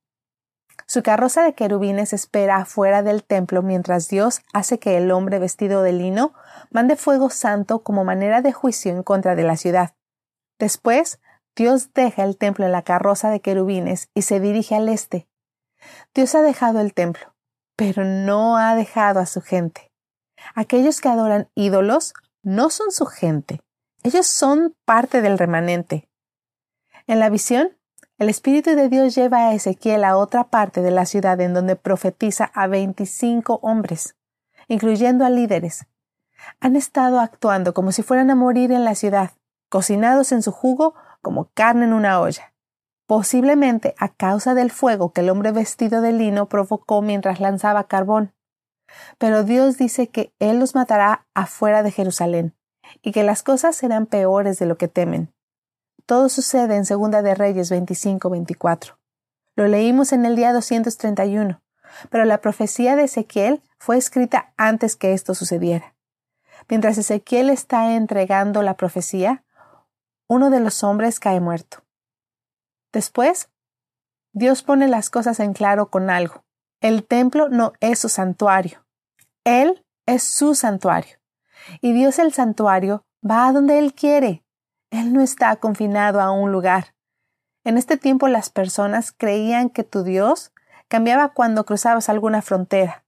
[0.86, 5.82] Su carroza de querubines espera afuera del templo mientras Dios hace que el hombre vestido
[5.82, 6.34] de lino
[6.70, 9.94] mande fuego santo como manera de juicio en contra de la ciudad.
[10.58, 11.20] Después,
[11.56, 15.28] Dios deja el templo en la carroza de querubines y se dirige al este.
[16.14, 17.34] Dios ha dejado el templo,
[17.76, 19.92] pero no ha dejado a su gente.
[20.54, 23.62] Aquellos que adoran ídolos no son su gente,
[24.02, 26.10] ellos son parte del remanente.
[27.06, 27.76] En la visión,
[28.18, 31.76] el Espíritu de Dios lleva a Ezequiel a otra parte de la ciudad en donde
[31.76, 34.16] profetiza a veinticinco hombres,
[34.68, 35.86] incluyendo a líderes.
[36.60, 39.32] Han estado actuando como si fueran a morir en la ciudad,
[39.68, 42.54] cocinados en su jugo como carne en una olla
[43.06, 48.32] posiblemente a causa del fuego que el hombre vestido de lino provocó mientras lanzaba carbón.
[49.18, 52.54] Pero Dios dice que Él los matará afuera de Jerusalén,
[53.02, 55.33] y que las cosas serán peores de lo que temen.
[56.06, 58.96] Todo sucede en Segunda de Reyes 25-24.
[59.56, 61.62] Lo leímos en el día 231,
[62.10, 65.94] pero la profecía de Ezequiel fue escrita antes que esto sucediera.
[66.68, 69.44] Mientras Ezequiel está entregando la profecía,
[70.28, 71.84] uno de los hombres cae muerto.
[72.92, 73.48] Después,
[74.32, 76.44] Dios pone las cosas en claro con algo.
[76.80, 78.84] El templo no es su santuario.
[79.44, 81.18] Él es su santuario.
[81.80, 84.43] Y Dios el santuario va a donde Él quiere.
[84.94, 86.94] Él no está confinado a un lugar.
[87.64, 90.52] En este tiempo las personas creían que tu Dios
[90.86, 93.04] cambiaba cuando cruzabas alguna frontera.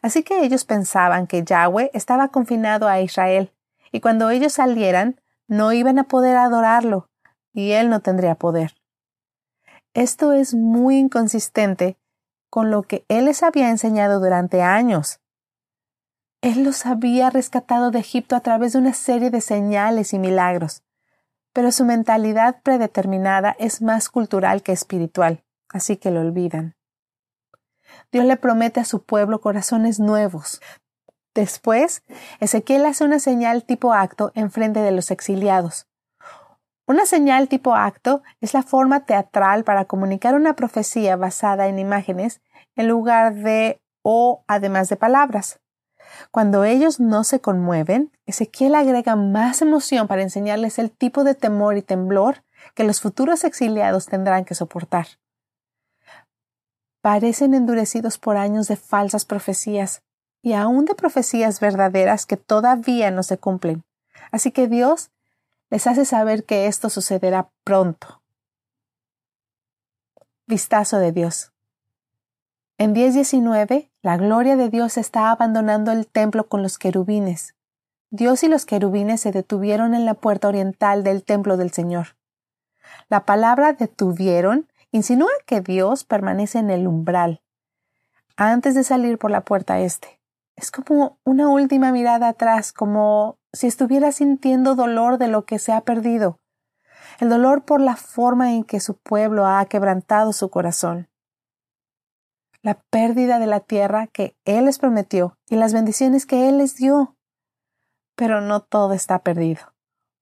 [0.00, 3.52] Así que ellos pensaban que Yahweh estaba confinado a Israel,
[3.92, 7.10] y cuando ellos salieran no iban a poder adorarlo,
[7.52, 8.74] y él no tendría poder.
[9.92, 11.98] Esto es muy inconsistente
[12.48, 15.20] con lo que él les había enseñado durante años.
[16.40, 20.82] Él los había rescatado de Egipto a través de una serie de señales y milagros,
[21.56, 26.76] pero su mentalidad predeterminada es más cultural que espiritual, así que lo olvidan.
[28.12, 30.60] Dios le promete a su pueblo corazones nuevos.
[31.34, 32.02] Después,
[32.40, 35.88] Ezequiel hace una señal tipo acto en frente de los exiliados.
[36.86, 42.42] Una señal tipo acto es la forma teatral para comunicar una profecía basada en imágenes
[42.74, 45.58] en lugar de o además de palabras.
[46.30, 51.76] Cuando ellos no se conmueven, Ezequiel agrega más emoción para enseñarles el tipo de temor
[51.76, 55.06] y temblor que los futuros exiliados tendrán que soportar
[57.06, 60.02] parecen endurecidos por años de falsas profecías
[60.42, 63.84] y aún de profecías verdaderas que todavía no se cumplen.
[64.32, 65.12] Así que Dios
[65.70, 68.24] les hace saber que esto sucederá pronto.
[70.48, 71.52] Vistazo de Dios.
[72.76, 77.56] En 10.19, la gloria de Dios está abandonando el templo con los querubines.
[78.10, 82.16] Dios y los querubines se detuvieron en la puerta oriental del templo del Señor.
[83.08, 87.42] La palabra detuvieron insinúa que Dios permanece en el umbral
[88.36, 90.20] antes de salir por la puerta este.
[90.54, 95.72] Es como una última mirada atrás, como si estuviera sintiendo dolor de lo que se
[95.72, 96.38] ha perdido,
[97.18, 101.08] el dolor por la forma en que su pueblo ha quebrantado su corazón,
[102.66, 106.74] la pérdida de la tierra que Él les prometió y las bendiciones que Él les
[106.74, 107.16] dio.
[108.16, 109.72] Pero no todo está perdido,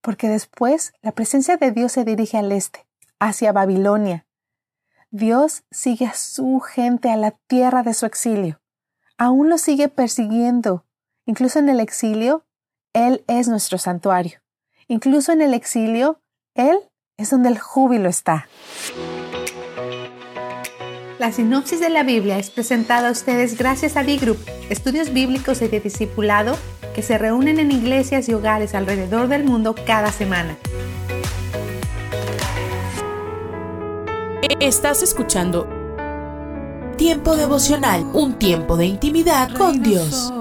[0.03, 2.87] porque después la presencia de Dios se dirige al este,
[3.19, 4.27] hacia Babilonia,
[5.11, 8.61] Dios sigue a su gente a la tierra de su exilio.
[9.17, 10.85] Aún lo sigue persiguiendo.
[11.25, 12.45] Incluso en el exilio,
[12.93, 14.43] Él es nuestro santuario.
[14.87, 16.21] Incluso en el exilio,
[16.55, 16.77] Él
[17.17, 18.49] es donde el júbilo está.
[21.19, 24.39] La sinopsis de la Biblia es presentada a ustedes gracias a D-Group,
[24.69, 26.57] estudios bíblicos y de discipulado
[26.93, 30.57] que se reúnen en iglesias y hogares alrededor del mundo cada semana.
[34.59, 35.69] Estás escuchando
[36.97, 40.33] Tiempo devocional, un tiempo de intimidad con Dios.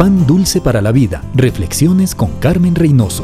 [0.00, 1.22] Pan dulce para la vida.
[1.34, 3.22] Reflexiones con Carmen Reynoso.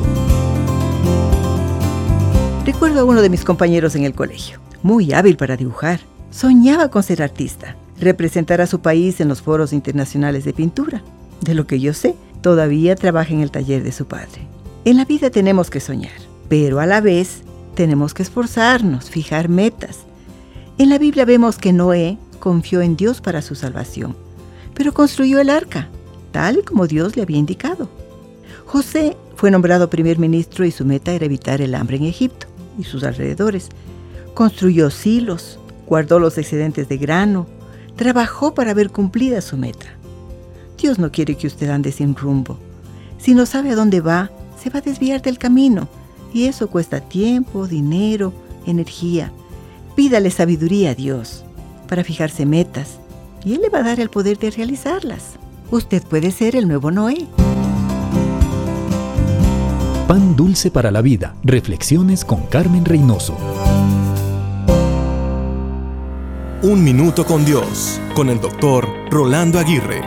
[2.67, 6.01] Recuerdo a uno de mis compañeros en el colegio, muy hábil para dibujar
[6.31, 11.03] Soñaba con ser artista, representar a su país en los foros internacionales de pintura.
[11.41, 14.47] De lo que yo sé, todavía trabaja en el taller de su padre.
[14.85, 16.13] En la vida tenemos que soñar,
[16.51, 17.41] pero a la vez
[17.75, 20.01] tenemos que esforzarnos, fijar metas.
[20.77, 24.15] En la Biblia vemos que Noé confió en Dios para su salvación,
[24.75, 25.89] pero construyó el arca,
[26.37, 27.89] tal como Dios le había indicado.
[28.67, 32.47] José fue nombrado primer ministro y su meta era evitar el hambre en Egipto
[32.79, 33.71] y sus alrededores.
[34.35, 37.47] Construyó silos, guardó los excedentes de grano,
[37.97, 39.87] trabajó para ver cumplida su meta.
[40.77, 42.59] Dios no quiere que usted ande sin rumbo.
[43.17, 44.31] Si no sabe a dónde va,
[44.63, 45.89] se va a desviar del camino
[46.35, 48.35] y eso cuesta tiempo, dinero,
[48.67, 49.33] energía.
[49.95, 51.45] Pídale sabiduría a Dios
[51.89, 52.99] para fijarse metas
[53.43, 55.39] y Él le va a dar el poder de realizarlas.
[55.71, 57.27] Usted puede ser el nuevo Noé.
[60.07, 61.35] Pan dulce para la vida.
[61.43, 63.37] Reflexiones con Carmen Reynoso.
[66.63, 70.03] Un Minuto con Dios, con el doctor Rolando Aguirre.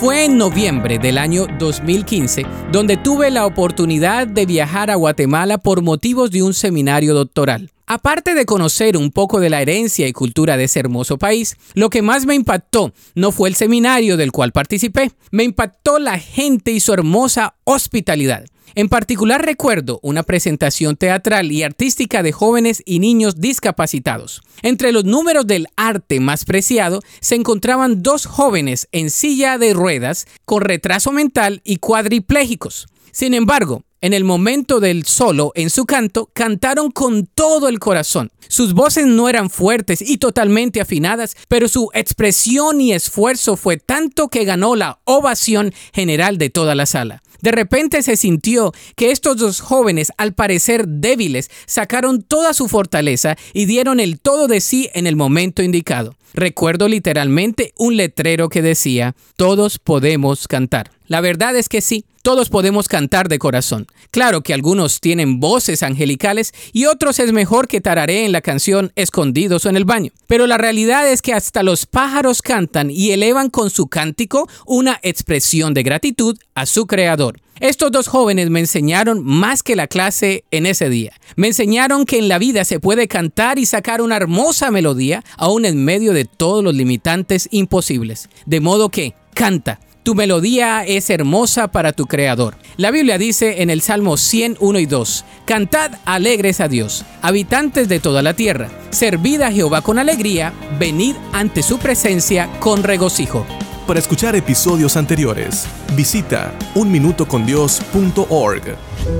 [0.00, 5.82] Fue en noviembre del año 2015 donde tuve la oportunidad de viajar a Guatemala por
[5.82, 7.70] motivos de un seminario doctoral.
[7.94, 11.90] Aparte de conocer un poco de la herencia y cultura de ese hermoso país, lo
[11.90, 16.72] que más me impactó no fue el seminario del cual participé, me impactó la gente
[16.72, 18.46] y su hermosa hospitalidad.
[18.74, 24.40] En particular recuerdo una presentación teatral y artística de jóvenes y niños discapacitados.
[24.62, 30.26] Entre los números del arte más preciado se encontraban dos jóvenes en silla de ruedas
[30.46, 32.86] con retraso mental y cuadriplégicos.
[33.10, 38.32] Sin embargo, En el momento del solo en su canto, cantaron con todo el corazón.
[38.48, 44.26] Sus voces no eran fuertes y totalmente afinadas, pero su expresión y esfuerzo fue tanto
[44.26, 47.22] que ganó la ovación general de toda la sala.
[47.42, 53.36] De repente se sintió que estos dos jóvenes, al parecer débiles, sacaron toda su fortaleza
[53.52, 56.16] y dieron el todo de sí en el momento indicado.
[56.34, 60.90] Recuerdo literalmente un letrero que decía, todos podemos cantar.
[61.06, 63.86] La verdad es que sí, todos podemos cantar de corazón.
[64.10, 69.66] Claro que algunos tienen voces angelicales y otros es mejor que tarareen la canción escondidos
[69.66, 70.12] en el baño.
[70.28, 75.00] Pero la realidad es que hasta los pájaros cantan y elevan con su cántico una
[75.02, 77.40] expresión de gratitud a su creador.
[77.60, 81.12] Estos dos jóvenes me enseñaron más que la clase en ese día.
[81.36, 85.64] Me enseñaron que en la vida se puede cantar y sacar una hermosa melodía aún
[85.64, 88.28] en medio de todos los limitantes imposibles.
[88.46, 89.80] De modo que, canta.
[90.02, 92.56] Tu melodía es hermosa para tu creador.
[92.76, 98.00] La Biblia dice en el Salmo 101 y 2, Cantad alegres a Dios, habitantes de
[98.00, 103.46] toda la tierra, servid a Jehová con alegría, venid ante su presencia con regocijo.
[103.86, 108.76] Para escuchar episodios anteriores, visita unminutocondios.org.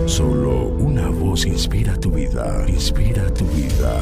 [0.06, 4.00] Solo una voz inspira tu vida, inspira tu vida.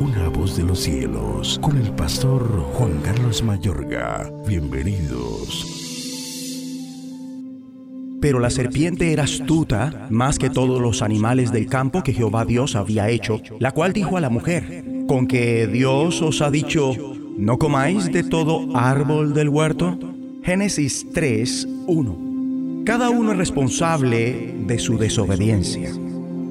[0.00, 4.32] Una voz de los cielos, con el pastor Juan Carlos Mayorga.
[4.46, 5.81] Bienvenidos.
[8.22, 12.76] Pero la serpiente era astuta más que todos los animales del campo que Jehová Dios
[12.76, 16.94] había hecho, la cual dijo a la mujer, con que Dios os ha dicho,
[17.36, 19.98] ¿no comáis de todo árbol del huerto?
[20.44, 22.84] Génesis 3, 1.
[22.86, 25.90] Cada uno es responsable de su desobediencia,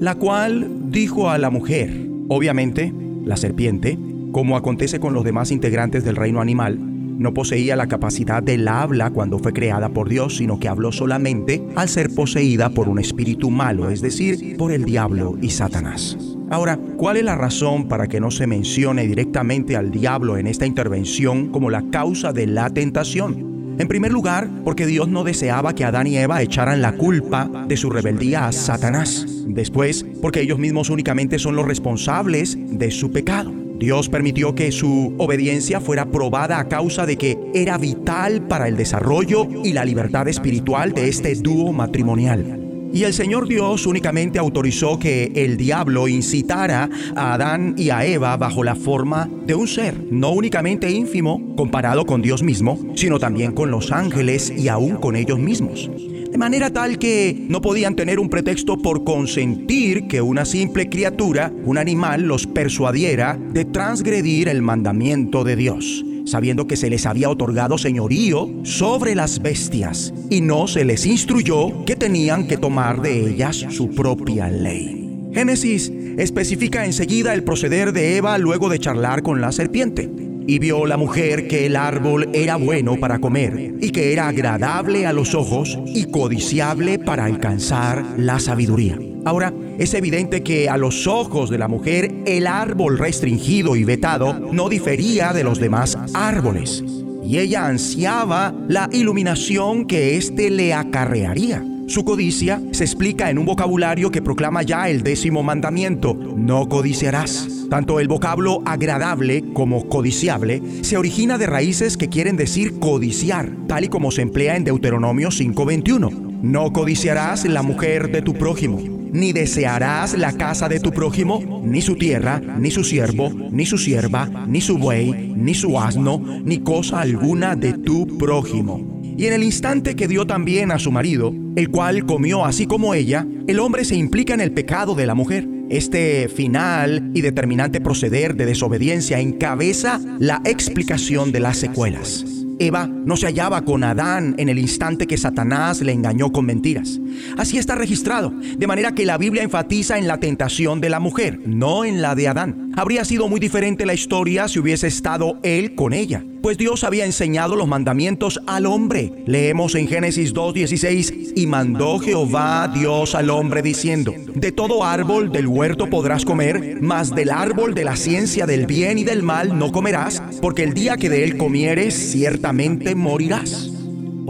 [0.01, 2.93] la cual dijo a la mujer, obviamente,
[3.23, 3.97] la serpiente,
[4.33, 6.90] como acontece con los demás integrantes del reino animal,
[7.21, 11.63] no poseía la capacidad del habla cuando fue creada por Dios, sino que habló solamente
[11.75, 16.17] al ser poseída por un espíritu malo, es decir, por el diablo y Satanás.
[16.49, 20.65] Ahora, ¿cuál es la razón para que no se mencione directamente al diablo en esta
[20.65, 23.51] intervención como la causa de la tentación?
[23.79, 27.77] En primer lugar, porque Dios no deseaba que Adán y Eva echaran la culpa de
[27.77, 29.25] su rebeldía a Satanás.
[29.47, 33.60] Después, porque ellos mismos únicamente son los responsables de su pecado.
[33.81, 38.77] Dios permitió que su obediencia fuera probada a causa de que era vital para el
[38.77, 42.59] desarrollo y la libertad espiritual de este dúo matrimonial.
[42.93, 48.37] Y el Señor Dios únicamente autorizó que el diablo incitara a Adán y a Eva
[48.37, 53.51] bajo la forma de un ser, no únicamente ínfimo comparado con Dios mismo, sino también
[53.53, 55.89] con los ángeles y aún con ellos mismos.
[56.31, 61.51] De manera tal que no podían tener un pretexto por consentir que una simple criatura,
[61.65, 67.29] un animal, los persuadiera de transgredir el mandamiento de Dios sabiendo que se les había
[67.29, 73.31] otorgado señorío sobre las bestias, y no se les instruyó que tenían que tomar de
[73.31, 75.29] ellas su propia ley.
[75.33, 80.09] Génesis especifica enseguida el proceder de Eva luego de charlar con la serpiente.
[80.47, 85.05] Y vio la mujer que el árbol era bueno para comer, y que era agradable
[85.05, 88.97] a los ojos y codiciable para alcanzar la sabiduría.
[89.23, 94.33] Ahora, es evidente que a los ojos de la mujer el árbol restringido y vetado
[94.51, 96.83] no difería de los demás árboles,
[97.23, 101.63] y ella ansiaba la iluminación que éste le acarrearía.
[101.91, 107.67] Su codicia se explica en un vocabulario que proclama ya el décimo mandamiento, no codiciarás.
[107.69, 113.83] Tanto el vocablo agradable como codiciable se origina de raíces que quieren decir codiciar, tal
[113.83, 116.39] y como se emplea en Deuteronomio 5:21.
[116.41, 118.79] No codiciarás la mujer de tu prójimo,
[119.11, 123.77] ni desearás la casa de tu prójimo, ni su tierra, ni su siervo, ni su
[123.77, 129.01] sierva, ni su buey, ni su asno, ni cosa alguna de tu prójimo.
[129.17, 132.93] Y en el instante que dio también a su marido, el cual comió así como
[132.93, 135.47] ella, el hombre se implica en el pecado de la mujer.
[135.69, 142.25] Este final y determinante proceder de desobediencia encabeza la explicación de las secuelas.
[142.59, 146.99] Eva no se hallaba con Adán en el instante que Satanás le engañó con mentiras.
[147.35, 151.39] Así está registrado, de manera que la Biblia enfatiza en la tentación de la mujer,
[151.43, 152.71] no en la de Adán.
[152.75, 157.05] Habría sido muy diferente la historia si hubiese estado él con ella, pues Dios había
[157.05, 159.11] enseñado los mandamientos al hombre.
[159.25, 165.47] Leemos en Génesis 2.16, y mandó Jehová Dios al hombre diciendo, de todo árbol del
[165.47, 169.71] huerto podrás comer, mas del árbol de la ciencia del bien y del mal no
[169.71, 173.80] comerás, porque el día que de él comieres ciertamente morirás.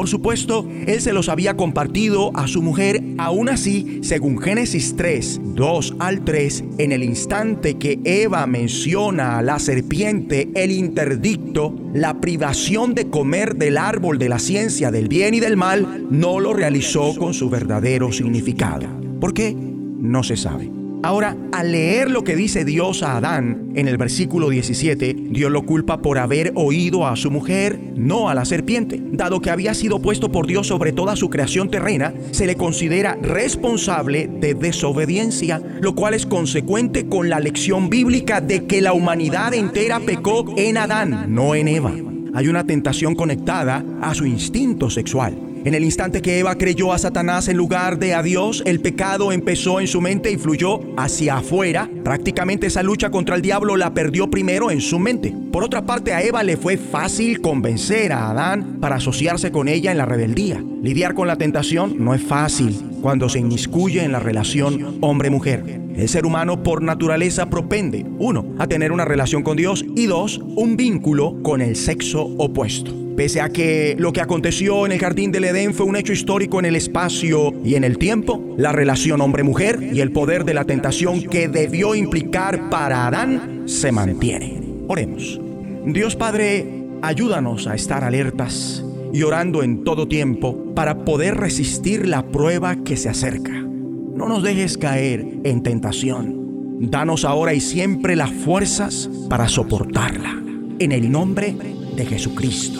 [0.01, 5.39] Por supuesto, él se los había compartido a su mujer, aún así, según Génesis 3,
[5.53, 12.19] 2 al 3, en el instante que Eva menciona a la serpiente el interdicto, la
[12.19, 16.53] privación de comer del árbol de la ciencia del bien y del mal, no lo
[16.53, 18.87] realizó con su verdadero significado.
[19.19, 19.55] ¿Por qué?
[19.55, 20.80] No se sabe.
[21.03, 25.65] Ahora, al leer lo que dice Dios a Adán en el versículo 17, Dios lo
[25.65, 29.01] culpa por haber oído a su mujer, no a la serpiente.
[29.11, 33.17] Dado que había sido puesto por Dios sobre toda su creación terrena, se le considera
[33.19, 39.55] responsable de desobediencia, lo cual es consecuente con la lección bíblica de que la humanidad
[39.55, 41.93] entera pecó en Adán, no en Eva.
[42.35, 45.50] Hay una tentación conectada a su instinto sexual.
[45.63, 49.31] En el instante que Eva creyó a Satanás en lugar de a Dios, el pecado
[49.31, 51.87] empezó en su mente y fluyó hacia afuera.
[52.03, 55.35] Prácticamente esa lucha contra el diablo la perdió primero en su mente.
[55.51, 59.91] Por otra parte, a Eva le fue fácil convencer a Adán para asociarse con ella
[59.91, 60.63] en la rebeldía.
[60.81, 65.81] Lidiar con la tentación no es fácil cuando se inmiscuye en la relación hombre-mujer.
[65.95, 70.39] El ser humano por naturaleza propende, uno, a tener una relación con Dios y dos,
[70.55, 73.00] un vínculo con el sexo opuesto.
[73.15, 76.59] Pese a que lo que aconteció en el jardín del Edén fue un hecho histórico
[76.59, 80.63] en el espacio y en el tiempo, la relación hombre-mujer y el poder de la
[80.63, 84.61] tentación que debió implicar para Adán se mantiene.
[84.87, 85.39] Oremos.
[85.85, 86.65] Dios Padre,
[87.01, 88.83] ayúdanos a estar alertas
[89.13, 93.51] y orando en todo tiempo para poder resistir la prueba que se acerca.
[93.51, 96.79] No nos dejes caer en tentación.
[96.89, 100.41] Danos ahora y siempre las fuerzas para soportarla.
[100.79, 101.55] En el nombre
[101.95, 102.79] de Jesucristo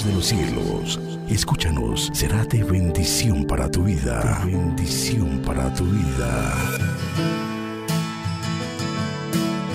[0.00, 0.98] de los cielos,
[1.28, 4.40] escúchanos, será de bendición para tu vida.
[4.42, 6.54] De bendición para tu vida.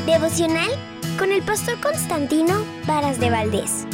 [0.08, 0.72] Devocional
[1.20, 3.86] con el pastor Constantino Varas de Valdés.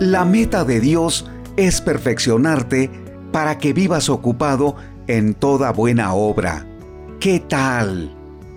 [0.00, 2.90] La meta de Dios es perfeccionarte
[3.32, 4.76] para que vivas ocupado
[5.06, 6.66] en toda buena obra.
[7.20, 8.14] ¿Qué tal?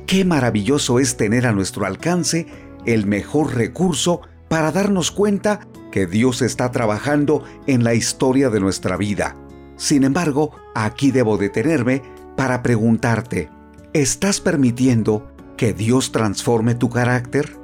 [0.08, 5.60] Qué maravilloso es tener a nuestro alcance el mejor recurso para darnos cuenta
[5.92, 9.36] que Dios está trabajando en la historia de nuestra vida.
[9.76, 12.02] Sin embargo, aquí debo detenerme
[12.36, 13.50] para preguntarte,
[13.94, 17.56] ¿estás permitiendo que Dios transforme tu carácter?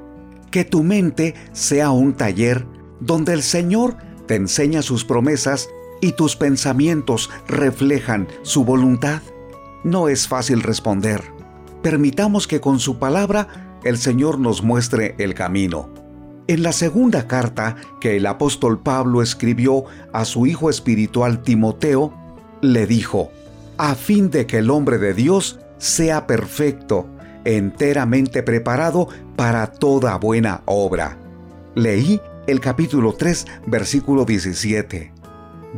[0.52, 2.68] Que tu mente sea un taller
[3.00, 3.98] donde el Señor
[4.28, 5.70] te enseña sus promesas
[6.02, 9.22] y tus pensamientos reflejan su voluntad?
[9.84, 11.24] No es fácil responder.
[11.82, 15.90] Permitamos que con su palabra el Señor nos muestre el camino.
[16.48, 22.14] En la segunda carta que el apóstol Pablo escribió a su hijo espiritual Timoteo,
[22.62, 23.32] le dijo,
[23.78, 27.08] a fin de que el hombre de Dios sea perfecto,
[27.46, 31.18] enteramente preparado para toda buena obra.
[31.76, 35.12] Leí el capítulo 3, versículo 17.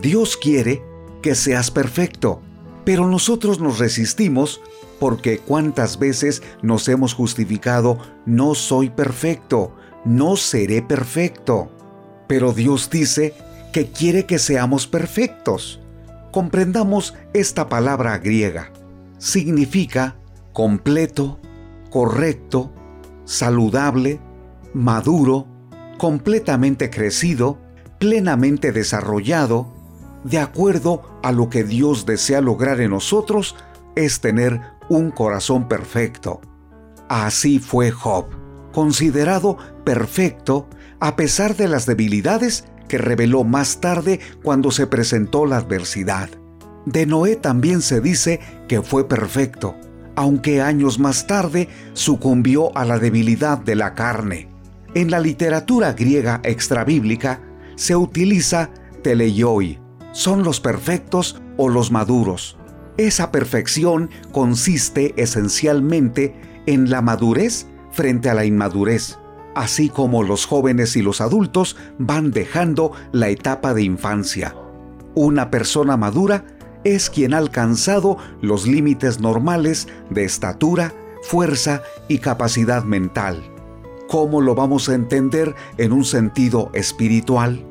[0.02, 0.84] Dios quiere
[1.22, 2.42] que seas perfecto,
[2.84, 4.62] pero nosotros nos resistimos
[5.00, 11.70] porque cuántas veces nos hemos justificado, no soy perfecto, no seré perfecto.
[12.28, 13.34] Pero Dios dice
[13.74, 15.82] que quiere que seamos perfectos.
[16.32, 18.72] Comprendamos esta palabra griega.
[19.18, 20.16] Significa
[20.54, 21.40] completo,
[21.90, 22.72] correcto,
[23.26, 24.20] saludable,
[24.74, 25.48] maduro,
[25.98, 27.58] completamente crecido,
[28.00, 29.74] plenamente desarrollado,
[30.24, 33.56] de acuerdo a lo que Dios desea lograr en nosotros,
[33.96, 36.42] es tener un corazón perfecto.
[37.10, 38.26] Así fue Job,
[38.72, 40.68] considerado perfecto
[41.00, 46.30] a pesar de las debilidades que reveló más tarde cuando se presentó la adversidad.
[46.86, 49.76] De Noé también se dice que fue perfecto,
[50.16, 54.50] aunque años más tarde sucumbió a la debilidad de la carne.
[54.94, 57.42] En la literatura griega extrabíblica
[57.76, 58.70] se utiliza
[59.04, 59.80] teleioi,
[60.12, 62.58] son los perfectos o los maduros.
[62.98, 66.34] Esa perfección consiste esencialmente
[66.66, 69.20] en la madurez frente a la inmadurez,
[69.54, 74.56] así como los jóvenes y los adultos van dejando la etapa de infancia.
[75.14, 76.46] Una persona madura
[76.86, 83.44] es quien ha alcanzado los límites normales de estatura, fuerza y capacidad mental.
[84.08, 87.66] ¿Cómo lo vamos a entender en un sentido espiritual?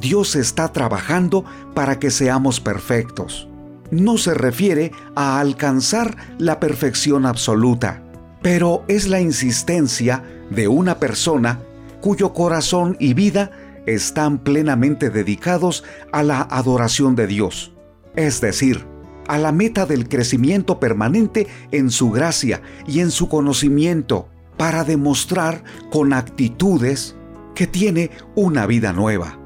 [0.00, 1.44] Dios está trabajando
[1.74, 3.48] para que seamos perfectos
[3.90, 8.02] no se refiere a alcanzar la perfección absoluta,
[8.42, 11.60] pero es la insistencia de una persona
[12.00, 13.50] cuyo corazón y vida
[13.86, 17.72] están plenamente dedicados a la adoración de Dios,
[18.14, 18.86] es decir,
[19.28, 25.64] a la meta del crecimiento permanente en su gracia y en su conocimiento, para demostrar
[25.90, 27.16] con actitudes
[27.54, 29.38] que tiene una vida nueva.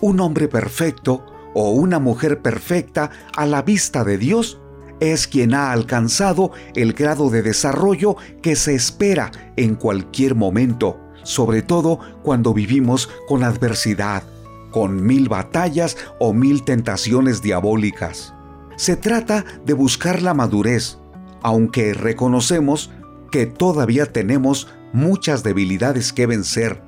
[0.00, 4.60] Un hombre perfecto o una mujer perfecta a la vista de Dios
[5.00, 11.62] es quien ha alcanzado el grado de desarrollo que se espera en cualquier momento, sobre
[11.62, 14.22] todo cuando vivimos con adversidad,
[14.70, 18.32] con mil batallas o mil tentaciones diabólicas.
[18.76, 20.98] Se trata de buscar la madurez,
[21.42, 22.90] aunque reconocemos
[23.32, 26.80] que todavía tenemos muchas debilidades que vencer.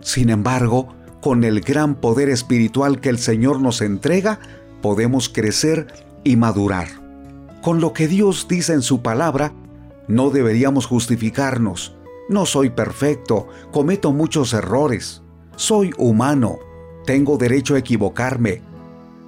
[0.00, 4.40] Sin embargo, con el gran poder espiritual que el Señor nos entrega,
[4.82, 5.86] podemos crecer
[6.24, 6.88] y madurar.
[7.62, 9.52] Con lo que Dios dice en su palabra,
[10.08, 11.94] no deberíamos justificarnos.
[12.28, 15.22] No soy perfecto, cometo muchos errores.
[15.54, 16.58] Soy humano,
[17.06, 18.60] tengo derecho a equivocarme.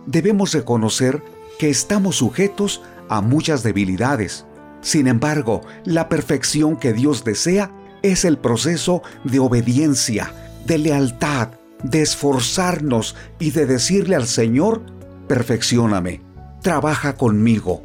[0.06, 1.22] Debemos reconocer
[1.60, 4.46] que estamos sujetos a muchas debilidades.
[4.80, 7.70] Sin embargo, la perfección que Dios desea
[8.02, 10.32] es el proceso de obediencia,
[10.66, 11.50] de lealtad,
[11.84, 14.82] de esforzarnos y de decirle al Señor,
[15.28, 16.22] perfeccioname,
[16.62, 17.84] trabaja conmigo.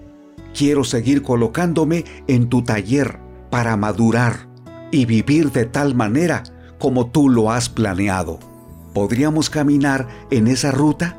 [0.57, 3.19] Quiero seguir colocándome en tu taller
[3.51, 4.47] para madurar
[4.91, 6.43] y vivir de tal manera
[6.79, 8.39] como tú lo has planeado.
[8.93, 11.17] ¿Podríamos caminar en esa ruta?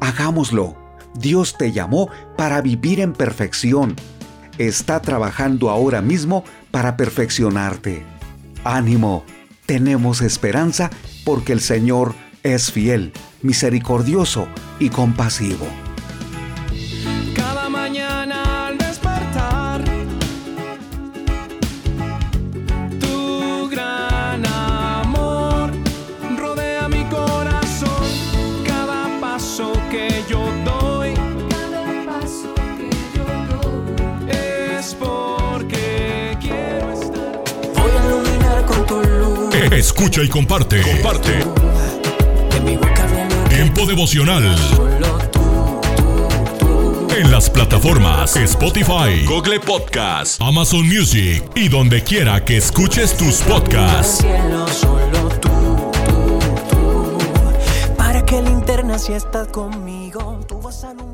[0.00, 0.76] Hagámoslo.
[1.14, 3.96] Dios te llamó para vivir en perfección.
[4.58, 8.04] Está trabajando ahora mismo para perfeccionarte.
[8.62, 9.24] Ánimo,
[9.66, 10.90] tenemos esperanza
[11.24, 14.48] porque el Señor es fiel, misericordioso
[14.78, 15.66] y compasivo.
[39.80, 40.82] Escucha y comparte.
[40.82, 41.42] Comparte.
[43.48, 44.44] Tiempo devocional.
[47.16, 54.22] En las plataformas Spotify, Google Podcast, Amazon Music y donde quiera que escuches tus podcasts.
[57.96, 61.09] Para que linterna si estás conmigo, tú vas a.